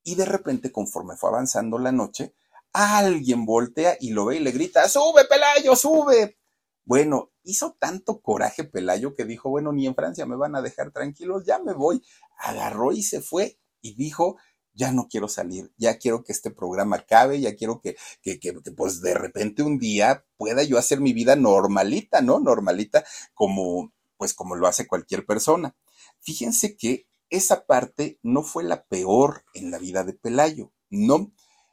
Y 0.04 0.16
de 0.16 0.26
repente, 0.26 0.72
conforme 0.72 1.18
fue 1.18 1.30
avanzando 1.30 1.78
la 1.78 1.92
noche, 1.92 2.36
alguien 2.74 3.46
voltea 3.46 3.98
y 4.00 4.12
lo 4.12 4.26
ve 4.26 4.38
y 4.38 4.40
le 4.40 4.52
grita, 4.52 4.88
sube, 4.88 5.26
Pelayo, 5.26 5.76
sube. 5.76 6.41
Bueno, 6.86 7.32
hizo 7.44 7.76
tanto 7.80 8.22
coraje 8.22 8.64
Pelayo 8.64 9.16
que 9.16 9.26
dijo, 9.26 9.50
bueno, 9.50 9.72
ni 9.72 9.88
en 9.88 9.96
Francia 9.96 10.26
me 10.26 10.36
van 10.36 10.56
a 10.56 10.62
dejar 10.62 10.92
tranquilos, 10.92 11.46
ya 11.46 11.60
me 11.60 11.74
voy. 11.74 12.04
Agarró 12.38 12.92
y 12.92 13.04
se 13.04 13.22
fue 13.22 13.60
y 13.82 13.96
dijo, 13.96 14.38
ya 14.74 14.92
no 14.92 15.08
quiero 15.10 15.28
salir, 15.28 15.72
ya 15.78 15.98
quiero 15.98 16.24
que 16.24 16.32
este 16.32 16.52
programa 16.52 16.98
acabe, 16.98 17.40
ya 17.40 17.56
quiero 17.56 17.82
que, 17.82 17.98
que, 18.22 18.40
que, 18.40 18.54
pues 18.54 19.02
de 19.02 19.14
repente 19.14 19.64
un 19.64 19.78
día 19.78 20.26
pueda 20.38 20.64
yo 20.64 20.78
hacer 20.78 21.02
mi 21.02 21.14
vida 21.14 21.36
normalita, 21.36 22.22
¿no? 22.22 22.40
Normalita 22.40 23.04
como, 23.34 23.94
pues 24.18 24.34
como 24.34 24.56
lo 24.56 24.68
hace 24.68 24.88
cualquier 24.88 25.26
persona. 25.26 25.76
Fíjense 26.20 26.78
que 26.78 27.08
esa 27.30 27.66
parte 27.66 28.20
no 28.24 28.44
fue 28.44 28.64
la 28.64 28.84
peor 28.86 29.44
en 29.54 29.72
la 29.72 29.78
vida 29.78 30.04
de 30.04 30.14
Pelayo, 30.14 30.72
no 30.90 31.32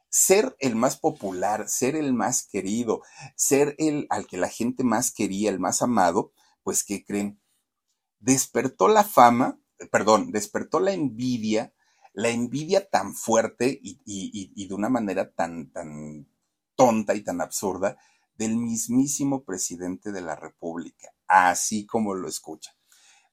ser 0.08 0.56
el 0.58 0.74
más 0.76 0.96
popular, 0.96 1.68
ser 1.68 1.96
el 1.96 2.12
más 2.12 2.46
querido, 2.46 3.02
ser 3.36 3.74
el 3.78 4.06
al 4.10 4.26
que 4.26 4.38
la 4.38 4.48
gente 4.48 4.84
más 4.84 5.12
quería, 5.12 5.50
el 5.50 5.60
más 5.60 5.82
amado, 5.82 6.32
pues 6.62 6.84
¿qué 6.84 7.04
creen? 7.04 7.40
Despertó 8.20 8.88
la 8.88 9.04
fama, 9.04 9.60
perdón, 9.90 10.32
despertó 10.32 10.80
la 10.80 10.92
envidia, 10.92 11.72
la 12.12 12.30
envidia 12.30 12.88
tan 12.88 13.14
fuerte 13.14 13.78
y, 13.82 14.00
y 14.04 14.66
de 14.66 14.74
una 14.74 14.88
manera 14.88 15.30
tan, 15.30 15.70
tan 15.70 16.26
tonta 16.74 17.14
y 17.14 17.22
tan 17.22 17.40
absurda 17.40 17.96
del 18.36 18.56
mismísimo 18.56 19.44
presidente 19.44 20.12
de 20.12 20.20
la 20.20 20.36
República, 20.36 21.12
así 21.26 21.86
como 21.86 22.14
lo 22.14 22.28
escucha. 22.28 22.74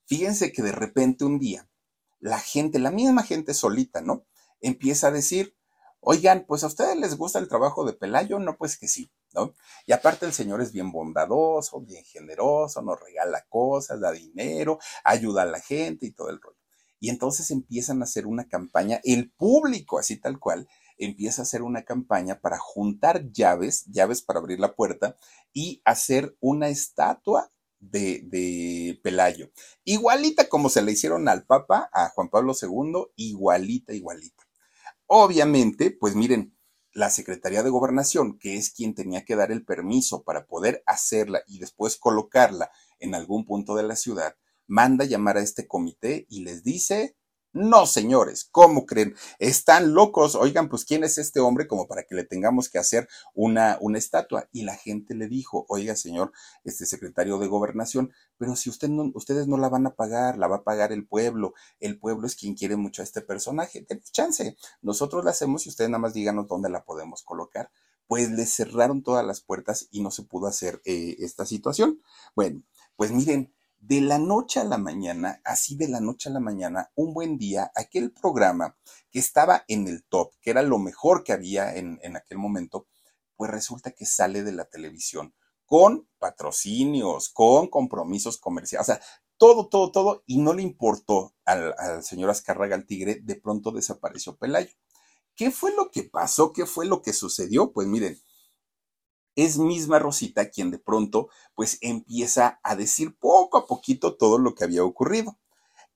Fíjense 0.06 0.52
que 0.52 0.62
de 0.64 0.72
repente 0.72 1.26
un 1.26 1.40
día, 1.40 1.70
la 2.20 2.40
gente, 2.40 2.80
la 2.80 2.92
misma 2.92 3.24
gente 3.24 3.54
solita, 3.54 4.02
¿no? 4.02 4.26
Empieza 4.62 5.08
a 5.08 5.12
decir, 5.12 5.56
Oigan, 6.08 6.46
pues 6.48 6.64
a 6.64 6.68
ustedes 6.68 6.96
les 6.98 7.18
gusta 7.18 7.40
el 7.40 7.48
trabajo 7.48 7.84
de 7.84 7.94
Pelayo, 7.94 8.38
no, 8.38 8.58
pues 8.58 8.78
que 8.78 8.88
sí, 8.88 9.10
¿no? 9.34 9.56
Y 9.88 9.92
aparte 9.92 10.28
el 10.28 10.34
señor 10.34 10.62
es 10.62 10.72
bien 10.72 10.92
bondadoso, 10.92 11.82
bien 11.82 12.04
generoso, 12.04 12.84
nos 12.84 13.00
regala 13.00 13.44
cosas, 13.50 14.00
da 14.00 14.12
dinero, 14.12 14.78
ayuda 15.04 15.42
a 15.42 15.46
la 15.48 15.60
gente 15.60 16.06
y 16.06 16.12
todo 16.12 16.30
el 16.30 16.40
rollo. 16.40 16.60
Y 17.00 17.10
entonces 17.10 17.50
empiezan 17.50 18.02
a 18.02 18.04
hacer 18.04 18.28
una 18.28 18.48
campaña, 18.48 19.02
el 19.04 19.32
público, 19.32 19.98
así 19.98 20.18
tal 20.18 20.38
cual, 20.38 20.68
empieza 21.00 21.42
a 21.42 21.44
hacer 21.44 21.64
una 21.64 21.86
campaña 21.86 22.40
para 22.40 22.60
juntar 22.60 23.32
llaves, 23.32 23.86
llaves 23.86 24.22
para 24.22 24.38
abrir 24.38 24.60
la 24.60 24.76
puerta 24.76 25.18
y 25.54 25.82
hacer 25.86 26.38
una 26.40 26.70
estatua 26.70 27.52
de, 27.80 28.22
de, 28.26 29.00
Pelayo. 29.02 29.50
Igualita 29.84 30.50
como 30.50 30.70
se 30.70 30.84
le 30.84 30.92
hicieron 30.92 31.28
al 31.30 31.48
Papa, 31.48 31.90
a 31.92 32.10
Juan 32.10 32.30
Pablo 32.30 32.54
II, 32.62 33.08
igualita, 33.16 33.92
igualita. 33.92 34.45
Obviamente, 35.08 35.92
pues 35.92 36.16
miren, 36.16 36.58
la 36.92 37.10
Secretaría 37.10 37.62
de 37.62 37.70
Gobernación, 37.70 38.40
que 38.40 38.56
es 38.56 38.72
quien 38.72 38.96
tenía 38.96 39.26
que 39.26 39.36
dar 39.36 39.52
el 39.52 39.66
permiso 39.66 40.24
para 40.24 40.48
poder 40.48 40.82
hacerla 40.88 41.44
y 41.46 41.60
después 41.60 41.98
colocarla 41.98 42.72
en 43.00 43.14
algún 43.14 43.46
punto 43.46 43.76
de 43.76 43.84
la 43.84 43.96
ciudad, 43.96 44.36
manda 44.66 45.06
llamar 45.06 45.38
a 45.38 45.42
este 45.42 45.68
comité 45.68 46.26
y 46.30 46.42
les 46.42 46.64
dice, 46.64 47.16
no, 47.56 47.86
señores, 47.86 48.50
¿cómo 48.52 48.86
creen? 48.86 49.16
Están 49.40 49.94
locos. 49.94 50.36
Oigan, 50.36 50.68
pues, 50.68 50.84
¿quién 50.84 51.06
es 51.06 51.18
este 51.18 51.40
hombre 51.40 51.68
como 51.68 51.88
para 51.88 52.04
que 52.04 52.14
le 52.14 52.26
tengamos 52.26 52.68
que 52.68 52.80
hacer 52.80 53.08
una, 53.34 53.78
una 53.80 53.98
estatua? 53.98 54.50
Y 54.52 54.64
la 54.64 54.76
gente 54.76 55.16
le 55.16 55.30
dijo, 55.30 55.66
oiga, 55.70 55.96
señor, 55.96 56.34
este 56.66 56.86
secretario 56.86 57.40
de 57.40 57.48
gobernación, 57.48 58.12
pero 58.38 58.58
si 58.58 58.70
usted 58.70 58.90
no, 58.90 59.10
ustedes 59.14 59.48
no 59.48 59.56
la 59.56 59.70
van 59.70 59.88
a 59.88 59.96
pagar, 59.96 60.38
la 60.38 60.50
va 60.50 60.58
a 60.58 60.64
pagar 60.66 60.92
el 60.92 61.08
pueblo. 61.08 61.54
El 61.80 61.98
pueblo 61.98 62.28
es 62.28 62.36
quien 62.36 62.56
quiere 62.56 62.76
mucho 62.76 63.02
a 63.02 63.06
este 63.06 63.22
personaje. 63.22 63.86
Denle 63.88 64.04
chance. 64.12 64.58
Nosotros 64.82 65.24
la 65.24 65.32
hacemos 65.32 65.66
y 65.66 65.70
ustedes 65.70 65.90
nada 65.90 66.02
más 66.02 66.14
díganos 66.14 66.50
dónde 66.50 66.70
la 66.70 66.84
podemos 66.84 67.24
colocar. 67.24 67.72
Pues 68.08 68.32
le 68.32 68.46
cerraron 68.48 69.02
todas 69.02 69.26
las 69.26 69.40
puertas 69.40 69.88
y 69.92 70.02
no 70.02 70.12
se 70.12 70.24
pudo 70.24 70.48
hacer 70.48 70.82
eh, 70.84 71.16
esta 71.20 71.46
situación. 71.46 72.02
Bueno, 72.36 72.64
pues 72.98 73.12
miren, 73.12 73.55
de 73.88 74.02
la 74.02 74.18
noche 74.18 74.60
a 74.60 74.64
la 74.64 74.80
mañana, 74.80 75.42
así 75.46 75.76
de 75.76 75.88
la 75.88 76.00
noche 76.00 76.30
a 76.30 76.32
la 76.32 76.40
mañana, 76.40 76.92
un 76.96 77.14
buen 77.14 77.38
día, 77.38 77.72
aquel 77.76 78.12
programa 78.12 78.76
que 79.12 79.20
estaba 79.20 79.64
en 79.68 79.88
el 79.88 80.04
top, 80.06 80.32
que 80.42 80.50
era 80.50 80.64
lo 80.64 80.80
mejor 80.80 81.24
que 81.24 81.34
había 81.34 81.76
en, 81.76 82.00
aquel 82.16 82.40
momento, 82.40 82.88
pues 83.36 83.52
resulta 83.52 83.92
que 83.92 84.08
sale 84.08 84.42
de 84.42 84.54
la 84.54 84.66
televisión 84.66 85.36
con 85.66 86.10
patrocinios, 86.18 87.30
con 87.30 87.68
compromisos 87.68 88.40
comerciales, 88.40 88.90
o 88.90 88.94
sea, 88.94 89.02
todo, 89.38 89.70
todo, 89.70 89.92
todo, 89.92 90.24
y 90.26 90.40
no 90.40 90.54
le 90.54 90.64
importó 90.64 91.36
al, 91.46 91.76
al 91.78 92.04
señor 92.04 92.32
Azcárraga 92.32 92.76
al 92.76 92.88
Tigre, 92.88 93.20
de 93.22 93.36
pronto 93.36 93.72
desapareció 93.72 94.36
Pelayo. 94.36 94.74
¿Qué 95.36 95.52
fue 95.52 95.76
lo 95.76 95.92
que 95.92 96.04
pasó? 96.04 96.54
¿Qué 96.54 96.66
fue 96.66 96.88
lo 96.88 97.04
que 97.04 97.14
sucedió? 97.14 97.72
Pues 97.72 97.88
miren, 97.88 98.18
es 99.36 99.58
misma 99.58 100.00
Rosita 100.00 100.50
quien 100.50 100.72
de 100.72 100.80
pronto 100.80 101.30
pues 101.56 101.78
empieza 101.82 102.60
a 102.64 102.76
decir 102.76 103.16
poco 103.18 103.58
a 103.58 103.68
poquito 103.68 104.16
todo 104.16 104.38
lo 104.38 104.56
que 104.56 104.64
había 104.64 104.84
ocurrido. 104.84 105.38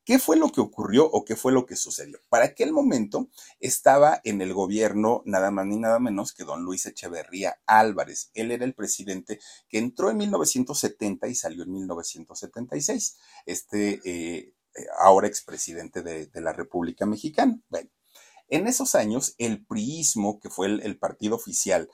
¿Qué 0.06 0.18
fue 0.18 0.38
lo 0.38 0.52
que 0.52 0.60
ocurrió 0.60 1.06
o 1.06 1.24
qué 1.24 1.36
fue 1.36 1.52
lo 1.52 1.68
que 1.68 1.76
sucedió? 1.76 2.18
Para 2.30 2.46
aquel 2.46 2.74
momento 2.74 3.30
estaba 3.60 4.20
en 4.24 4.42
el 4.42 4.56
gobierno 4.56 5.22
nada 5.26 5.52
más 5.52 5.68
ni 5.68 5.78
nada 5.78 6.00
menos 6.00 6.34
que 6.34 6.46
don 6.46 6.64
Luis 6.64 6.88
Echeverría 6.88 7.60
Álvarez. 7.68 8.32
Él 8.34 8.52
era 8.52 8.66
el 8.66 8.74
presidente 8.74 9.40
que 9.68 9.78
entró 9.78 10.10
en 10.10 10.18
1970 10.18 11.28
y 11.28 11.36
salió 11.36 11.64
en 11.64 11.74
1976. 11.74 13.18
Este 13.46 14.02
eh, 14.04 14.54
eh, 14.76 14.86
ahora 15.00 15.28
expresidente 15.28 16.02
de, 16.02 16.28
de 16.28 16.42
la 16.42 16.54
República 16.54 17.06
Mexicana. 17.06 17.60
Bueno, 17.70 17.90
En 18.48 18.68
esos 18.68 18.96
años, 18.96 19.36
el 19.38 19.66
priismo, 19.66 20.40
que 20.40 20.50
fue 20.50 20.68
el, 20.68 20.98
partido 20.98 21.36
oficial 21.36 21.90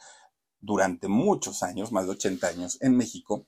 durante 0.60 1.08
muchos 1.08 1.64
años, 1.64 1.92
más 1.92 2.06
de 2.06 2.12
80 2.12 2.48
años, 2.48 2.78
en 2.82 2.98
México, 2.98 3.48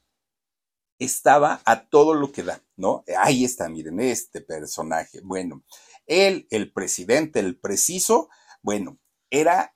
estaba 1.00 1.62
a 1.66 1.88
todo 1.90 2.14
lo 2.14 2.32
que 2.32 2.44
da, 2.44 2.64
¿no? 2.76 3.04
Ahí 3.20 3.46
está, 3.46 3.70
miren, 3.70 4.00
este 4.00 4.42
personaje. 4.42 5.22
Bueno, 5.24 5.64
él, 6.06 6.48
el 6.50 6.72
presidente, 6.72 7.40
el 7.40 7.60
preciso, 7.60 8.30
bueno, 8.62 9.00
era 9.30 9.76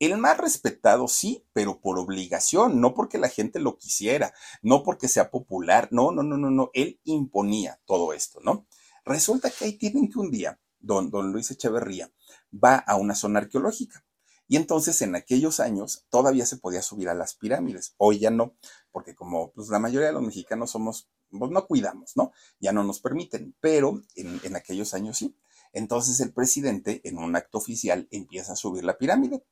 el 0.00 0.16
más 0.16 0.38
respetado, 0.38 1.08
sí, 1.08 1.46
pero 1.52 1.80
por 1.80 1.98
obligación, 1.98 2.80
no 2.80 2.94
porque 2.94 3.18
la 3.18 3.28
gente 3.28 3.60
lo 3.60 3.76
quisiera, 3.76 4.32
no 4.62 4.82
porque 4.82 5.08
sea 5.08 5.30
popular, 5.30 5.88
no, 5.92 6.10
no, 6.10 6.22
no, 6.22 6.38
no, 6.38 6.50
no, 6.50 6.70
él 6.72 7.00
imponía 7.04 7.80
todo 7.84 8.14
esto, 8.14 8.40
¿no? 8.42 8.66
Resulta 9.04 9.50
que 9.50 9.66
ahí 9.66 9.72
tienen 9.74 10.10
que 10.10 10.18
un 10.18 10.30
día, 10.30 10.58
don, 10.78 11.10
don 11.10 11.32
Luis 11.32 11.50
Echeverría 11.50 12.10
va 12.52 12.76
a 12.76 12.96
una 12.96 13.14
zona 13.14 13.40
arqueológica. 13.40 14.04
Y 14.50 14.56
entonces 14.56 15.00
en 15.00 15.14
aquellos 15.14 15.60
años 15.60 16.06
todavía 16.10 16.44
se 16.44 16.56
podía 16.56 16.82
subir 16.82 17.08
a 17.08 17.14
las 17.14 17.36
pirámides. 17.36 17.94
Hoy 17.98 18.18
ya 18.18 18.32
no, 18.32 18.56
porque 18.90 19.14
como 19.14 19.52
pues, 19.52 19.68
la 19.68 19.78
mayoría 19.78 20.08
de 20.08 20.12
los 20.12 20.24
mexicanos 20.24 20.72
somos, 20.72 21.08
pues 21.30 21.52
no 21.52 21.68
cuidamos, 21.68 22.16
¿no? 22.16 22.32
Ya 22.58 22.72
no 22.72 22.82
nos 22.82 22.98
permiten, 22.98 23.54
pero 23.60 24.02
en, 24.16 24.56
aquellos 24.56 24.92
años 24.92 25.18
sí. 25.18 25.36
Entonces 25.72 26.18
el 26.18 26.32
presidente, 26.32 27.00
en 27.04 27.18
un 27.18 27.36
acto 27.36 27.58
oficial, 27.58 28.08
empieza 28.10 28.54
a 28.54 28.56
subir 28.56 28.82
la 28.82 28.98
pirámide. 28.98 29.44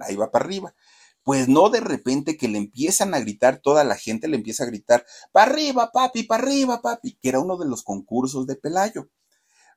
ahí 0.00 0.16
va 0.16 0.30
para 0.30 0.46
arriba. 0.46 0.74
Pues 1.22 1.46
no 1.46 1.68
de 1.68 1.80
repente 1.80 2.38
que 2.38 2.48
le 2.48 2.56
empiezan 2.56 3.12
a 3.12 3.20
gritar, 3.20 3.58
toda 3.58 3.84
la 3.84 3.96
gente 3.96 4.26
le 4.26 4.38
empieza 4.38 4.64
a 4.64 4.68
gritar, 4.68 5.04
para 5.32 5.52
arriba, 5.52 5.92
papi, 5.92 6.22
para 6.22 6.44
arriba, 6.44 6.80
papi, 6.80 7.18
que 7.20 7.28
era 7.28 7.40
uno 7.40 7.58
de 7.58 7.68
los 7.68 7.82
concursos 7.82 8.46
de 8.46 8.56
Pelayo. 8.56 9.10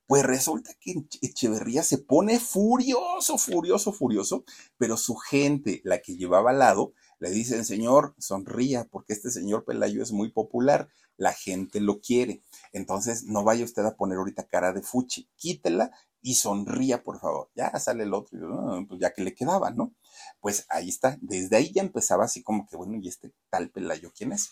Pues 0.06 0.24
resulta 0.24 0.72
que 0.80 0.96
Echeverría 1.22 1.82
se 1.82 1.98
pone 1.98 2.40
furioso, 2.40 3.38
furioso, 3.38 3.94
furioso, 3.94 4.44
pero 4.78 4.98
su 4.98 5.16
gente, 5.16 5.82
la 5.86 6.02
que 6.02 6.18
llevaba 6.18 6.52
al 6.52 6.60
lado, 6.60 6.94
le 7.20 7.32
dice, 7.32 7.64
señor, 7.64 8.14
sonría, 8.18 8.86
porque 8.92 9.14
este 9.14 9.32
señor 9.32 9.64
Pelayo 9.64 10.04
es 10.04 10.12
muy 10.12 10.30
popular, 10.30 10.90
la 11.16 11.32
gente 11.32 11.80
lo 11.80 12.02
quiere. 12.02 12.44
Entonces, 12.74 13.24
no 13.24 13.46
vaya 13.46 13.64
usted 13.64 13.86
a 13.86 13.96
poner 13.96 14.18
ahorita 14.18 14.46
cara 14.48 14.74
de 14.74 14.82
fuchi, 14.82 15.30
quítela 15.38 15.92
y 16.22 16.36
sonría, 16.36 17.02
por 17.02 17.20
favor. 17.20 17.50
Ya 17.56 17.72
sale 17.80 18.04
el 18.04 18.14
otro, 18.14 18.60
ah, 18.60 18.86
pues 18.88 19.00
ya 19.00 19.14
que 19.14 19.24
le 19.24 19.34
quedaba, 19.34 19.72
¿no? 19.72 19.94
Pues 20.42 20.66
ahí 20.70 20.90
está, 20.90 21.18
desde 21.22 21.56
ahí 21.56 21.72
ya 21.72 21.82
empezaba 21.82 22.26
así 22.26 22.44
como 22.44 22.68
que, 22.68 22.76
bueno, 22.76 22.98
¿y 23.02 23.08
este 23.08 23.32
tal 23.50 23.70
Pelayo 23.70 24.12
quién 24.14 24.34
es? 24.34 24.50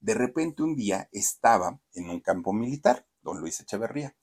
De 0.00 0.14
repente 0.14 0.62
un 0.62 0.76
día 0.76 1.08
estaba 1.12 1.80
en 1.94 2.10
un 2.10 2.20
campo 2.20 2.52
militar, 2.52 3.06
don 3.22 3.38
Luis 3.40 3.60
Echeverría 3.60 4.14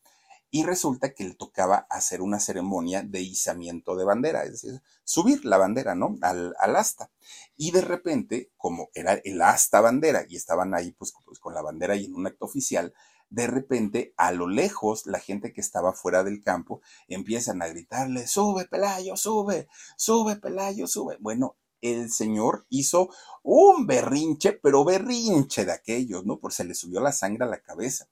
y 0.50 0.64
resulta 0.64 1.14
que 1.14 1.26
le 1.26 1.34
tocaba 1.34 1.88
hacer 1.90 2.22
una 2.22 2.40
ceremonia 2.40 3.04
de 3.04 3.22
izamiento 3.22 3.96
de 3.96 4.06
bandera, 4.06 4.44
es 4.44 4.54
decir, 4.54 4.82
subir 5.04 5.44
la 5.46 5.58
bandera, 5.58 5.94
¿no? 5.94 6.18
Al, 6.22 6.56
asta. 6.76 7.12
Y 7.58 7.72
de 7.72 7.82
repente, 7.82 8.52
como 8.58 8.90
era 8.94 9.14
el 9.14 9.42
asta 9.42 9.82
bandera 9.82 10.26
y 10.28 10.38
estaban 10.38 10.74
ahí 10.74 10.92
pues, 10.94 11.14
pues, 11.26 11.40
con 11.40 11.54
la 11.54 11.62
bandera 11.62 11.96
y 11.96 12.06
en 12.06 12.16
un 12.16 12.28
acto 12.28 12.46
oficial, 12.46 12.94
de 13.30 13.48
repente 13.48 14.14
a 14.16 14.32
lo 14.32 14.48
lejos 14.48 15.06
la 15.06 15.20
gente 15.20 15.52
que 15.52 15.60
estaba 15.60 15.92
fuera 15.92 16.24
del 16.24 16.42
campo 16.42 16.82
empiezan 17.10 17.62
a 17.62 17.68
gritarle, 17.68 18.26
sube 18.26 18.66
Pelayo, 18.66 19.18
sube, 19.18 19.68
sube 19.98 20.38
Pelayo, 20.38 20.88
sube. 20.88 21.18
Bueno, 21.20 21.58
el 21.82 22.10
señor 22.10 22.66
hizo 22.70 23.10
un 23.44 23.86
berrinche, 23.86 24.54
pero 24.54 24.86
berrinche 24.86 25.66
de 25.66 25.74
aquellos, 25.74 26.26
¿no? 26.26 26.40
Por 26.40 26.54
se 26.54 26.64
le 26.64 26.74
subió 26.74 27.02
la 27.02 27.12
sangre 27.12 27.44
a 27.44 27.50
la 27.50 27.62
cabeza 27.62 28.08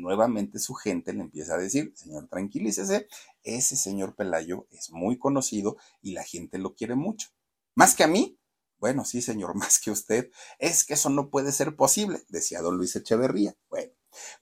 nuevamente 0.00 0.58
su 0.58 0.74
gente 0.74 1.12
le 1.12 1.22
empieza 1.22 1.54
a 1.54 1.58
decir, 1.58 1.92
señor, 1.94 2.28
tranquilícese, 2.28 3.08
ese 3.42 3.76
señor 3.76 4.16
Pelayo 4.16 4.66
es 4.70 4.90
muy 4.90 5.18
conocido 5.18 5.76
y 6.00 6.12
la 6.12 6.24
gente 6.24 6.58
lo 6.58 6.74
quiere 6.74 6.94
mucho. 6.94 7.28
¿Más 7.74 7.94
que 7.94 8.04
a 8.04 8.08
mí? 8.08 8.38
Bueno, 8.78 9.04
sí, 9.04 9.22
señor, 9.22 9.54
más 9.56 9.78
que 9.80 9.90
usted. 9.90 10.30
Es 10.58 10.84
que 10.84 10.94
eso 10.94 11.10
no 11.10 11.30
puede 11.30 11.52
ser 11.52 11.76
posible, 11.76 12.22
decía 12.28 12.62
don 12.62 12.76
Luis 12.76 12.96
Echeverría. 12.96 13.56
Bueno, 13.68 13.92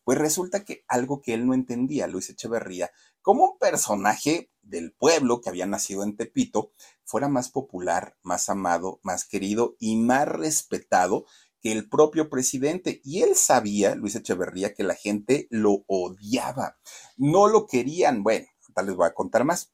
pues 0.04 0.18
resulta 0.18 0.64
que 0.64 0.84
algo 0.88 1.20
que 1.20 1.34
él 1.34 1.46
no 1.46 1.54
entendía, 1.54 2.06
Luis 2.06 2.30
Echeverría, 2.30 2.90
como 3.20 3.44
un 3.44 3.58
personaje 3.58 4.50
del 4.62 4.92
pueblo 4.92 5.40
que 5.40 5.50
había 5.50 5.66
nacido 5.66 6.02
en 6.02 6.16
Tepito, 6.16 6.72
fuera 7.04 7.28
más 7.28 7.50
popular, 7.50 8.16
más 8.22 8.48
amado, 8.48 9.00
más 9.02 9.24
querido 9.26 9.76
y 9.78 9.96
más 9.96 10.28
respetado 10.28 11.26
que 11.60 11.72
el 11.72 11.88
propio 11.88 12.28
presidente. 12.30 13.00
Y 13.04 13.22
él 13.22 13.34
sabía, 13.34 13.94
Luis 13.94 14.14
Echeverría, 14.14 14.74
que 14.74 14.84
la 14.84 14.94
gente 14.94 15.46
lo 15.50 15.84
odiaba. 15.86 16.78
No 17.16 17.48
lo 17.48 17.66
querían. 17.66 18.22
Bueno, 18.22 18.46
tal 18.74 18.86
les 18.86 18.96
voy 18.96 19.06
a 19.06 19.14
contar 19.14 19.44
más. 19.44 19.72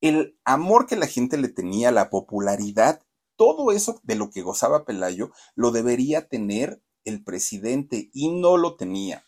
El 0.00 0.38
amor 0.44 0.86
que 0.86 0.96
la 0.96 1.06
gente 1.06 1.36
le 1.36 1.48
tenía, 1.48 1.90
la 1.90 2.08
popularidad, 2.08 3.02
todo 3.36 3.70
eso 3.70 4.00
de 4.02 4.14
lo 4.14 4.30
que 4.30 4.40
gozaba 4.40 4.84
Pelayo, 4.84 5.30
lo 5.54 5.70
debería 5.70 6.28
tener 6.28 6.82
el 7.04 7.22
presidente 7.22 8.10
y 8.12 8.30
no 8.30 8.56
lo 8.56 8.76
tenía. 8.76 9.24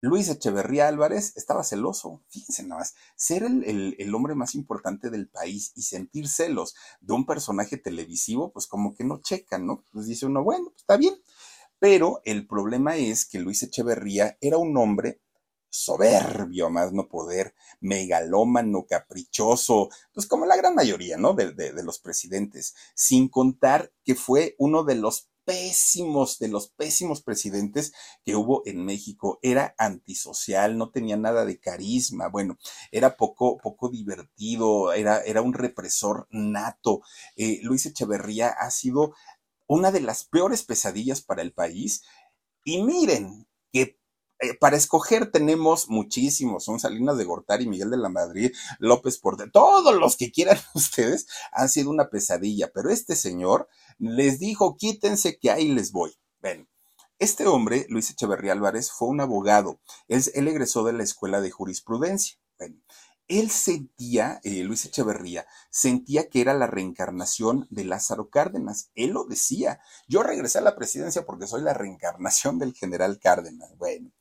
Luis 0.00 0.28
Echeverría 0.28 0.88
Álvarez 0.88 1.32
estaba 1.36 1.64
celoso, 1.64 2.22
fíjense 2.28 2.62
nada 2.62 2.80
más, 2.80 2.94
ser 3.16 3.44
el, 3.44 4.14
hombre 4.14 4.34
más 4.34 4.54
importante 4.54 5.08
del 5.08 5.28
país 5.28 5.72
y 5.74 5.82
sentir 5.82 6.28
celos 6.28 6.74
de 7.00 7.14
un 7.14 7.24
personaje 7.24 7.78
televisivo, 7.78 8.52
pues 8.52 8.66
como 8.66 8.94
que 8.94 9.04
no 9.04 9.20
checan, 9.22 9.66
¿no? 9.66 9.84
Pues 9.90 10.06
dice 10.06 10.26
uno, 10.26 10.44
bueno, 10.44 10.66
pues 10.66 10.82
está 10.82 10.96
bien, 10.98 11.14
pero 11.78 12.20
el 12.24 12.46
problema 12.46 12.96
es 12.96 13.24
que 13.26 13.38
Luis 13.38 13.62
Echeverría 13.62 14.36
era 14.40 14.58
un 14.58 14.76
hombre 14.76 15.22
soberbio, 15.70 16.70
más 16.70 16.92
no 16.92 17.08
poder, 17.08 17.54
megalómano, 17.80 18.86
caprichoso, 18.86 19.88
pues 20.12 20.26
como 20.26 20.46
la 20.46 20.56
gran 20.56 20.74
mayoría, 20.74 21.16
¿no? 21.16 21.32
de 21.34 21.82
los 21.82 21.98
presidentes, 21.98 22.74
sin 22.94 23.28
contar 23.28 23.92
que 24.04 24.14
fue 24.14 24.54
uno 24.58 24.84
de 24.84 24.94
los 24.94 25.28
pésimos, 25.46 26.38
de 26.38 26.48
los 26.48 26.68
pésimos 26.68 27.22
presidentes 27.22 27.92
que 28.24 28.36
hubo 28.36 28.62
en 28.66 28.84
México. 28.84 29.38
Era 29.40 29.74
antisocial, 29.78 30.76
no 30.76 30.90
tenía 30.90 31.16
nada 31.16 31.46
de 31.46 31.58
carisma, 31.58 32.28
bueno, 32.28 32.58
era 32.90 33.16
poco, 33.16 33.56
poco 33.56 33.88
divertido, 33.88 34.92
era, 34.92 35.20
era 35.20 35.40
un 35.40 35.54
represor 35.54 36.26
nato. 36.30 37.00
Eh, 37.36 37.60
Luis 37.62 37.86
Echeverría 37.86 38.48
ha 38.48 38.70
sido 38.70 39.14
una 39.66 39.90
de 39.92 40.00
las 40.00 40.24
peores 40.24 40.64
pesadillas 40.64 41.22
para 41.22 41.42
el 41.42 41.52
país. 41.52 42.02
Y 42.64 42.82
miren 42.82 43.45
eh, 44.40 44.54
para 44.54 44.76
escoger 44.76 45.30
tenemos 45.30 45.88
muchísimos, 45.88 46.64
son 46.64 46.78
Salinas 46.78 47.16
de 47.16 47.24
Gortari, 47.24 47.66
Miguel 47.66 47.90
de 47.90 47.96
la 47.96 48.08
Madrid, 48.08 48.52
López 48.78 49.18
Porte, 49.18 49.48
todos 49.50 49.94
los 49.94 50.16
que 50.16 50.30
quieran 50.30 50.58
ustedes 50.74 51.26
han 51.52 51.68
sido 51.68 51.90
una 51.90 52.10
pesadilla, 52.10 52.70
pero 52.72 52.90
este 52.90 53.16
señor 53.16 53.68
les 53.98 54.38
dijo, 54.38 54.76
quítense 54.76 55.38
que 55.38 55.50
ahí 55.50 55.68
les 55.68 55.90
voy. 55.92 56.12
Ven, 56.40 56.68
este 57.18 57.46
hombre, 57.46 57.86
Luis 57.88 58.10
Echeverría 58.10 58.52
Álvarez, 58.52 58.90
fue 58.90 59.08
un 59.08 59.20
abogado, 59.20 59.80
él, 60.08 60.22
él 60.34 60.48
egresó 60.48 60.84
de 60.84 60.92
la 60.92 61.02
Escuela 61.02 61.40
de 61.40 61.50
Jurisprudencia. 61.50 62.38
Él 63.28 63.50
sentía, 63.50 64.40
eh, 64.44 64.62
Luis 64.62 64.84
Echeverría, 64.84 65.46
sentía 65.70 66.28
que 66.28 66.40
era 66.40 66.54
la 66.54 66.66
reencarnación 66.66 67.66
de 67.70 67.84
Lázaro 67.84 68.30
Cárdenas. 68.30 68.90
Él 68.94 69.10
lo 69.10 69.24
decía. 69.24 69.80
Yo 70.06 70.22
regresé 70.22 70.58
a 70.58 70.62
la 70.62 70.76
presidencia 70.76 71.26
porque 71.26 71.46
soy 71.46 71.62
la 71.62 71.74
reencarnación 71.74 72.58
del 72.58 72.72
general 72.74 73.18
Cárdenas. 73.18 73.76
Bueno, 73.78 74.12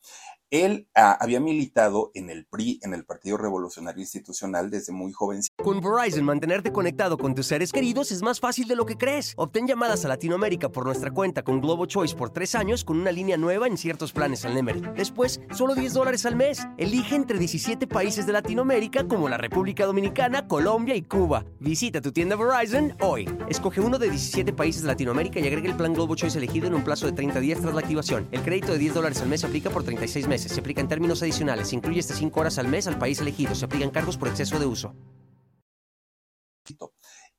él 0.51 0.87
ah, 0.95 1.17
había 1.19 1.39
militado 1.39 2.11
en 2.13 2.29
el 2.29 2.45
PRI, 2.45 2.79
en 2.83 2.93
el 2.93 3.03
Partido 3.05 3.37
Revolucionario 3.37 4.01
Institucional, 4.01 4.69
desde 4.69 4.93
muy 4.93 5.11
joven. 5.11 5.41
Con 5.57 5.81
Verizon, 5.81 6.23
mantenerte 6.23 6.71
conectado 6.71 7.17
con 7.17 7.35
tus 7.35 7.47
seres 7.47 7.71
queridos 7.71 8.11
es 8.11 8.21
más 8.21 8.39
fácil 8.39 8.67
de 8.67 8.75
lo 8.75 8.85
que 8.85 8.97
crees. 8.97 9.33
Obtén 9.37 9.67
llamadas 9.67 10.05
a 10.05 10.07
Latinoamérica 10.07 10.69
por 10.69 10.85
nuestra 10.85 11.11
cuenta 11.11 11.43
con 11.43 11.61
Globo 11.61 11.85
Choice 11.85 12.15
por 12.15 12.29
tres 12.29 12.55
años 12.55 12.83
con 12.83 12.99
una 12.99 13.11
línea 13.11 13.37
nueva 13.37 13.67
en 13.67 13.77
ciertos 13.77 14.11
planes 14.11 14.45
al 14.45 14.53
Nemery. 14.53 14.81
Después, 14.95 15.41
solo 15.51 15.75
10 15.75 15.93
dólares 15.93 16.25
al 16.25 16.35
mes. 16.35 16.65
Elige 16.77 17.15
entre 17.15 17.39
17 17.39 17.87
países 17.87 18.25
de 18.25 18.33
Latinoamérica 18.33 19.07
como 19.07 19.29
la 19.29 19.37
República 19.37 19.85
Dominicana, 19.85 20.47
Colombia 20.47 20.95
y 20.95 21.01
Cuba. 21.01 21.45
Visita 21.59 22.01
tu 22.01 22.11
tienda 22.11 22.35
Verizon 22.35 22.95
hoy. 23.01 23.29
Escoge 23.49 23.81
uno 23.81 23.97
de 23.97 24.09
17 24.09 24.53
países 24.53 24.83
de 24.83 24.87
Latinoamérica 24.87 25.39
y 25.39 25.47
agrega 25.47 25.69
el 25.69 25.75
plan 25.77 25.93
Globo 25.93 26.15
Choice 26.15 26.37
elegido 26.37 26.67
en 26.67 26.75
un 26.75 26.83
plazo 26.83 27.05
de 27.07 27.13
30 27.13 27.39
días 27.39 27.59
tras 27.61 27.73
la 27.73 27.81
activación. 27.81 28.27
El 28.31 28.41
crédito 28.41 28.71
de 28.73 28.77
10 28.77 28.93
dólares 28.93 29.21
al 29.21 29.29
mes 29.29 29.43
aplica 29.43 29.69
por 29.69 29.83
36 29.83 30.27
meses. 30.27 30.34
Se 30.43 30.59
aplica 30.59 30.81
en 30.81 30.87
términos 30.87 31.21
adicionales. 31.21 31.69
Se 31.69 31.75
incluye 31.75 31.99
hasta 31.99 32.15
5 32.15 32.39
horas 32.39 32.57
al 32.57 32.67
mes 32.67 32.87
al 32.87 32.97
país 32.97 33.19
elegido. 33.19 33.55
Se 33.55 33.65
aplican 33.65 33.91
cargos 33.91 34.17
por 34.17 34.27
exceso 34.27 34.59
de 34.59 34.65
uso. 34.65 34.95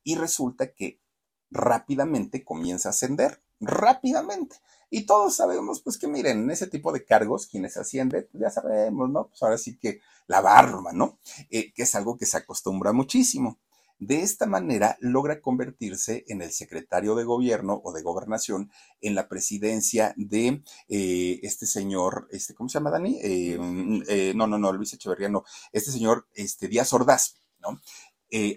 Y 0.03 0.15
resulta 0.15 0.73
que 0.73 1.01
rápidamente 1.49 2.43
comienza 2.43 2.89
a 2.89 2.91
ascender. 2.91 3.43
Rápidamente. 3.59 4.57
Y 4.89 5.05
todos 5.05 5.35
sabemos, 5.35 5.81
pues 5.81 5.97
que 5.97 6.07
miren, 6.07 6.43
en 6.43 6.51
ese 6.51 6.67
tipo 6.67 6.93
de 6.93 7.03
cargos, 7.03 7.47
quienes 7.47 7.75
ascienden, 7.75 8.27
pues 8.31 8.41
ya 8.41 8.49
sabemos, 8.49 9.09
¿no? 9.09 9.27
Pues 9.27 9.43
ahora 9.43 9.57
sí 9.57 9.77
que 9.77 9.99
la 10.27 10.41
barba, 10.41 10.93
¿no? 10.93 11.19
Eh, 11.49 11.73
que 11.73 11.83
es 11.83 11.95
algo 11.95 12.17
que 12.17 12.25
se 12.25 12.37
acostumbra 12.37 12.93
muchísimo. 12.93 13.59
De 13.99 14.21
esta 14.21 14.45
manera 14.45 14.95
logra 14.99 15.41
convertirse 15.41 16.23
en 16.27 16.43
el 16.43 16.51
secretario 16.51 17.15
de 17.15 17.23
gobierno 17.23 17.81
o 17.83 17.91
de 17.91 18.03
gobernación 18.03 18.71
en 19.01 19.15
la 19.15 19.27
presidencia 19.27 20.13
de 20.17 20.63
eh, 20.87 21.39
este 21.41 21.65
señor, 21.65 22.27
este, 22.31 22.53
¿cómo 22.53 22.69
se 22.69 22.75
llama 22.75 22.91
Dani? 22.91 23.19
Eh, 23.23 23.57
mm, 23.59 24.03
eh, 24.07 24.33
no, 24.35 24.45
no, 24.45 24.59
no, 24.59 24.71
Luis 24.71 24.93
Echeverría, 24.93 25.29
no, 25.29 25.43
este 25.71 25.91
señor 25.91 26.27
este, 26.35 26.67
Díaz 26.67 26.93
Ordaz. 26.93 27.41
¿no? 27.59 27.81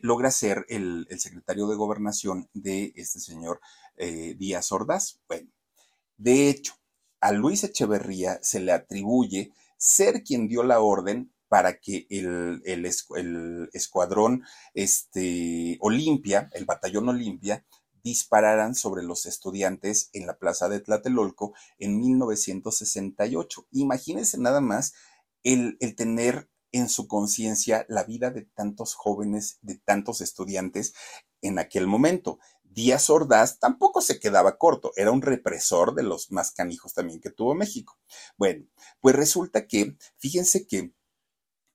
Logra 0.03 0.31
ser 0.31 0.67
el, 0.69 1.07
secretario 1.19 1.67
de 1.69 1.77
gobernación 1.77 2.51
de 2.53 2.93
este 2.97 3.19
señor 3.19 3.61
Díaz 3.97 4.73
Ordaz. 4.73 5.21
Bueno, 5.27 5.49
de 6.19 6.51
hecho, 6.51 6.75
a 7.21 7.33
Luis 7.33 7.65
Echeverría 7.65 8.39
se 8.43 8.61
le 8.61 8.73
atribuye 8.73 9.53
ser 9.79 10.23
quien 10.23 10.49
dio 10.49 10.63
la 10.65 10.81
orden 10.81 11.33
para 11.51 11.81
que 11.81 12.07
el, 12.11 12.87
escuadrón 13.73 14.45
este, 14.73 15.79
Olimpia, 15.81 16.49
el 16.55 16.65
batallón 16.65 17.09
Olimpia, 17.09 17.67
dispararan 18.05 18.77
sobre 18.77 19.03
los 19.03 19.27
estudiantes 19.27 20.11
en 20.13 20.29
la 20.29 20.39
plaza 20.39 20.69
de 20.69 20.79
Tlatelolco 20.79 21.53
en 21.81 21.99
1968. 21.99 23.67
Imagínense 23.73 24.39
nada 24.39 24.61
más 24.61 24.95
el, 25.43 25.77
el 25.81 25.97
tener 25.97 26.49
en 26.71 26.89
su 26.89 27.09
conciencia 27.09 27.85
la 27.89 28.05
vida 28.05 28.31
de 28.31 28.43
tantos 28.43 28.95
jóvenes, 28.95 29.59
de 29.61 29.75
tantos 29.75 30.21
estudiantes 30.21 30.95
en 31.43 31.59
aquel 31.59 31.89
momento. 31.89 32.39
Díaz 32.63 33.11
Ordaz 33.11 33.59
tampoco 33.59 34.01
se 34.03 34.21
quedaba 34.21 34.57
corto, 34.57 34.93
era 34.95 35.11
un 35.11 35.23
represor 35.23 35.97
de 35.97 36.05
los 36.05 36.31
más 36.31 36.53
canijos 36.53 36.95
también 36.95 37.21
que 37.21 37.31
tuvo 37.31 37.57
México. 37.57 37.99
Bueno, 38.37 38.67
pues 39.01 39.17
resulta 39.17 39.67
que, 39.67 39.97
fíjense 40.17 40.69
que 40.69 40.95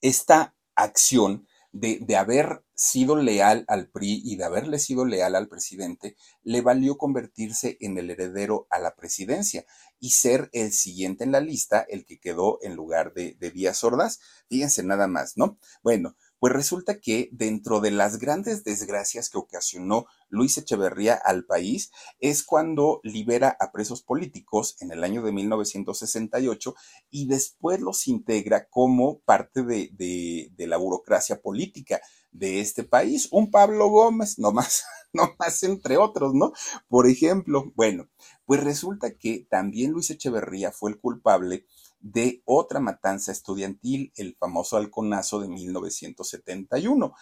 esta 0.01 0.55
acción 0.75 1.47
de, 1.71 2.15
haber 2.15 2.63
sido 2.73 3.17
leal 3.17 3.65
al 3.67 3.89
PRI 3.89 4.21
y 4.23 4.37
de 4.37 4.45
haberle 4.45 4.79
sido 4.79 5.05
leal 5.05 5.35
al 5.35 5.49
presidente, 5.49 6.15
le 6.41 6.61
valió 6.61 6.97
convertirse 6.97 7.77
en 7.81 7.97
el 7.97 8.09
heredero 8.09 8.65
a 8.69 8.79
la 8.79 8.95
presidencia 8.95 9.65
y 9.99 10.11
ser 10.11 10.49
el 10.53 10.71
siguiente 10.71 11.25
en 11.25 11.33
la 11.33 11.41
lista, 11.41 11.85
el 11.89 12.05
que 12.05 12.19
quedó 12.19 12.59
en 12.61 12.75
lugar 12.75 13.13
de, 13.13 13.35
de 13.39 13.51
Díaz 13.51 13.83
Ordaz. 13.83 14.19
Fíjense 14.47 14.83
nada 14.83 15.07
más, 15.07 15.35
¿no? 15.35 15.57
Bueno, 15.83 16.15
pues 16.45 16.53
resulta 16.53 16.99
que 16.99 17.27
dentro 17.31 17.79
de 17.79 17.89
las 17.89 18.19
grandes 18.19 18.63
desgracias 18.63 19.31
que 19.31 19.39
ocasionó 19.39 20.05
Luis 20.29 20.59
Echeverría 20.59 21.15
al 21.15 21.43
país 21.43 21.89
es 22.19 22.43
cuando 22.43 22.99
libera 23.01 23.57
a 23.59 23.71
presos 23.71 24.03
políticos 24.03 24.75
en 24.79 24.91
el 24.91 25.03
año 25.03 25.23
de 25.23 25.31
1968 25.31 26.75
y 27.09 27.25
después 27.25 27.81
los 27.81 28.07
integra 28.07 28.67
como 28.69 29.21
parte 29.21 29.63
de, 29.63 30.51
la 30.55 30.77
burocracia 30.77 31.41
política 31.41 31.99
de 32.31 32.59
este 32.59 32.83
país. 32.83 33.27
Un 33.31 33.49
Pablo 33.49 33.87
Gómez, 33.87 34.37
no 34.37 34.51
más, 34.51 34.83
no 35.13 35.33
más 35.39 35.63
entre 35.63 35.97
otros, 35.97 36.35
¿no? 36.35 36.53
Por 36.87 37.07
ejemplo, 37.07 37.73
bueno, 37.73 38.07
pues 38.45 38.63
resulta 38.63 39.17
que 39.17 39.47
también 39.49 39.93
Luis 39.93 40.11
Echeverría 40.11 40.71
fue 40.71 40.91
el 40.91 40.99
culpable 40.99 41.65
de 42.05 42.43
otra 42.45 42.79
matanza 42.79 43.31
estudiantil, 43.31 44.13
el 44.15 44.35
famoso 44.35 44.77
halconazo 44.77 45.39
de 45.39 45.47
1971. 45.47 47.15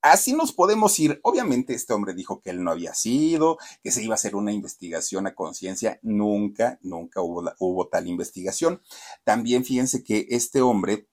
Así 0.00 0.32
nos 0.32 0.52
podemos 0.52 0.98
ir. 0.98 1.20
Obviamente 1.22 1.74
este 1.74 1.92
hombre 1.92 2.14
dijo 2.14 2.40
que 2.40 2.48
él 2.48 2.64
no 2.64 2.70
había 2.70 2.94
sido, 2.94 3.58
que 3.82 3.90
se 3.90 4.02
iba 4.02 4.14
a 4.14 4.16
hacer 4.16 4.34
una 4.34 4.50
investigación 4.50 5.26
a 5.26 5.34
conciencia. 5.34 5.98
Nunca, 6.02 6.78
nunca 6.80 7.20
hubo, 7.20 7.44
hubo 7.58 7.88
tal 7.88 8.06
investigación. 8.06 8.80
También 9.24 9.62
fíjense 9.62 10.02
que 10.02 10.26
este 10.30 10.62
hombre 10.62 11.06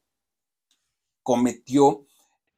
cometió 1.21 2.05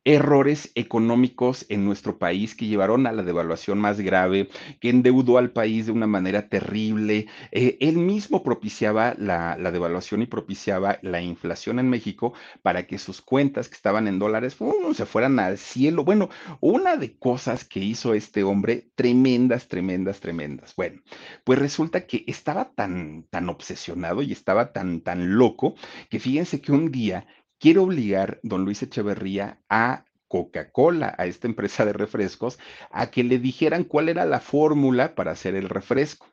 errores 0.06 0.72
económicos 0.76 1.66
en 1.70 1.86
nuestro 1.86 2.18
país 2.18 2.56
que 2.56 2.68
llevaron 2.68 3.08
a 3.08 3.12
la 3.12 3.24
devaluación 3.24 3.80
más 3.80 4.00
grave, 4.02 4.50
que 4.80 4.90
endeudó 4.90 5.38
al 5.38 5.52
país 5.52 5.86
de 5.86 5.92
una 5.92 6.08
manera 6.08 6.50
terrible. 6.50 7.28
Eh, 7.52 7.78
él 7.80 7.98
mismo 7.98 8.44
propiciaba 8.44 9.16
la, 9.18 9.56
devaluación 9.72 10.22
y 10.22 10.26
propiciaba 10.26 11.00
la 11.02 11.22
inflación 11.22 11.80
en 11.80 11.90
México 11.90 12.34
para 12.62 12.86
que 12.86 12.98
sus 12.98 13.22
cuentas 13.22 13.70
que 13.70 13.76
estaban 13.76 14.08
en 14.08 14.20
dólares 14.20 14.58
se 14.94 15.06
fueran 15.06 15.40
al 15.40 15.58
cielo. 15.58 16.04
Bueno, 16.04 16.30
una 16.60 16.98
de 16.98 17.18
cosas 17.18 17.64
que 17.64 17.80
hizo 17.80 18.14
este 18.14 18.44
hombre, 18.44 18.90
tremendas, 18.96 19.68
tremendas, 19.68 20.20
tremendas. 20.20 20.76
Bueno, 20.76 21.02
pues 21.44 21.60
resulta 21.60 22.06
que 22.06 22.24
estaba 22.28 22.72
tan, 22.72 23.24
tan 23.30 23.50
obsesionado 23.50 24.22
y 24.22 24.32
estaba 24.32 24.74
tan, 24.74 25.02
tan 25.02 25.38
loco 25.38 25.76
que 26.10 26.20
fíjense 26.20 26.62
que 26.62 26.72
un 26.72 26.92
día 26.92 27.26
quiere 27.64 27.80
obligar 27.80 28.42
don 28.44 28.66
Luis 28.66 28.84
Echeverría 28.84 29.58
a 29.70 30.04
Coca-Cola, 30.28 31.16
a 31.18 31.28
esta 31.28 31.48
empresa 31.48 31.86
de 31.86 31.94
refrescos, 31.94 32.60
a 32.92 33.10
que 33.10 33.24
le 33.24 33.40
dijeran 33.40 33.86
cuál 33.86 34.10
era 34.10 34.26
la 34.26 34.42
fórmula 34.42 35.16
para 35.16 35.32
hacer 35.32 35.56
el 35.56 35.70
refresco. 35.70 36.28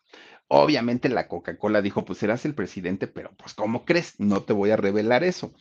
Obviamente 0.48 1.08
la 1.08 1.28
Coca-Cola 1.28 1.82
dijo, 1.82 2.04
pues 2.04 2.18
serás 2.18 2.44
el 2.46 2.56
presidente, 2.56 3.06
pero 3.06 3.30
pues 3.36 3.54
¿cómo 3.54 3.84
crees? 3.84 4.18
No 4.18 4.42
te 4.42 4.52
voy 4.52 4.72
a 4.72 4.76
revelar 4.76 5.22
eso. 5.22 5.52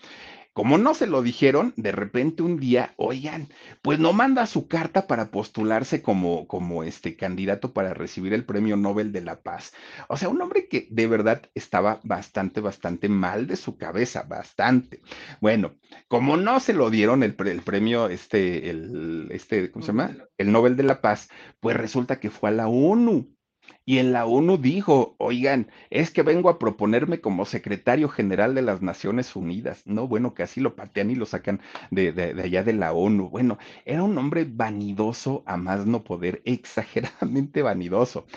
Como 0.53 0.77
no 0.77 0.93
se 0.93 1.07
lo 1.07 1.21
dijeron, 1.21 1.73
de 1.77 1.91
repente 1.91 2.43
un 2.43 2.59
día, 2.59 2.93
oigan, 2.97 3.49
pues 3.81 3.99
no 3.99 4.13
manda 4.13 4.45
su 4.45 4.67
carta 4.67 5.07
para 5.07 5.31
postularse 5.31 6.01
como, 6.01 6.47
como 6.47 6.83
este 6.83 7.15
candidato 7.15 7.71
para 7.71 7.93
recibir 7.93 8.33
el 8.33 8.45
premio 8.45 8.75
Nobel 8.75 9.11
de 9.11 9.21
la 9.21 9.41
Paz. 9.41 9.73
O 10.07 10.17
sea, 10.17 10.29
un 10.29 10.41
hombre 10.41 10.67
que 10.67 10.87
de 10.89 11.07
verdad 11.07 11.43
estaba 11.53 11.99
bastante, 12.03 12.61
bastante 12.61 13.09
mal 13.09 13.47
de 13.47 13.55
su 13.55 13.77
cabeza, 13.77 14.23
bastante. 14.23 15.01
Bueno, 15.39 15.75
como 16.07 16.35
no 16.35 16.59
se 16.59 16.73
lo 16.73 16.89
dieron 16.89 17.23
el, 17.23 17.35
el 17.45 17.61
premio, 17.61 18.09
este, 18.09 18.69
el, 18.69 19.29
este, 19.31 19.71
¿cómo 19.71 19.85
se 19.85 19.91
llama? 19.91 20.17
El 20.37 20.51
Nobel 20.51 20.75
de 20.75 20.83
la 20.83 21.01
Paz, 21.01 21.29
pues 21.59 21.77
resulta 21.77 22.19
que 22.19 22.29
fue 22.31 22.49
a 22.49 22.53
la 22.53 22.67
ONU 22.67 23.29
y 23.89 23.97
en 23.97 24.11
la 24.11 24.27
ONU 24.27 24.59
dijo, 24.59 25.15
oigan, 25.17 25.71
es 25.89 26.11
que 26.11 26.21
vengo 26.21 26.49
a 26.49 26.59
proponerme 26.59 27.21
como 27.21 27.45
secretario 27.45 28.07
general 28.07 28.53
de 28.53 28.61
las 28.61 28.83
Naciones 28.83 29.35
Unidas. 29.35 29.81
No, 29.87 30.07
bueno, 30.07 30.35
que 30.35 30.43
así 30.43 30.61
lo 30.61 30.75
patean 30.75 31.09
y 31.09 31.15
lo 31.15 31.25
sacan 31.25 31.59
de, 31.89 32.11
de, 32.11 32.39
allá 32.39 32.63
de 32.63 32.73
la 32.73 32.93
ONU. 32.93 33.29
Bueno, 33.29 33.57
era 33.85 34.03
un 34.03 34.15
hombre 34.15 34.45
vanidoso 34.47 35.41
a 35.47 35.57
más 35.57 35.87
no 35.87 36.03
poder, 36.03 36.43
exageradamente 36.45 37.63
vanidoso. 37.63 38.27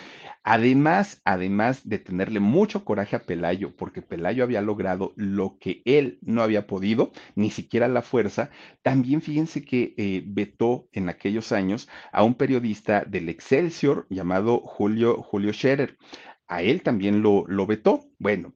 Además, 0.45 1.21
además 1.23 1.87
de 1.87 1.99
tenerle 1.99 2.41
mucho 2.41 2.83
coraje 2.83 3.15
a 3.15 3.23
Pelayo, 3.23 3.73
porque 3.77 4.01
Pelayo 4.01 4.43
había 4.43 4.61
logrado 4.61 5.13
lo 5.15 5.57
que 5.57 5.81
él 5.85 6.19
no 6.21 6.41
había 6.41 6.67
podido, 6.67 7.13
ni 7.35 7.49
siquiera 7.49 7.87
la 7.87 8.01
fuerza, 8.01 8.49
también 8.81 9.21
fíjense 9.21 9.63
que 9.63 9.93
eh, 9.95 10.21
vetó 10.25 10.89
en 10.91 11.07
aquellos 11.07 11.53
años 11.53 11.87
a 12.11 12.23
un 12.23 12.33
periodista 12.33 13.05
del 13.05 13.29
Excelsior 13.29 14.05
llamado 14.09 14.59
Julio, 14.59 15.21
Julio 15.21 15.42
Scherer. 15.51 15.97
A 16.47 16.61
él 16.61 16.83
también 16.83 17.21
lo, 17.21 17.45
lo 17.47 17.65
vetó. 17.67 18.05
Bueno, 18.19 18.53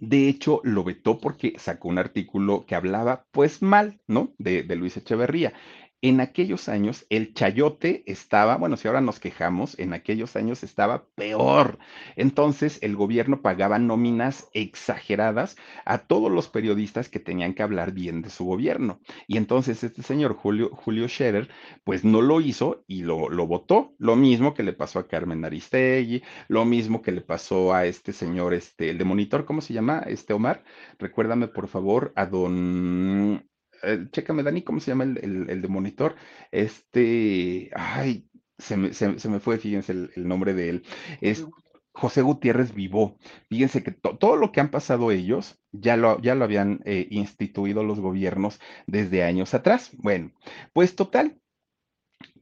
de 0.00 0.28
hecho, 0.28 0.60
lo 0.64 0.84
vetó 0.84 1.18
porque 1.18 1.54
sacó 1.58 1.88
un 1.88 1.98
artículo 1.98 2.66
que 2.66 2.74
hablaba, 2.76 3.26
pues 3.32 3.62
mal, 3.62 4.00
¿no? 4.06 4.32
De, 4.38 4.62
de 4.62 4.76
Luis 4.76 4.96
Echeverría. 4.96 5.52
En 6.00 6.20
aquellos 6.20 6.68
años 6.68 7.06
el 7.10 7.34
chayote 7.34 8.04
estaba, 8.06 8.56
bueno, 8.56 8.76
si 8.76 8.86
ahora 8.86 9.00
nos 9.00 9.18
quejamos, 9.18 9.76
en 9.80 9.92
aquellos 9.92 10.36
años 10.36 10.62
estaba 10.62 11.06
peor. 11.16 11.78
Entonces 12.14 12.78
el 12.82 12.94
gobierno 12.94 13.42
pagaba 13.42 13.80
nóminas 13.80 14.48
exageradas 14.52 15.56
a 15.84 15.98
todos 15.98 16.30
los 16.30 16.48
periodistas 16.48 17.08
que 17.08 17.18
tenían 17.18 17.52
que 17.52 17.64
hablar 17.64 17.90
bien 17.92 18.22
de 18.22 18.30
su 18.30 18.44
gobierno. 18.44 19.00
Y 19.26 19.38
entonces 19.38 19.82
este 19.82 20.02
señor 20.02 20.34
Julio, 20.34 20.70
Julio 20.72 21.08
Scherer, 21.08 21.48
pues 21.82 22.04
no 22.04 22.22
lo 22.22 22.40
hizo 22.40 22.84
y 22.86 23.02
lo, 23.02 23.28
lo 23.28 23.48
votó. 23.48 23.94
Lo 23.98 24.14
mismo 24.14 24.54
que 24.54 24.62
le 24.62 24.72
pasó 24.74 25.00
a 25.00 25.08
Carmen 25.08 25.44
Aristegui, 25.44 26.22
lo 26.46 26.64
mismo 26.64 27.02
que 27.02 27.10
le 27.10 27.22
pasó 27.22 27.74
a 27.74 27.86
este 27.86 28.12
señor, 28.12 28.54
este, 28.54 28.90
el 28.90 28.98
de 28.98 29.04
monitor, 29.04 29.44
¿cómo 29.44 29.60
se 29.60 29.74
llama? 29.74 30.04
Este 30.06 30.32
Omar. 30.32 30.62
Recuérdame, 30.98 31.48
por 31.48 31.66
favor, 31.66 32.12
a 32.14 32.26
don 32.26 33.47
eh, 33.82 34.06
chécame, 34.10 34.42
Dani, 34.42 34.62
¿cómo 34.62 34.80
se 34.80 34.90
llama 34.90 35.04
el, 35.04 35.62
de 35.62 35.68
monitor? 35.68 36.16
Este, 36.50 37.70
ay, 37.74 38.28
se 38.58 38.76
me, 38.76 39.40
fue, 39.40 39.58
fíjense 39.58 39.92
el, 39.92 40.28
nombre 40.28 40.54
de 40.54 40.70
él. 40.70 40.82
Es 41.20 41.46
José 41.92 42.22
Gutiérrez 42.22 42.74
Vivó. 42.74 43.18
Fíjense 43.48 43.82
que 43.82 43.92
todo 43.92 44.36
lo 44.36 44.52
que 44.52 44.60
han 44.60 44.70
pasado 44.70 45.10
ellos 45.10 45.58
ya 45.72 45.96
lo, 45.96 46.20
ya 46.20 46.34
lo 46.34 46.44
habían 46.44 46.80
eh, 46.84 47.06
instituido 47.10 47.82
los 47.84 48.00
gobiernos 48.00 48.60
desde 48.86 49.24
años 49.24 49.54
atrás. 49.54 49.90
Bueno, 49.98 50.32
pues 50.72 50.96
total, 50.96 51.40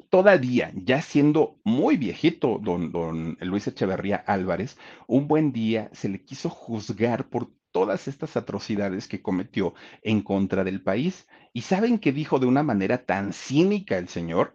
todavía, 0.08 0.72
ya 0.74 1.02
siendo 1.02 1.58
muy 1.64 1.96
viejito, 1.96 2.58
don, 2.62 2.92
don 2.92 3.36
Luis 3.40 3.66
Echeverría 3.66 4.16
Álvarez, 4.16 4.78
un 5.06 5.28
buen 5.28 5.52
día 5.52 5.90
se 5.92 6.08
le 6.08 6.24
quiso 6.24 6.48
juzgar 6.48 7.28
por 7.28 7.50
todas 7.76 8.08
estas 8.08 8.38
atrocidades 8.38 9.06
que 9.06 9.20
cometió 9.20 9.74
en 10.00 10.22
contra 10.22 10.64
del 10.64 10.80
país. 10.80 11.26
¿Y 11.52 11.60
saben 11.60 11.98
qué 11.98 12.10
dijo 12.10 12.38
de 12.38 12.46
una 12.46 12.62
manera 12.62 13.04
tan 13.04 13.34
cínica 13.34 13.98
el 13.98 14.08
señor? 14.08 14.54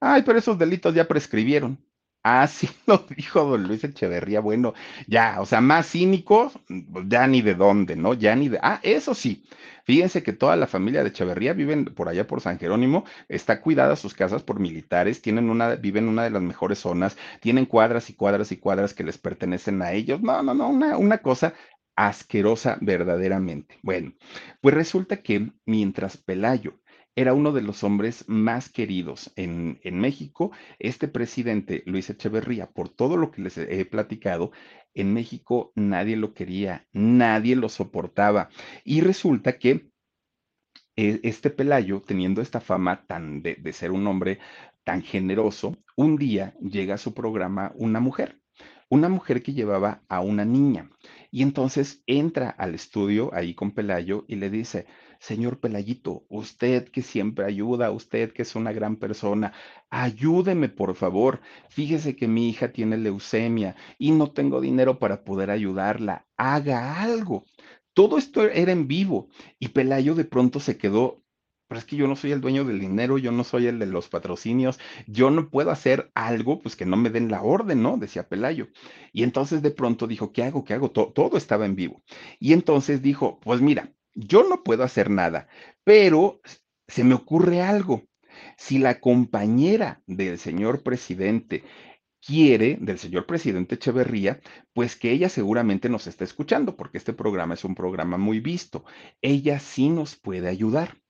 Ay, 0.00 0.22
pero 0.22 0.38
esos 0.38 0.58
delitos 0.58 0.94
ya 0.94 1.06
prescribieron. 1.06 1.78
Así 2.22 2.70
lo 2.86 3.04
dijo 3.14 3.44
don 3.44 3.64
Luis 3.64 3.84
Echeverría. 3.84 4.40
Bueno, 4.40 4.72
ya, 5.06 5.42
o 5.42 5.44
sea, 5.44 5.60
más 5.60 5.90
cínicos, 5.90 6.58
ya 7.08 7.26
ni 7.26 7.42
de 7.42 7.54
dónde, 7.54 7.94
¿no? 7.94 8.14
Ya 8.14 8.34
ni 8.36 8.48
de. 8.48 8.58
Ah, 8.62 8.80
eso 8.82 9.14
sí, 9.14 9.44
fíjense 9.84 10.22
que 10.22 10.32
toda 10.32 10.56
la 10.56 10.66
familia 10.66 11.02
de 11.02 11.10
Echeverría 11.10 11.52
viven 11.52 11.84
por 11.84 12.08
allá 12.08 12.26
por 12.26 12.40
San 12.40 12.58
Jerónimo, 12.58 13.04
está 13.28 13.60
cuidada 13.60 13.96
sus 13.96 14.14
casas 14.14 14.42
por 14.42 14.60
militares, 14.60 15.20
tienen 15.20 15.50
una, 15.50 15.74
viven 15.74 16.04
en 16.04 16.10
una 16.10 16.24
de 16.24 16.30
las 16.30 16.42
mejores 16.42 16.78
zonas, 16.78 17.18
tienen 17.40 17.66
cuadras 17.66 18.08
y 18.08 18.14
cuadras 18.14 18.50
y 18.50 18.56
cuadras 18.56 18.94
que 18.94 19.04
les 19.04 19.18
pertenecen 19.18 19.82
a 19.82 19.92
ellos. 19.92 20.22
No, 20.22 20.42
no, 20.42 20.54
no, 20.54 20.68
una 20.98 21.18
cosa 21.18 21.52
asquerosa 21.96 22.78
verdaderamente. 22.80 23.78
Bueno, 23.82 24.14
pues 24.60 24.74
resulta 24.74 25.22
que 25.22 25.52
mientras 25.66 26.16
Pelayo 26.16 26.80
era 27.14 27.34
uno 27.34 27.52
de 27.52 27.62
los 27.62 27.84
hombres 27.84 28.24
más 28.28 28.70
queridos 28.70 29.32
en, 29.36 29.78
en, 29.82 30.00
México. 30.00 30.50
Este 30.78 31.08
presidente, 31.08 31.82
Luis 31.86 32.08
Echeverría, 32.08 32.70
por 32.70 32.88
todo 32.88 33.16
lo 33.16 33.30
que 33.30 33.42
les 33.42 33.58
he 33.58 33.84
platicado, 33.84 34.50
en 34.94 35.12
México 35.12 35.72
nadie 35.74 36.16
lo 36.16 36.32
quería, 36.34 36.86
nadie 36.92 37.56
lo 37.56 37.68
soportaba. 37.68 38.48
Y 38.84 39.02
resulta 39.02 39.58
que 39.58 39.90
eh, 40.96 41.20
este 41.22 41.50
Pelayo, 41.50 42.00
teniendo 42.02 42.40
esta 42.40 42.60
fama 42.60 43.04
tan 43.06 43.42
de, 43.42 43.56
de 43.56 43.72
ser 43.72 43.90
un 43.92 44.06
hombre 44.06 44.38
tan 44.84 45.02
generoso, 45.02 45.76
un 45.96 46.16
día 46.16 46.54
llega 46.60 46.94
a 46.94 46.98
su 46.98 47.14
programa 47.14 47.72
una 47.76 48.00
mujer 48.00 48.41
una 48.92 49.08
mujer 49.08 49.42
que 49.42 49.54
llevaba 49.54 50.02
a 50.06 50.20
una 50.20 50.44
niña. 50.44 50.90
Y 51.30 51.40
entonces 51.40 52.02
entra 52.06 52.50
al 52.50 52.74
estudio 52.74 53.30
ahí 53.32 53.54
con 53.54 53.70
Pelayo 53.70 54.26
y 54.28 54.36
le 54.36 54.50
dice, 54.50 54.84
señor 55.18 55.60
Pelayito, 55.60 56.26
usted 56.28 56.90
que 56.90 57.00
siempre 57.00 57.46
ayuda, 57.46 57.90
usted 57.90 58.34
que 58.34 58.42
es 58.42 58.54
una 58.54 58.70
gran 58.70 58.96
persona, 58.96 59.54
ayúdeme 59.88 60.68
por 60.68 60.94
favor. 60.94 61.40
Fíjese 61.70 62.16
que 62.16 62.28
mi 62.28 62.50
hija 62.50 62.70
tiene 62.70 62.98
leucemia 62.98 63.76
y 63.96 64.10
no 64.10 64.30
tengo 64.30 64.60
dinero 64.60 64.98
para 64.98 65.24
poder 65.24 65.50
ayudarla. 65.50 66.26
Haga 66.36 67.00
algo. 67.00 67.46
Todo 67.94 68.18
esto 68.18 68.42
era 68.46 68.72
en 68.72 68.88
vivo 68.88 69.30
y 69.58 69.68
Pelayo 69.68 70.14
de 70.14 70.26
pronto 70.26 70.60
se 70.60 70.76
quedó 70.76 71.21
pero 71.72 71.78
es 71.78 71.86
que 71.86 71.96
yo 71.96 72.06
no 72.06 72.16
soy 72.16 72.32
el 72.32 72.42
dueño 72.42 72.64
del 72.66 72.80
dinero, 72.80 73.16
yo 73.16 73.32
no 73.32 73.44
soy 73.44 73.66
el 73.66 73.78
de 73.78 73.86
los 73.86 74.10
patrocinios, 74.10 74.78
yo 75.06 75.30
no 75.30 75.48
puedo 75.48 75.70
hacer 75.70 76.10
algo, 76.14 76.60
pues 76.60 76.76
que 76.76 76.84
no 76.84 76.98
me 76.98 77.08
den 77.08 77.30
la 77.30 77.42
orden, 77.42 77.82
¿no? 77.82 77.96
Decía 77.96 78.28
Pelayo. 78.28 78.68
Y 79.10 79.22
entonces 79.22 79.62
de 79.62 79.70
pronto 79.70 80.06
dijo, 80.06 80.34
¿qué 80.34 80.42
hago? 80.42 80.64
¿Qué 80.66 80.74
hago? 80.74 80.90
Todo, 80.90 81.14
todo 81.14 81.38
estaba 81.38 81.64
en 81.64 81.74
vivo. 81.74 82.02
Y 82.38 82.52
entonces 82.52 83.00
dijo, 83.00 83.40
pues 83.40 83.62
mira, 83.62 83.90
yo 84.14 84.46
no 84.46 84.62
puedo 84.62 84.84
hacer 84.84 85.08
nada, 85.08 85.48
pero 85.82 86.42
se 86.88 87.04
me 87.04 87.14
ocurre 87.14 87.62
algo. 87.62 88.02
Si 88.58 88.78
la 88.78 89.00
compañera 89.00 90.02
del 90.06 90.38
señor 90.38 90.82
presidente 90.82 91.64
quiere, 92.20 92.76
del 92.82 92.98
señor 92.98 93.24
presidente 93.24 93.76
Echeverría, 93.76 94.42
pues 94.74 94.94
que 94.94 95.10
ella 95.10 95.30
seguramente 95.30 95.88
nos 95.88 96.06
está 96.06 96.24
escuchando, 96.24 96.76
porque 96.76 96.98
este 96.98 97.14
programa 97.14 97.54
es 97.54 97.64
un 97.64 97.74
programa 97.74 98.18
muy 98.18 98.40
visto. 98.40 98.84
Ella 99.22 99.58
sí 99.58 99.88
nos 99.88 100.16
puede 100.16 100.48
ayudar. 100.48 101.01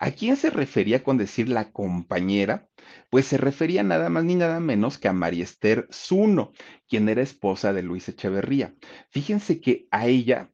¿A 0.00 0.10
quién 0.12 0.36
se 0.36 0.50
refería 0.50 1.02
con 1.02 1.18
decir 1.18 1.48
la 1.48 1.72
compañera? 1.72 2.68
Pues 3.10 3.26
se 3.26 3.36
refería 3.36 3.82
nada 3.82 4.08
más 4.08 4.24
ni 4.24 4.34
nada 4.36 4.60
menos 4.60 4.98
que 4.98 5.08
a 5.08 5.12
María 5.12 5.44
Esther 5.44 5.88
Zuno, 5.92 6.52
quien 6.88 7.08
era 7.08 7.22
esposa 7.22 7.72
de 7.72 7.82
Luis 7.82 8.08
Echeverría. 8.08 8.74
Fíjense 9.10 9.60
que 9.60 9.86
a 9.90 10.06
ella, 10.06 10.52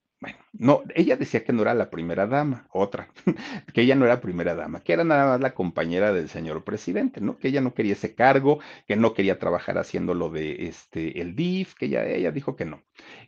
no, 0.56 0.82
ella 0.94 1.16
decía 1.16 1.44
que 1.44 1.52
no 1.52 1.62
era 1.62 1.74
la 1.74 1.90
primera 1.90 2.26
dama, 2.26 2.68
otra, 2.72 3.08
que 3.74 3.82
ella 3.82 3.96
no 3.96 4.04
era 4.04 4.20
primera 4.20 4.54
dama, 4.54 4.80
que 4.80 4.92
era 4.92 5.04
nada 5.04 5.26
más 5.26 5.40
la 5.40 5.54
compañera 5.54 6.12
del 6.12 6.28
señor 6.28 6.64
presidente, 6.64 7.20
¿no? 7.20 7.38
Que 7.38 7.48
ella 7.48 7.60
no 7.60 7.74
quería 7.74 7.94
ese 7.94 8.14
cargo, 8.14 8.60
que 8.86 8.96
no 8.96 9.14
quería 9.14 9.38
trabajar 9.38 9.78
haciendo 9.78 10.14
lo 10.14 10.30
de 10.30 10.66
este, 10.66 11.20
el 11.20 11.34
DIF, 11.34 11.74
que 11.74 11.86
ella, 11.86 12.06
ella 12.06 12.30
dijo 12.30 12.56
que 12.56 12.64
no. 12.64 12.82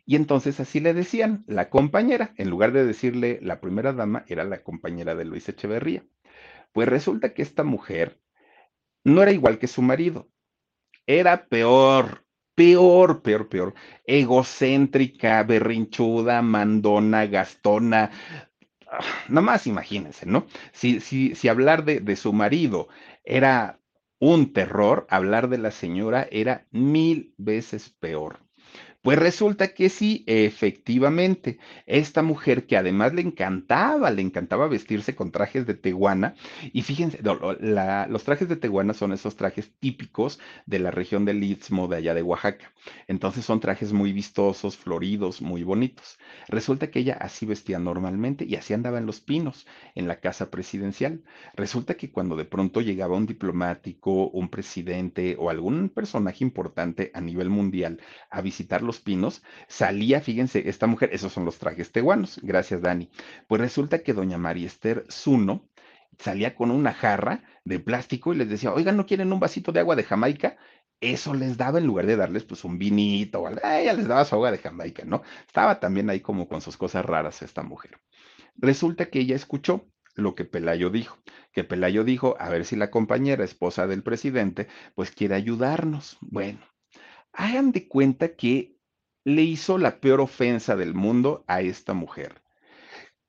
Y 0.05 0.17
entonces 0.17 0.61
así 0.61 0.81
le 0.81 0.95
decían, 0.95 1.45
la 1.49 1.69
compañera, 1.69 2.33
en 2.37 2.51
lugar 2.51 2.73
de 2.73 2.87
decirle 2.87 3.41
la 3.43 3.61
primera 3.61 3.93
dama, 3.93 4.25
era 4.29 4.45
la 4.45 4.63
compañera 4.63 5.15
de 5.15 5.25
Luis 5.25 5.49
Echeverría. 5.49 6.05
Pues 6.73 6.89
resulta 6.89 7.35
que 7.35 7.43
esta 7.43 7.65
mujer 7.65 8.21
no 9.05 9.23
era 9.23 9.33
igual 9.33 9.59
que 9.59 9.67
su 9.67 9.83
marido, 9.83 10.29
era 11.07 11.47
peor, 11.47 12.26
peor, 12.57 13.23
peor, 13.23 13.49
peor, 13.51 13.75
egocéntrica, 14.07 15.43
berrinchuda, 15.45 16.43
mandona, 16.43 17.27
gastona. 17.27 18.11
Ah, 18.89 19.01
nada 19.29 19.43
más 19.43 19.67
imagínense, 19.67 20.27
¿no? 20.27 20.47
Si, 20.73 21.01
si, 21.01 21.35
si 21.37 21.49
hablar 21.49 21.85
de, 21.85 22.01
de 22.01 22.17
su 22.17 22.33
marido 22.33 22.89
era 23.25 23.81
un 24.21 24.53
terror, 24.53 25.07
hablar 25.11 25.49
de 25.49 25.59
la 25.59 25.71
señora 25.73 26.29
era 26.33 26.67
mil 26.73 27.35
veces 27.39 27.91
peor. 27.91 28.46
Pues 29.07 29.21
resulta 29.21 29.69
que 29.69 29.89
sí, 29.89 30.25
efectivamente, 30.27 31.61
esta 31.87 32.23
mujer 32.23 32.67
que 32.67 32.77
además 32.77 33.15
le 33.15 33.23
encantaba, 33.23 34.11
le 34.11 34.21
encantaba 34.21 34.67
vestirse 34.67 35.15
con 35.15 35.31
trajes 35.31 35.65
de 35.65 35.75
teguana, 35.75 36.35
y 36.73 36.83
fíjense, 36.83 37.21
los 37.23 38.25
trajes 38.25 38.49
de 38.49 38.57
teguana 38.57 38.95
son 38.95 39.13
esos 39.13 39.37
trajes 39.37 39.71
típicos 39.79 40.41
de 40.67 40.81
la 40.81 40.91
región 40.91 41.25
del 41.25 41.45
Istmo 41.45 41.87
de 41.87 41.99
allá 41.99 42.15
de 42.15 42.23
Oaxaca. 42.23 42.73
Entonces 43.07 43.45
son 43.45 43.61
trajes 43.61 43.93
muy 43.93 44.13
vistosos, 44.13 44.77
floridos, 44.77 45.41
muy 45.41 45.63
bonitos. 45.63 46.19
Resulta 46.49 46.91
que 46.91 46.99
ella 46.99 47.17
así 47.21 47.47
vestía 47.47 47.79
normalmente 47.79 48.45
y 48.45 48.57
así 48.57 48.75
andaba 48.75 48.99
en 48.99 49.07
los 49.07 49.21
pinos, 49.21 49.69
en 49.95 50.09
la 50.09 50.19
casa 50.19 50.51
presidencial. 50.51 51.23
Resulta 51.55 51.95
que 51.95 52.11
cuando 52.11 52.35
de 52.35 52.45
pronto 52.45 52.81
llegaba 52.81 53.17
un 53.17 53.27
diplomático, 53.27 54.31
un 54.31 54.49
presidente 54.49 55.37
o 55.39 55.49
algún 55.49 55.91
personaje 55.91 56.43
importante 56.43 57.13
a 57.15 57.21
nivel 57.21 57.51
mundial 57.51 58.01
a 58.31 58.43
visitar 58.43 58.83
los 58.83 58.96
pinos, 59.01 59.43
salía, 59.69 60.21
fíjense, 60.21 60.69
esta 60.69 60.87
mujer, 60.87 61.11
esos 61.13 61.33
son 61.33 61.45
los 61.45 61.59
trajes 61.59 61.93
tehuanos, 61.93 62.41
gracias 62.43 62.81
Dani. 62.81 63.11
Pues 63.49 63.61
resulta 63.61 64.03
que 64.03 64.13
doña 64.13 64.39
María 64.39 64.67
Esther 64.67 65.05
Zuno 65.11 65.69
salía 66.19 66.55
con 66.55 66.71
una 66.71 66.93
jarra 66.93 67.43
de 67.65 67.81
plástico 67.81 68.33
y 68.33 68.37
les 68.37 68.49
decía, 68.49 68.73
oigan, 68.73 68.97
¿no 68.97 69.07
quieren 69.07 69.33
un 69.33 69.41
vasito 69.41 69.73
de 69.73 69.81
agua 69.81 69.97
de 69.97 70.05
Jamaica? 70.05 70.57
Eso 71.01 71.35
les 71.35 71.57
daba 71.57 71.79
en 71.79 71.87
lugar 71.87 72.07
de 72.07 72.17
darles 72.17 72.45
pues 72.45 72.65
un 72.65 72.79
vinito 72.79 73.41
o 73.41 73.47
algo, 73.47 73.61
ella 73.65 73.93
les 73.93 74.09
daba 74.09 74.25
su 74.25 74.35
agua 74.35 74.51
de 74.51 74.59
Jamaica, 74.59 75.05
¿no? 75.05 75.23
Estaba 75.47 75.79
también 75.79 76.09
ahí 76.09 76.21
como 76.21 76.49
con 76.49 76.61
sus 76.61 76.77
cosas 76.77 77.05
raras 77.05 77.43
esta 77.43 77.63
mujer. 77.63 78.01
Resulta 78.57 79.07
que 79.07 79.21
ella 79.21 79.37
escuchó 79.37 79.87
lo 80.15 80.35
que 80.35 80.47
Pelayo 80.47 80.89
dijo, 80.91 81.19
que 81.53 81.65
Pelayo 81.65 82.03
dijo, 82.03 82.37
a 82.39 82.49
ver 82.49 82.65
si 82.65 82.77
la 82.77 82.91
compañera 82.91 83.45
esposa 83.45 83.87
del 83.87 84.03
presidente, 84.03 84.69
pues 84.95 85.11
quiere 85.11 85.35
ayudarnos. 85.35 86.17
Bueno, 86.23 86.61
hagan 87.33 87.73
de 87.73 87.87
cuenta 87.87 88.35
que 88.35 88.76
le 89.27 89.43
hizo 89.43 89.77
la 89.77 89.99
peor 89.99 90.21
ofensa 90.21 90.77
del 90.77 90.95
mundo 90.95 91.45
a 91.49 91.61
esta 91.61 91.95
mujer. 91.95 92.41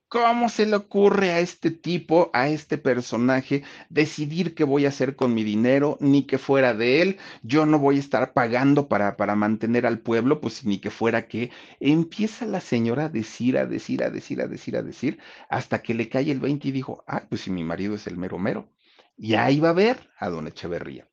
¿Cómo 0.10 0.48
se 0.48 0.68
le 0.68 0.76
ocurre 0.76 1.32
a 1.32 1.40
este 1.40 1.72
tipo, 1.72 2.30
a 2.34 2.50
este 2.50 2.78
personaje, 2.78 3.64
decidir 3.90 4.54
qué 4.54 4.64
voy 4.64 4.86
a 4.86 4.90
hacer 4.90 5.16
con 5.16 5.34
mi 5.34 5.44
dinero, 5.44 5.98
ni 6.00 6.28
que 6.28 6.38
fuera 6.38 6.76
de 6.76 7.02
él? 7.02 7.18
Yo 7.42 7.66
no 7.66 7.80
voy 7.80 7.98
a 7.98 8.00
estar 8.00 8.34
pagando 8.34 8.88
para, 8.88 9.18
para 9.18 9.36
mantener 9.36 9.88
al 9.88 9.98
pueblo, 9.98 10.40
pues 10.40 10.64
ni 10.66 10.78
que 10.78 10.92
fuera 10.92 11.28
que. 11.28 11.50
Empieza 11.80 12.46
la 12.46 12.62
señora 12.62 13.06
a 13.06 13.10
decir, 13.10 13.58
a 13.58 13.66
decir, 13.66 14.04
a 14.04 14.12
decir, 14.12 14.40
a 14.42 14.48
decir, 14.48 14.78
a 14.78 14.84
decir, 14.84 15.20
hasta 15.50 15.82
que 15.82 15.96
le 15.96 16.10
cae 16.10 16.30
el 16.30 16.40
20 16.40 16.68
y 16.68 16.72
dijo, 16.74 17.04
ah, 17.08 17.26
pues 17.28 17.42
si 17.42 17.50
mi 17.50 17.64
marido 17.64 17.96
es 17.96 18.06
el 18.06 18.18
mero 18.18 18.38
mero. 18.38 18.70
Y 19.18 19.34
ahí 19.34 19.60
va 19.60 19.70
a 19.70 19.74
ver 19.74 20.12
a 20.20 20.30
don 20.30 20.48
Echeverría. 20.48 21.08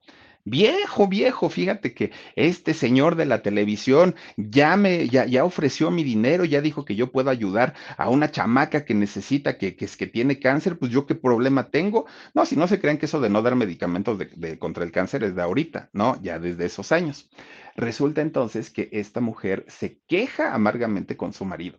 Viejo, 0.47 1.09
viejo, 1.09 1.49
fíjate 1.49 1.95
que 1.95 2.13
este 2.37 2.75
señor 2.75 3.17
de 3.17 3.25
la 3.25 3.41
televisión 3.41 4.15
ya 4.37 4.77
me, 4.77 5.09
ya, 5.09 5.25
ya 5.25 5.43
ofreció 5.43 5.91
mi 5.91 6.05
dinero, 6.05 6.45
ya 6.45 6.61
dijo 6.61 6.85
que 6.85 6.97
yo 6.97 7.11
puedo 7.11 7.31
ayudar 7.31 7.75
a 7.97 8.11
una 8.11 8.31
chamaca 8.31 8.85
que 8.85 8.93
necesita, 8.93 9.57
que, 9.57 9.75
que, 9.75 9.87
es, 9.87 9.97
que 9.97 10.07
tiene 10.07 10.39
cáncer, 10.39 10.79
pues 10.79 10.93
yo 10.93 11.07
qué 11.07 11.15
problema 11.15 11.71
tengo. 11.71 12.05
No, 12.35 12.45
si 12.45 12.57
no 12.57 12.69
se 12.69 12.79
creen 12.79 12.99
que 12.99 13.07
eso 13.07 13.21
de 13.21 13.31
no 13.31 13.41
dar 13.41 13.57
medicamentos 13.57 14.19
de, 14.19 14.59
contra 14.59 14.85
el 14.85 14.93
cáncer 14.93 15.25
es 15.25 15.35
de 15.35 15.41
ahorita, 15.41 15.89
no, 15.95 16.21
ya 16.23 16.39
desde 16.39 16.67
esos 16.67 16.93
años. 16.93 17.31
Resulta 17.75 18.21
entonces 18.21 18.71
que 18.71 18.91
esta 18.93 19.21
mujer 19.23 19.65
se 19.69 20.01
queja 20.07 20.55
amargamente 20.55 21.17
con 21.17 21.33
su 21.33 21.47
marido. 21.47 21.79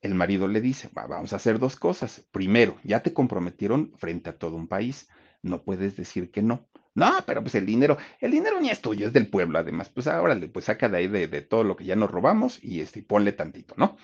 El 0.00 0.14
marido 0.14 0.48
le 0.48 0.60
dice, 0.60 0.90
vamos 0.92 1.32
a 1.32 1.36
hacer 1.36 1.60
dos 1.60 1.76
cosas. 1.76 2.26
Primero, 2.32 2.76
ya 2.82 3.02
te 3.04 3.12
comprometieron 3.12 3.92
frente 3.98 4.30
a 4.30 4.36
todo 4.36 4.56
un 4.56 4.66
país, 4.66 5.08
no 5.42 5.62
puedes 5.62 5.96
decir 5.96 6.32
que 6.32 6.42
no. 6.42 6.68
No, 6.98 7.22
pero 7.24 7.42
pues 7.42 7.54
el 7.54 7.64
dinero, 7.64 7.96
el 8.18 8.32
dinero 8.32 8.60
ni 8.60 8.70
es 8.70 8.80
tuyo, 8.80 9.06
es 9.06 9.12
del 9.12 9.28
pueblo, 9.28 9.60
además. 9.60 9.88
Pues 9.88 10.08
ahora 10.08 10.36
pues 10.52 10.64
saca 10.64 10.88
de 10.88 10.96
ahí 10.96 11.06
de, 11.06 11.28
todo 11.42 11.62
lo 11.62 11.76
que 11.76 11.84
ya 11.84 11.94
nos 11.94 12.10
robamos 12.10 12.58
y 12.60 12.80
este, 12.80 13.04
ponle 13.04 13.30
tantito, 13.30 13.74
¿no? 13.76 13.96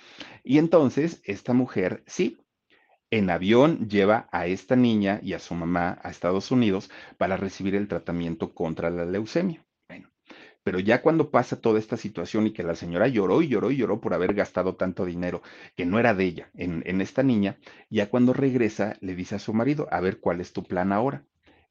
Y 0.45 0.59
entonces 0.59 1.21
esta 1.25 1.55
mujer, 1.55 2.05
sí, 2.07 2.39
en 3.11 3.31
avión 3.31 3.89
lleva 3.89 4.29
a 4.31 4.47
esta 4.47 4.77
niña 4.77 5.19
y 5.25 5.33
a 5.33 5.41
su 5.41 5.57
mamá 5.57 5.99
a 6.05 6.11
Estados 6.11 6.53
Unidos 6.53 6.89
para 7.19 7.37
recibir 7.37 7.75
el 7.75 7.89
tratamiento 7.89 8.55
contra 8.55 8.91
la 8.91 9.05
leucemia. 9.05 9.67
Bueno, 9.89 10.09
pero 10.63 10.79
ya 10.79 11.03
cuando 11.03 11.33
pasa 11.33 11.61
toda 11.61 11.81
esta 11.81 11.97
situación 11.97 12.47
y 12.47 12.53
que 12.53 12.63
la 12.63 12.77
señora 12.77 13.09
lloró 13.09 13.43
y 13.43 13.49
lloró 13.49 13.73
y 13.73 13.77
lloró 13.77 14.01
por 14.01 14.15
haber 14.15 14.35
gastado 14.35 14.77
tanto 14.77 15.05
dinero 15.05 15.43
que 15.75 15.85
no 15.85 15.99
era 15.99 16.15
de 16.15 16.27
ella 16.27 16.51
en, 16.55 16.85
en 16.87 17.01
esta 17.01 17.25
niña, 17.25 17.59
ya 17.91 18.09
cuando 18.09 18.33
regresa 18.33 18.97
le 19.01 19.17
dice 19.17 19.35
a 19.35 19.41
su 19.41 19.53
marido, 19.53 19.89
a 19.91 19.99
ver 20.01 20.21
cuál 20.21 20.41
es 20.41 20.53
tu 20.53 20.63
plan 20.63 20.93
ahora 20.93 21.25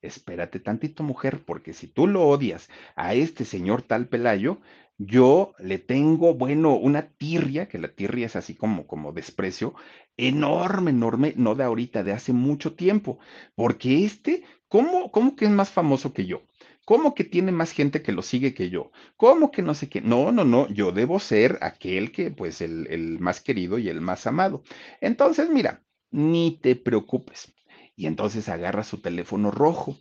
espérate 0.04 0.60
tantito 0.60 1.04
mujer, 1.04 1.43
porque 1.45 1.74
si 1.74 1.88
tú 1.88 2.08
lo 2.08 2.24
odias 2.28 2.70
a 2.95 3.14
este 3.16 3.45
señor 3.45 3.82
tal 3.84 4.08
Pelayo, 4.08 4.60
yo 4.97 5.54
le 5.60 5.80
tengo, 5.80 6.34
bueno, 6.36 6.76
una 6.76 7.10
tirria, 7.10 7.68
que 7.68 7.80
la 7.80 7.89
tirria 7.89 8.28
es 8.28 8.36
así 8.36 8.56
como, 8.56 8.86
como 8.88 9.12
desprecio, 9.12 9.74
enorme, 10.18 10.91
enorme, 10.91 11.34
no 11.38 11.56
de 11.56 11.64
ahorita, 11.64 12.04
de 12.04 12.12
hace 12.14 12.34
mucho 12.34 12.76
tiempo, 12.76 13.20
porque 13.56 14.06
este, 14.06 14.43
¿cómo, 14.68 15.12
cómo 15.12 15.36
que 15.36 15.45
es 15.45 15.51
más 15.51 15.72
famoso 15.72 16.14
que 16.14 16.26
yo? 16.26 16.43
¿Cómo 16.86 17.16
que 17.16 17.24
tiene 17.24 17.51
más 17.51 17.72
gente 17.72 18.01
que 18.01 18.12
lo 18.12 18.22
sigue 18.22 18.54
que 18.54 18.70
yo? 18.70 18.91
¿Cómo 19.16 19.51
que 19.51 19.62
no 19.62 19.74
sé 19.74 19.88
qué? 19.89 20.01
No, 20.01 20.32
no, 20.32 20.43
no, 20.43 20.68
yo 20.70 20.91
debo 20.91 21.20
ser 21.20 21.58
aquel 21.62 22.12
que, 22.12 22.30
pues, 22.32 22.62
el, 22.62 22.88
el 22.88 23.20
más 23.20 23.39
querido 23.41 23.80
y 23.80 23.88
el 23.89 24.01
más 24.01 24.28
amado. 24.28 24.64
Entonces, 25.01 25.49
mira, 25.49 25.82
ni 26.12 26.60
te 26.62 26.76
preocupes. 26.76 27.53
Y 27.96 28.08
entonces 28.08 28.50
agarra 28.50 28.84
su 28.84 29.02
teléfono 29.02 29.52
rojo 29.52 29.98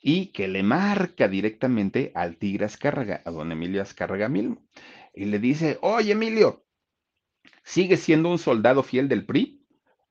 y 0.00 0.26
que 0.26 0.48
le 0.48 0.62
marca 0.62 1.28
directamente 1.28 2.12
al 2.14 2.36
Tigre 2.36 2.66
Azcárraga, 2.66 3.22
a 3.24 3.30
don 3.30 3.52
Emilio 3.52 3.82
Azcárraga 3.82 4.28
mismo, 4.28 4.62
y 5.14 5.26
le 5.26 5.38
dice, 5.38 5.78
oye 5.82 6.12
Emilio, 6.12 6.64
¿sigue 7.64 7.96
siendo 7.96 8.30
un 8.30 8.38
soldado 8.38 8.82
fiel 8.82 9.08
del 9.08 9.26
PRI? 9.26 9.66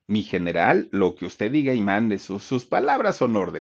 Mi 0.08 0.24
general, 0.24 0.90
lo 0.92 1.16
que 1.16 1.26
usted 1.26 1.52
diga 1.52 1.74
y 1.74 1.82
mande, 1.82 2.20
sus, 2.20 2.44
sus 2.44 2.66
palabras 2.66 3.16
son 3.18 3.36
orden. 3.36 3.61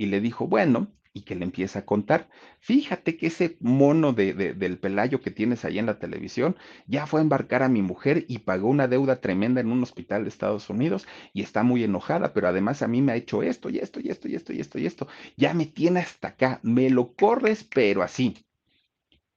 Y 0.00 0.06
le 0.06 0.22
dijo, 0.22 0.46
bueno, 0.46 0.88
y 1.12 1.24
que 1.24 1.34
le 1.34 1.44
empieza 1.44 1.80
a 1.80 1.84
contar, 1.84 2.30
fíjate 2.58 3.18
que 3.18 3.26
ese 3.26 3.58
mono 3.60 4.14
de, 4.14 4.32
de, 4.32 4.54
del 4.54 4.78
Pelayo 4.78 5.20
que 5.20 5.30
tienes 5.30 5.66
ahí 5.66 5.78
en 5.78 5.84
la 5.84 5.98
televisión 5.98 6.56
ya 6.86 7.06
fue 7.06 7.20
a 7.20 7.22
embarcar 7.22 7.62
a 7.62 7.68
mi 7.68 7.82
mujer 7.82 8.24
y 8.26 8.38
pagó 8.38 8.70
una 8.70 8.88
deuda 8.88 9.20
tremenda 9.20 9.60
en 9.60 9.70
un 9.70 9.82
hospital 9.82 10.22
de 10.22 10.30
Estados 10.30 10.70
Unidos 10.70 11.06
y 11.34 11.42
está 11.42 11.64
muy 11.64 11.84
enojada, 11.84 12.32
pero 12.32 12.48
además 12.48 12.80
a 12.80 12.88
mí 12.88 13.02
me 13.02 13.12
ha 13.12 13.16
hecho 13.16 13.42
esto 13.42 13.68
y 13.68 13.76
esto 13.76 14.00
y 14.00 14.08
esto 14.08 14.26
y 14.26 14.36
esto 14.36 14.54
y 14.54 14.60
esto 14.60 14.78
y 14.78 14.86
esto. 14.86 15.06
Ya 15.36 15.52
me 15.52 15.66
tiene 15.66 16.00
hasta 16.00 16.28
acá, 16.28 16.60
me 16.62 16.88
lo 16.88 17.12
corres, 17.12 17.62
pero 17.62 18.02
así. 18.02 18.38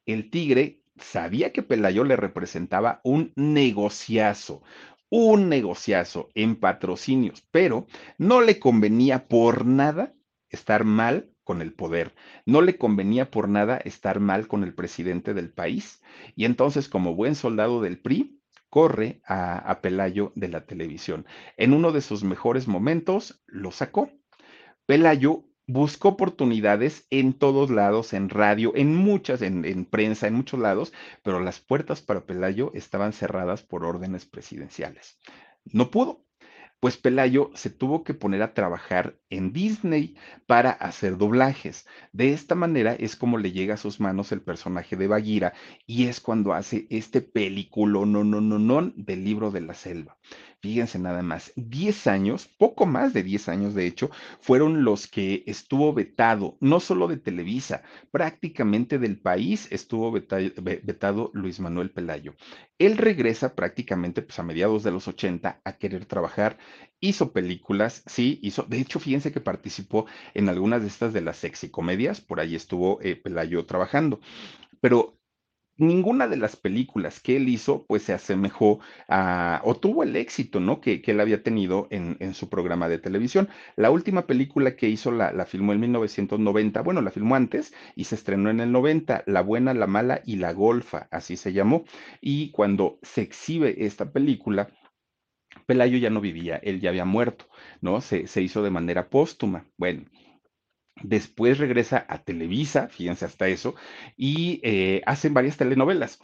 El 0.05 0.30
tigre 0.30 0.80
sabía 0.97 1.51
que 1.51 1.61
Pelayo 1.61 2.05
le 2.05 2.16
representaba 2.16 3.01
un 3.03 3.34
negociazo, 3.36 4.64
un 5.09 5.49
negociazo 5.49 6.30
en 6.36 6.55
patrocinios, 6.55 7.43
pero 7.51 7.86
no 8.18 8.39
le 8.39 8.59
convenía 8.59 9.28
por 9.28 9.66
nada 9.66 10.14
estar 10.54 10.86
mal 10.86 11.30
con 11.43 11.62
el 11.62 11.74
poder, 11.74 12.16
no 12.45 12.62
le 12.62 12.78
convenía 12.78 13.30
por 13.30 13.49
nada 13.49 13.78
estar 13.78 14.22
mal 14.22 14.47
con 14.47 14.64
el 14.64 14.74
presidente 14.74 15.34
del 15.34 15.51
país. 15.51 16.01
Y 16.36 16.45
entonces, 16.45 16.88
como 16.88 17.16
buen 17.16 17.36
soldado 17.36 17.82
del 17.82 17.99
PRI, 17.99 18.39
corre 18.70 19.22
a, 19.28 19.80
Pelayo 19.82 20.32
de 20.36 20.47
la 20.47 20.66
televisión. 20.66 21.28
En 21.58 21.74
uno 21.74 21.91
de 21.91 22.01
sus 22.01 22.24
mejores 22.24 22.68
momentos, 22.68 23.43
lo 23.45 23.72
sacó. 23.72 24.10
Pelayo 24.88 25.43
buscó 25.68 26.10
oportunidades 26.10 27.06
en 27.10 27.34
todos 27.34 27.70
lados, 27.70 28.14
en 28.14 28.30
radio, 28.30 28.74
en 28.76 28.95
muchas, 28.95 29.41
en, 29.41 29.86
prensa, 29.86 30.28
en 30.28 30.34
muchos 30.34 30.60
lados, 30.60 30.91
pero 31.22 31.39
las 31.39 31.60
puertas 31.60 32.01
para 32.01 32.26
Pelayo 32.26 32.72
estaban 32.74 33.14
cerradas 33.14 33.62
por 33.62 33.86
órdenes 33.86 34.26
presidenciales. 34.26 35.20
No 35.66 35.91
pudo. 35.91 36.22
Pues 36.84 36.98
Pelayo 36.98 37.50
se 37.54 37.70
tuvo 37.70 38.04
que 38.04 38.14
poner 38.14 38.42
a 38.42 38.54
trabajar 38.54 39.18
en 39.30 39.54
Disney 39.54 40.18
para 40.48 40.72
hacer 40.72 41.18
doblajes. 41.18 41.88
De 42.12 42.34
esta 42.34 42.56
manera 42.56 42.94
es 42.94 43.16
como 43.16 43.38
le 43.38 43.54
llega 43.54 43.76
a 43.76 43.78
sus 43.78 44.02
manos 44.02 44.34
el 44.34 44.42
personaje 44.42 44.98
de 44.98 45.08
Bagheera 45.08 45.54
y 45.88 46.08
es 46.08 46.20
cuando 46.20 46.52
hace 46.52 46.86
este 46.90 47.22
película 47.22 48.06
no, 48.06 48.26
no, 48.26 48.42
no, 48.42 48.60
no 48.60 48.92
del 48.98 49.24
libro 49.24 49.50
de 49.50 49.62
la 49.62 49.76
selva. 49.76 50.18
Fíjense 50.64 50.97
nada 50.97 51.22
más, 51.24 51.51
10 51.57 52.07
años, 52.07 52.47
poco 52.57 52.86
más 52.86 53.11
de 53.11 53.22
10 53.22 53.49
años 53.49 53.74
de 53.74 53.86
hecho, 53.86 54.09
fueron 54.39 54.86
los 54.86 55.07
que 55.07 55.43
estuvo 55.45 55.93
vetado, 55.93 56.55
no 56.61 56.80
solo 56.80 57.09
de 57.09 57.18
Televisa, 57.18 57.84
prácticamente 58.11 58.97
del 58.97 59.20
país 59.20 59.68
estuvo 59.72 60.09
vetado, 60.09 61.32
Luis 61.34 61.59
Manuel 61.59 61.91
Pelayo. 61.91 62.36
Él 62.80 62.95
regresa 62.95 63.55
prácticamente 63.55 64.22
pues, 64.22 64.39
a 64.39 64.43
mediados 64.43 64.84
de 64.84 64.91
los 64.91 65.09
80 65.09 65.59
a 65.66 65.74
querer 65.74 66.05
trabajar, 66.05 66.57
hizo 67.01 67.34
películas, 67.34 68.01
sí, 68.05 68.39
hizo, 68.41 68.64
de 68.64 68.80
hecho, 68.80 69.01
fíjense 69.01 69.34
que 69.34 69.41
participó 69.41 70.05
en 70.34 70.47
algunas 70.47 70.82
de 70.82 70.88
estas 70.88 71.11
de 71.11 71.20
las 71.20 71.36
sexy 71.36 71.72
comedias, 71.72 72.22
por 72.22 72.39
ahí 72.39 72.55
estuvo 72.55 73.01
eh, 73.01 73.18
Pelayo 73.18 73.66
trabajando, 73.66 74.22
pero 74.80 75.20
ninguna 75.78 76.28
de 76.28 76.38
las 76.38 76.55
películas 76.55 77.19
que 77.19 77.38
él 77.38 77.49
hizo, 77.49 77.86
pues 77.88 78.03
se 78.03 78.13
asemejó 78.13 78.80
a, 79.07 79.61
o 79.63 79.76
tuvo 79.76 80.03
el 80.03 80.15
éxito, 80.15 80.59
¿no? 80.59 80.82
Que, 80.82 81.01
él 81.05 81.19
había 81.19 81.43
tenido 81.43 81.88
en, 81.91 82.34
su 82.34 82.49
programa 82.49 82.89
de 82.89 82.99
televisión. 82.99 83.49
La 83.76 83.91
última 83.91 84.26
película 84.28 84.76
que 84.76 84.89
hizo 84.89 85.11
la, 85.11 85.32
la, 85.32 85.45
filmó 85.45 85.74
en 85.74 85.80
1990, 85.82 86.82
bueno, 86.82 87.01
la 87.01 87.11
filmó 87.11 87.36
antes 87.36 87.74
y 87.95 88.05
se 88.05 88.15
estrenó 88.15 88.49
en 88.49 88.59
el 88.59 88.71
90, 88.71 89.24
La 89.28 89.41
buena, 89.41 89.74
la 89.74 89.88
mala 89.88 90.21
y 90.26 90.38
la 90.38 90.53
golfa, 90.53 91.07
así 91.11 91.38
se 91.38 91.53
llamó. 91.53 91.86
Y 92.21 92.51
cuando 92.51 92.99
se 93.01 93.21
exhibe 93.21 93.86
esta 93.86 94.11
película, 94.11 94.69
Pelayo 95.65 95.97
ya 95.97 96.09
no 96.09 96.21
vivía, 96.21 96.57
él 96.57 96.82
ya 96.82 96.89
había 96.89 97.05
muerto, 97.05 97.47
¿no? 97.82 98.01
Se, 98.01 98.28
se 98.28 98.41
hizo 98.41 98.63
de 98.63 98.71
manera 98.71 99.09
póstuma. 99.09 99.65
Bueno, 99.78 100.05
Después 101.02 101.58
regresa 101.58 102.06
a 102.08 102.24
Televisa, 102.24 102.88
fíjense 102.89 103.26
hasta 103.26 103.48
eso, 103.48 103.76
y 104.16 104.60
eh, 104.64 105.02
hacen 105.06 105.34
varias 105.34 105.58
telenovelas. 105.58 106.20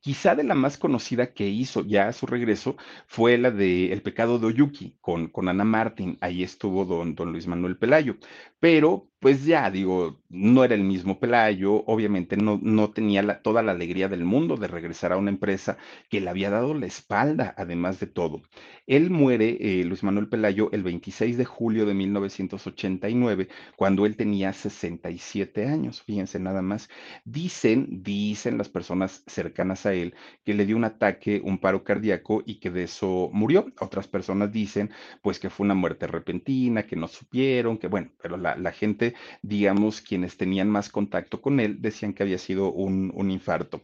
Quizá 0.00 0.34
de 0.34 0.44
la 0.44 0.54
más 0.54 0.78
conocida 0.78 1.32
que 1.34 1.48
hizo 1.48 1.84
ya 1.84 2.08
a 2.08 2.12
su 2.12 2.26
regreso 2.26 2.76
fue 3.06 3.36
la 3.38 3.50
de 3.50 3.92
El 3.92 4.02
pecado 4.02 4.38
de 4.38 4.46
Oyuki 4.46 4.96
con, 5.00 5.28
con 5.28 5.48
Ana 5.48 5.64
Martín. 5.64 6.18
Ahí 6.20 6.42
estuvo 6.42 6.84
don, 6.84 7.14
don 7.14 7.32
Luis 7.32 7.46
Manuel 7.46 7.76
Pelayo. 7.76 8.16
Pero 8.60 9.08
pues 9.22 9.44
ya 9.44 9.70
digo, 9.70 10.20
no 10.28 10.64
era 10.64 10.74
el 10.74 10.82
mismo 10.82 11.20
Pelayo, 11.20 11.84
obviamente 11.86 12.36
no, 12.36 12.58
no 12.62 12.90
tenía 12.90 13.40
toda 13.42 13.62
la 13.62 13.72
alegría 13.72 14.08
del 14.08 14.24
mundo 14.24 14.56
de 14.56 14.66
regresar 14.66 15.12
a 15.12 15.16
una 15.16 15.30
empresa 15.30 15.78
que 16.10 16.20
le 16.20 16.28
había 16.28 16.50
dado 16.50 16.74
la 16.74 16.86
espalda, 16.86 17.54
además 17.56 18.00
de 18.00 18.08
todo. 18.08 18.42
Él 18.86 19.10
muere, 19.10 19.58
eh, 19.60 19.84
Luis 19.84 20.02
Manuel 20.02 20.28
Pelayo, 20.28 20.70
el 20.72 20.82
26 20.82 21.36
de 21.38 21.44
julio 21.44 21.86
de 21.86 21.94
1989, 21.94 23.48
cuando 23.76 24.06
él 24.06 24.16
tenía 24.16 24.52
67 24.52 25.66
años, 25.68 26.02
fíjense 26.02 26.40
nada 26.40 26.62
más. 26.62 26.88
Dicen, 27.24 28.02
dicen 28.02 28.58
las 28.58 28.68
personas 28.68 29.22
cercanas 29.28 29.86
a 29.86 29.94
él, 29.94 30.14
que 30.44 30.54
le 30.54 30.66
dio 30.66 30.76
un 30.76 30.84
ataque, 30.84 31.40
un 31.44 31.58
paro 31.58 31.84
cardíaco 31.84 32.42
y 32.44 32.56
que 32.56 32.70
de 32.70 32.84
eso 32.84 33.30
murió. 33.32 33.66
Otras 33.80 34.08
personas 34.08 34.52
dicen, 34.52 34.90
pues 35.22 35.38
que 35.38 35.50
fue 35.50 35.64
una 35.64 35.74
muerte 35.74 36.06
repentina, 36.06 36.84
que 36.86 36.96
no 36.96 37.08
supieron, 37.08 37.78
que 37.78 37.86
bueno, 37.88 38.10
pero 38.20 38.36
la, 38.36 38.56
la 38.56 38.72
gente 38.72 39.11
digamos, 39.42 40.00
quienes 40.00 40.36
tenían 40.36 40.68
más 40.70 40.88
contacto 40.88 41.40
con 41.40 41.60
él 41.60 41.80
decían 41.80 42.12
que 42.14 42.22
había 42.22 42.38
sido 42.38 42.72
un, 42.72 43.12
un 43.14 43.30
infarto. 43.30 43.82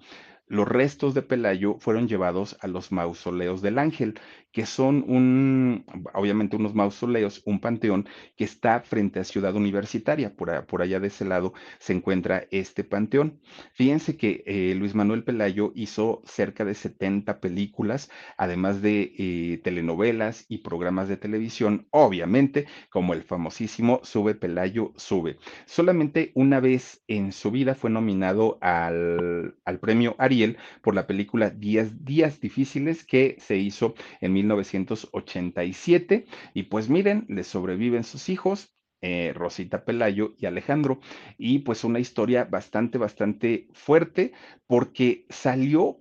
Los 0.49 0.67
restos 0.67 1.15
de 1.15 1.23
Pelayo 1.23 1.77
fueron 1.79 2.09
llevados 2.09 2.57
a 2.61 2.67
los 2.67 2.93
mausoleos 2.93 3.63
del 3.63 3.79
Ángel, 3.79 4.19
que 4.53 4.67
son 4.67 5.05
un, 5.07 5.85
obviamente 6.15 6.57
unos 6.57 6.75
mausoleos, 6.75 7.43
un 7.45 7.61
panteón 7.61 8.09
que 8.37 8.45
está 8.45 8.81
frente 8.81 9.21
a 9.21 9.25
Ciudad 9.25 9.55
Universitaria. 9.55 10.35
Por, 10.35 10.67
por 10.67 10.83
allá 10.83 11.01
de 11.01 11.09
ese 11.09 11.25
lado 11.25 11.53
se 11.79 11.93
encuentra 11.93 12.47
este 12.51 12.83
panteón. 12.83 13.41
Fíjense 13.75 14.17
que 14.17 14.43
eh, 14.47 14.75
Luis 14.75 14.95
Manuel 14.95 15.25
Pelayo 15.25 15.73
hizo 15.75 16.23
cerca 16.25 16.65
de 16.65 16.75
70 16.75 17.41
películas, 17.41 18.11
además 18.37 18.81
de 18.83 19.13
eh, 19.19 19.61
telenovelas 19.63 20.47
y 20.49 20.59
programas 20.59 21.09
de 21.09 21.17
televisión, 21.19 21.87
obviamente, 21.91 22.67
como 22.91 23.13
el 23.13 23.23
famosísimo 23.23 24.01
Sube 24.03 24.35
Pelayo 24.35 24.93
Sube. 24.97 25.37
Solamente 25.67 26.33
una 26.35 26.61
vez 26.61 27.03
en 27.07 27.33
su 27.33 27.51
vida 27.51 27.75
fue 27.75 27.91
nominado 27.91 28.59
al, 28.61 29.55
al 29.65 29.79
premio 29.79 30.17
Por 30.83 30.95
la 30.95 31.07
película 31.07 31.51
Días, 31.51 32.05
Días 32.05 32.41
Difíciles 32.41 33.05
que 33.05 33.37
se 33.41 33.57
hizo 33.57 33.95
en 34.21 34.33
1987. 34.33 36.27
Y 36.55 36.65
pues 36.65 36.89
miren, 36.89 37.27
le 37.29 37.45
sobreviven 37.45 38.05
sus 38.05 38.29
hijos, 38.29 38.75
eh, 39.01 39.33
Rosita 39.35 39.85
Pelayo 39.85 40.35
y 40.39 40.47
Alejandro. 40.47 41.01
Y 41.37 41.61
pues 41.61 41.85
una 41.85 41.99
historia 42.01 42.45
bastante, 42.45 42.99
bastante 42.99 43.69
fuerte 43.73 44.33
porque 44.67 45.27
salió 45.31 46.01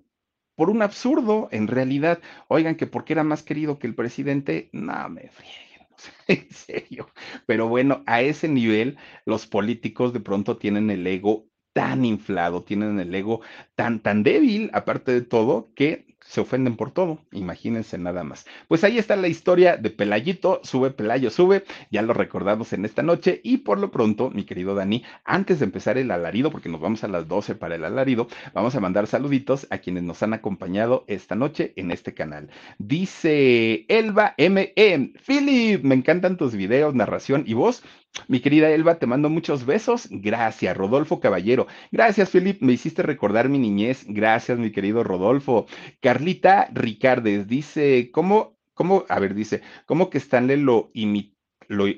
por 0.56 0.70
un 0.72 0.82
absurdo, 0.82 1.50
en 1.52 1.68
realidad. 1.68 2.20
Oigan, 2.48 2.76
que 2.76 2.88
porque 2.88 3.14
era 3.14 3.24
más 3.24 3.44
querido 3.44 3.78
que 3.80 3.88
el 3.88 3.96
presidente, 3.96 4.70
no 4.74 5.08
me 5.10 5.30
frieguen, 5.30 5.88
en 6.28 6.50
serio. 6.52 7.10
Pero 7.46 7.68
bueno, 7.68 8.04
a 8.08 8.22
ese 8.22 8.48
nivel, 8.48 8.98
los 9.26 9.46
políticos 9.48 10.14
de 10.14 10.20
pronto 10.20 10.58
tienen 10.58 10.90
el 10.90 11.06
ego 11.06 11.48
tan 11.78 12.06
inflado, 12.06 12.64
tienen 12.64 13.00
el 13.00 13.14
ego 13.14 13.42
tan, 13.76 14.00
tan 14.00 14.24
débil, 14.24 14.72
aparte 14.74 15.12
de 15.12 15.22
todo, 15.22 15.70
que 15.76 16.08
se 16.22 16.42
ofenden 16.42 16.76
por 16.76 16.90
todo, 16.90 17.20
imagínense 17.32 18.00
nada 18.00 18.24
más. 18.24 18.48
Pues 18.68 18.84
ahí 18.84 18.98
está 18.98 19.16
la 19.16 19.28
historia 19.28 19.78
de 19.78 19.92
Pelayito, 19.92 20.60
sube 20.64 20.90
Pelayo, 20.90 21.30
sube, 21.30 21.66
ya 21.92 22.02
lo 22.02 22.14
recordamos 22.14 22.74
en 22.74 22.84
esta 22.84 23.04
noche 23.04 23.42
y 23.44 23.58
por 23.58 23.78
lo 23.78 23.92
pronto, 23.92 24.32
mi 24.32 24.44
querido 24.44 24.74
Dani, 24.74 25.04
antes 25.24 25.60
de 25.60 25.66
empezar 25.66 26.00
el 26.00 26.10
alarido, 26.10 26.50
porque 26.50 26.68
nos 26.68 26.82
vamos 26.82 27.04
a 27.04 27.08
las 27.08 27.28
12 27.28 27.54
para 27.54 27.76
el 27.76 27.86
alarido, 27.86 28.28
vamos 28.56 28.74
a 28.76 28.80
mandar 28.80 29.06
saluditos 29.06 29.68
a 29.70 29.78
quienes 29.78 30.02
nos 30.02 30.24
han 30.24 30.34
acompañado 30.34 31.06
esta 31.08 31.36
noche 31.36 31.74
en 31.76 31.92
este 31.92 32.16
canal. 32.16 32.50
Dice 32.80 33.86
Elba 33.88 34.34
M.E. 34.38 35.14
Philip, 35.24 35.84
me 35.84 35.94
encantan 35.94 36.38
tus 36.38 36.56
videos, 36.56 36.96
narración 36.96 37.44
y 37.46 37.54
voz. 37.54 37.84
Mi 38.28 38.40
querida 38.40 38.70
Elba, 38.70 39.00
te 39.00 39.06
mando 39.06 39.30
muchos 39.30 39.66
besos. 39.66 40.08
Gracias, 40.12 40.76
Rodolfo 40.76 41.20
Caballero. 41.20 41.68
Gracias, 41.92 42.30
Philip. 42.30 42.62
Me 42.62 42.74
hiciste 42.74 43.04
recordar 43.04 43.50
mi 43.50 43.60
niñez. 43.60 44.06
Gracias, 44.08 44.58
mi 44.58 44.72
querido 44.72 45.04
Rodolfo. 45.04 45.68
Carlita 46.02 46.68
Ricardes 46.74 47.48
dice, 47.48 48.10
¿cómo, 48.12 48.58
cómo, 48.74 49.06
a 49.10 49.20
ver, 49.20 49.36
dice, 49.36 49.62
¿cómo 49.86 50.10
que 50.10 50.18
Stanley 50.18 50.58
lo 50.58 50.92
imitó? 50.94 51.38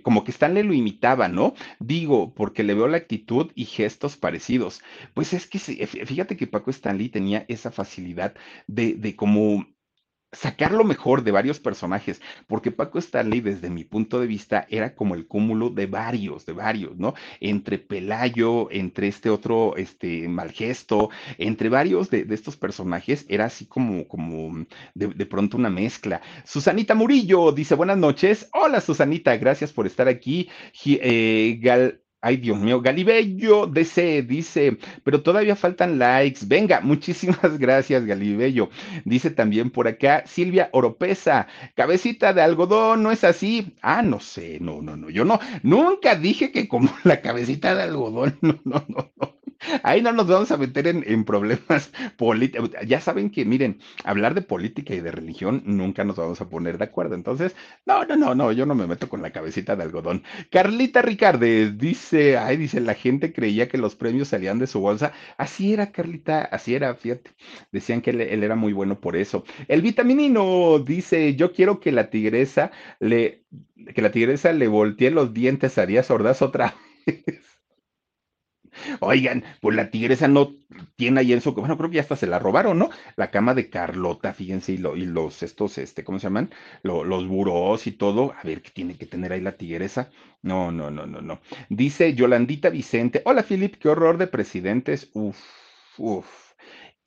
como 0.02 0.24
que 0.24 0.32
Stanley 0.32 0.64
lo 0.64 0.74
imitaba, 0.74 1.28
¿no? 1.28 1.54
Digo, 1.80 2.34
porque 2.34 2.64
le 2.64 2.74
veo 2.74 2.88
la 2.88 2.98
actitud 2.98 3.52
y 3.54 3.66
gestos 3.66 4.18
parecidos. 4.18 4.82
Pues 5.14 5.34
es 5.34 5.46
que 5.48 5.60
fíjate 5.60 6.38
que 6.38 6.48
Paco 6.48 6.72
Stanley 6.72 7.10
tenía 7.10 7.46
esa 7.48 7.70
facilidad 7.72 8.34
de, 8.66 8.96
de 8.96 9.16
como 9.16 9.68
sacar 10.32 10.72
lo 10.72 10.84
mejor 10.84 11.24
de 11.24 11.32
varios 11.32 11.60
personajes, 11.60 12.22
porque 12.48 12.72
Paco 12.72 13.00
Stanley, 13.00 13.42
desde 13.42 13.70
mi 13.70 13.84
punto 13.84 14.20
de 14.20 14.28
vista, 14.28 14.68
era 14.70 14.94
como 14.96 15.16
el 15.16 15.28
cúmulo 15.28 15.70
de 15.70 15.88
varios, 15.88 16.46
de 16.46 16.54
varios, 16.54 16.98
¿no? 16.98 17.16
Entre 17.40 17.80
Pelayo, 17.80 18.70
entre 18.72 19.08
este 19.08 19.30
otro, 19.30 19.76
este, 19.76 20.28
Malgesto, 20.28 21.10
entre 21.38 21.70
varios 21.70 22.10
de, 22.10 22.28
estos 22.30 22.58
personajes, 22.58 23.26
era 23.28 23.46
así 23.46 23.66
como, 23.66 24.08
como 24.08 24.66
de, 24.94 25.08
de, 25.08 25.26
pronto 25.26 25.58
una 25.58 25.70
mezcla. 25.70 26.22
Susanita 26.46 26.96
Murillo 26.96 27.52
dice, 27.52 27.76
buenas 27.76 27.98
noches. 27.98 28.50
Hola, 28.54 28.82
Susanita, 28.82 29.36
gracias 29.38 29.74
por 29.74 29.88
estar 29.88 30.08
aquí. 30.08 30.50
Eh, 30.86 31.60
Gal, 31.62 32.02
Ay, 32.22 32.36
Dios 32.36 32.60
mío, 32.60 32.82
Galibello 32.82 33.66
DC 33.66 34.24
dice, 34.24 34.78
pero 35.04 35.24
todavía 35.24 35.56
faltan 35.56 35.98
likes. 35.98 36.42
Venga, 36.46 36.82
muchísimas 36.84 37.58
gracias, 37.58 38.06
Galibello. 38.06 38.70
Dice 39.06 39.32
también 39.32 39.70
por 39.70 39.88
acá 39.88 40.24
Silvia 40.28 40.70
Oropesa, 40.74 41.48
cabecita 41.76 42.34
de 42.34 42.42
algodón, 42.42 43.04
¿no 43.04 43.12
es 43.12 43.24
así? 43.24 43.74
Ah, 43.82 44.02
no 44.02 44.20
sé, 44.20 44.60
no, 44.60 44.82
no, 44.82 44.98
no, 44.98 45.10
yo 45.10 45.24
no, 45.24 45.40
nunca 45.64 46.16
dije 46.16 46.52
que 46.52 46.68
como 46.68 46.90
la 47.06 47.22
cabecita 47.22 47.74
de 47.74 47.84
algodón, 47.84 48.38
no, 48.42 48.60
no, 48.66 48.86
no, 48.90 49.12
no. 49.16 49.39
Ahí 49.84 50.02
no 50.02 50.12
nos 50.14 50.28
vamos 50.28 50.52
a 50.52 50.58
meter 50.58 50.88
en, 50.88 51.26
problemas 51.26 51.92
políticos. 52.18 52.72
Ya 52.86 53.02
saben 53.02 53.30
que, 53.30 53.46
miren, 53.46 53.80
hablar 54.04 54.34
de 54.34 54.42
política 54.42 54.94
y 54.94 55.02
de 55.02 55.12
religión 55.12 55.62
nunca 55.66 56.04
nos 56.04 56.16
vamos 56.16 56.40
a 56.42 56.50
poner 56.50 56.78
de 56.78 56.86
acuerdo. 56.86 57.16
Entonces, 57.16 57.56
no, 57.86 58.06
no, 58.06 58.16
no, 58.16 58.36
no, 58.36 58.52
yo 58.52 58.66
no 58.66 58.76
me 58.76 58.88
meto 58.88 59.10
con 59.10 59.22
la 59.22 59.32
cabecita 59.32 59.76
de 59.76 59.84
algodón. 59.84 60.24
Carlita 60.52 61.02
Ricardes 61.02 61.78
dice, 61.78 62.38
ay, 62.38 62.58
dice, 62.58 62.80
la 62.82 62.94
gente 62.94 63.34
creía 63.34 63.68
que 63.68 63.78
los 63.78 63.96
premios 63.96 64.30
salían 64.30 64.60
de 64.60 64.68
su 64.68 64.80
bolsa. 64.80 65.12
Así 65.38 65.74
era, 65.74 65.92
Carlita, 65.92 66.42
así 66.44 66.76
era, 66.76 66.96
fíjate. 66.96 67.32
Decían 67.72 68.02
que 68.02 68.12
él, 68.12 68.22
él 68.22 68.44
era 68.44 68.56
muy 68.56 68.74
bueno 68.74 69.00
por 69.00 69.16
eso. 69.16 69.44
El 69.68 69.82
vitaminino 69.82 70.80
dice, 70.80 71.36
yo 71.36 71.52
quiero 71.54 71.80
que 71.80 71.92
la 71.92 72.10
tigresa 72.10 72.72
le, 73.00 73.44
que 73.94 74.02
la 74.02 74.12
tigresa 74.12 74.54
le 74.54 74.68
voltee 74.68 75.12
los 75.12 75.34
dientes 75.34 75.78
a 75.78 75.86
Díaz 75.86 76.10
Ordaz 76.12 76.42
otra 76.42 76.76
vez. 77.06 77.49
Oigan, 79.00 79.44
pues 79.62 79.76
la 79.76 79.90
tigresa 79.90 80.28
no 80.28 80.56
tiene 80.96 81.22
ahí 81.22 81.34
en 81.34 81.42
su, 81.42 81.54
bueno, 81.54 81.78
creo 81.78 81.90
que 81.90 81.96
ya 81.98 82.02
hasta 82.02 82.16
se 82.16 82.28
la 82.28 82.40
robaron, 82.40 82.78
¿no? 82.80 82.90
La 83.16 83.32
cama 83.32 83.54
de 83.54 83.70
Carlota, 83.70 84.34
fíjense, 84.34 84.74
y, 84.74 84.78
los, 84.78 85.44
estos, 85.44 85.78
este, 85.78 86.04
¿cómo 86.04 86.20
se 86.20 86.28
llaman? 86.28 86.50
los 86.84 87.28
burós 87.28 87.88
y 87.88 87.92
todo. 87.92 88.34
A 88.34 88.44
ver, 88.44 88.62
¿qué 88.62 88.72
tiene 88.72 88.98
que 88.98 89.06
tener 89.06 89.34
ahí 89.34 89.42
la 89.42 89.54
tigresa? 89.58 90.10
No, 90.42 90.72
no, 90.72 90.90
no, 90.92 91.06
no, 91.06 91.22
no. 91.22 91.40
Dice 91.70 92.14
Yolandita 92.14 92.70
Vicente, 92.70 93.22
hola, 93.26 93.44
Filip, 93.44 93.76
qué 93.76 93.90
horror 93.90 94.18
de 94.18 94.28
presidentes. 94.28 95.10
Uf, 95.14 95.38
uf 95.98 96.49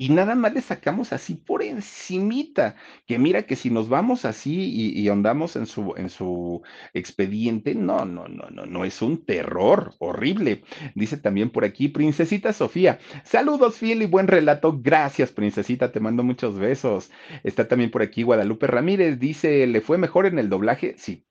y 0.02 0.08
nada 0.08 0.34
más 0.34 0.52
le 0.52 0.62
sacamos 0.62 1.12
así 1.12 1.36
por 1.36 1.62
encimita, 1.62 2.74
que 3.06 3.20
mira 3.20 3.44
que 3.44 3.54
si 3.54 3.70
nos 3.70 3.88
vamos 3.88 4.24
así 4.24 4.92
y, 4.96 5.08
andamos 5.08 5.54
en 5.54 5.66
su, 5.66 5.94
en 5.96 6.10
su 6.10 6.60
expediente, 6.92 7.76
no, 7.76 8.04
no, 8.04 8.26
no, 8.26 8.50
no, 8.50 8.66
no, 8.66 8.84
es 8.84 9.00
un 9.00 9.24
terror 9.24 9.94
horrible. 10.00 10.64
Dice 10.96 11.18
también 11.18 11.50
por 11.50 11.64
aquí, 11.64 11.86
Princesita 11.86 12.52
Sofía, 12.52 12.98
saludos, 13.22 13.76
fiel 13.76 14.02
y 14.02 14.06
buen 14.06 14.26
relato, 14.26 14.76
gracias, 14.82 15.30
Princesita, 15.30 15.92
te 15.92 16.00
mando 16.00 16.24
muchos 16.24 16.58
besos. 16.58 17.12
Está 17.44 17.68
también 17.68 17.92
por 17.92 18.02
aquí 18.02 18.24
Guadalupe 18.24 18.66
Ramírez, 18.66 19.20
dice, 19.20 19.68
¿le 19.68 19.82
fue 19.82 19.98
mejor 19.98 20.26
en 20.26 20.40
el 20.40 20.48
doblaje? 20.48 20.96
Sí, 20.98 21.24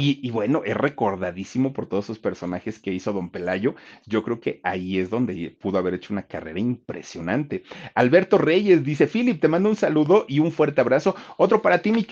y, 0.00 0.30
bueno, 0.30 0.62
es 0.64 0.76
recordadísimo 0.76 1.72
por 1.72 1.86
todos 1.88 2.04
esos 2.04 2.20
personajes 2.20 2.78
que 2.78 2.92
hizo 2.92 3.12
Don 3.12 3.30
Pelayo. 3.30 3.74
Yo 4.06 4.22
creo 4.22 4.38
que 4.38 4.60
ahí 4.62 4.96
es 4.96 5.10
donde 5.10 5.56
pudo 5.60 5.78
haber 5.78 5.94
hecho 5.94 6.12
una 6.14 6.22
carrera 6.22 6.60
impresionante. 6.60 7.64
Alberto 7.96 8.38
Reyes 8.38 8.84
dice, 8.84 9.08
Philip, 9.08 9.40
te 9.40 9.48
mando 9.48 9.68
un 9.68 9.74
saludo 9.74 10.24
y 10.28 10.38
un 10.38 10.52
fuerte 10.52 10.80
abrazo. 10.80 11.16
Otro 11.36 11.62
para 11.62 11.82
ti, 11.82 11.90
mi, 11.90 12.06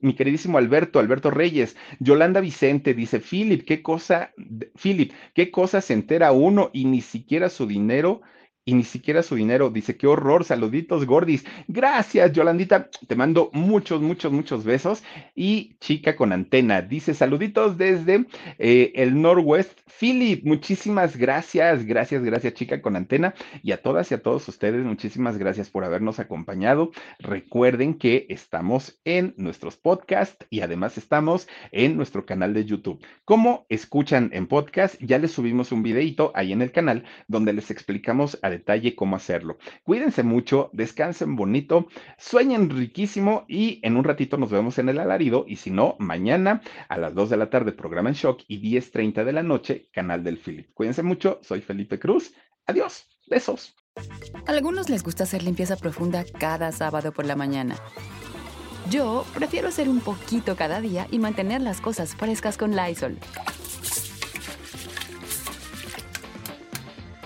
mi 0.00 0.14
queridísimo 0.14 0.58
Alberto, 0.58 0.98
Alberto 0.98 1.30
Reyes. 1.30 1.76
Yolanda 2.00 2.40
Vicente 2.40 2.94
dice, 2.94 3.20
Philip, 3.20 3.64
qué 3.64 3.80
cosa, 3.80 4.32
Philip, 4.74 5.12
qué 5.32 5.52
cosa 5.52 5.80
se 5.80 5.92
entera 5.92 6.32
uno 6.32 6.70
y 6.72 6.86
ni 6.86 7.00
siquiera 7.00 7.48
su 7.48 7.68
dinero 7.68 8.22
y 8.70 8.74
ni 8.74 8.84
siquiera 8.84 9.24
su 9.24 9.34
dinero. 9.34 9.68
Dice, 9.68 9.96
qué 9.96 10.06
horror, 10.06 10.44
saluditos, 10.44 11.04
gordis. 11.04 11.44
Gracias, 11.66 12.32
Yolandita. 12.32 12.88
Te 13.08 13.16
mando 13.16 13.50
muchos, 13.52 14.00
muchos, 14.00 14.30
muchos 14.32 14.62
besos. 14.62 15.02
Y 15.34 15.76
chica 15.80 16.14
con 16.14 16.32
antena, 16.32 16.80
dice, 16.80 17.14
saluditos 17.14 17.76
desde 17.76 18.26
eh, 18.58 18.92
el 18.94 19.20
Norwest. 19.20 19.80
Philip, 19.98 20.46
muchísimas 20.46 21.16
gracias, 21.16 21.84
gracias, 21.84 22.22
gracias, 22.22 22.54
chica 22.54 22.80
con 22.80 22.94
antena. 22.94 23.34
Y 23.62 23.72
a 23.72 23.82
todas 23.82 24.10
y 24.12 24.14
a 24.14 24.22
todos 24.22 24.46
ustedes, 24.48 24.84
muchísimas 24.84 25.36
gracias 25.36 25.68
por 25.68 25.82
habernos 25.82 26.20
acompañado. 26.20 26.92
Recuerden 27.18 27.94
que 27.94 28.26
estamos 28.28 29.00
en 29.04 29.34
nuestros 29.36 29.76
podcasts 29.76 30.46
y 30.48 30.60
además 30.60 30.96
estamos 30.96 31.48
en 31.72 31.96
nuestro 31.96 32.24
canal 32.24 32.54
de 32.54 32.64
YouTube. 32.64 33.04
Como 33.24 33.66
escuchan 33.68 34.30
en 34.32 34.46
podcast, 34.46 34.94
ya 35.00 35.18
les 35.18 35.32
subimos 35.32 35.72
un 35.72 35.82
videito 35.82 36.30
ahí 36.36 36.52
en 36.52 36.62
el 36.62 36.70
canal 36.70 37.04
donde 37.26 37.52
les 37.52 37.72
explicamos 37.72 38.38
a 38.42 38.48
detalle 38.60 38.94
cómo 38.94 39.16
hacerlo. 39.16 39.58
Cuídense 39.82 40.22
mucho, 40.22 40.70
descansen 40.72 41.34
bonito, 41.34 41.88
sueñen 42.18 42.70
riquísimo 42.70 43.44
y 43.48 43.80
en 43.82 43.96
un 43.96 44.04
ratito 44.04 44.36
nos 44.36 44.50
vemos 44.50 44.78
en 44.78 44.88
el 44.88 45.00
alarido 45.00 45.44
y 45.48 45.56
si 45.56 45.70
no, 45.70 45.96
mañana 45.98 46.62
a 46.88 46.98
las 46.98 47.14
2 47.14 47.30
de 47.30 47.36
la 47.36 47.50
tarde 47.50 47.72
programa 47.72 48.10
en 48.10 48.14
shock 48.14 48.42
y 48.46 48.60
10.30 48.60 49.24
de 49.24 49.32
la 49.32 49.42
noche, 49.42 49.88
canal 49.92 50.22
del 50.22 50.38
Philip. 50.38 50.72
Cuídense 50.74 51.02
mucho, 51.02 51.40
soy 51.42 51.60
Felipe 51.60 51.98
Cruz. 51.98 52.34
Adiós, 52.66 53.06
besos. 53.26 53.74
A 54.46 54.50
algunos 54.52 54.88
les 54.88 55.02
gusta 55.02 55.24
hacer 55.24 55.42
limpieza 55.42 55.76
profunda 55.76 56.24
cada 56.38 56.70
sábado 56.72 57.12
por 57.12 57.26
la 57.26 57.36
mañana. 57.36 57.76
Yo 58.90 59.24
prefiero 59.34 59.68
hacer 59.68 59.88
un 59.88 60.00
poquito 60.00 60.56
cada 60.56 60.80
día 60.80 61.06
y 61.10 61.18
mantener 61.18 61.60
las 61.60 61.80
cosas 61.80 62.14
frescas 62.14 62.56
con 62.56 62.74
Lysol. 62.74 63.18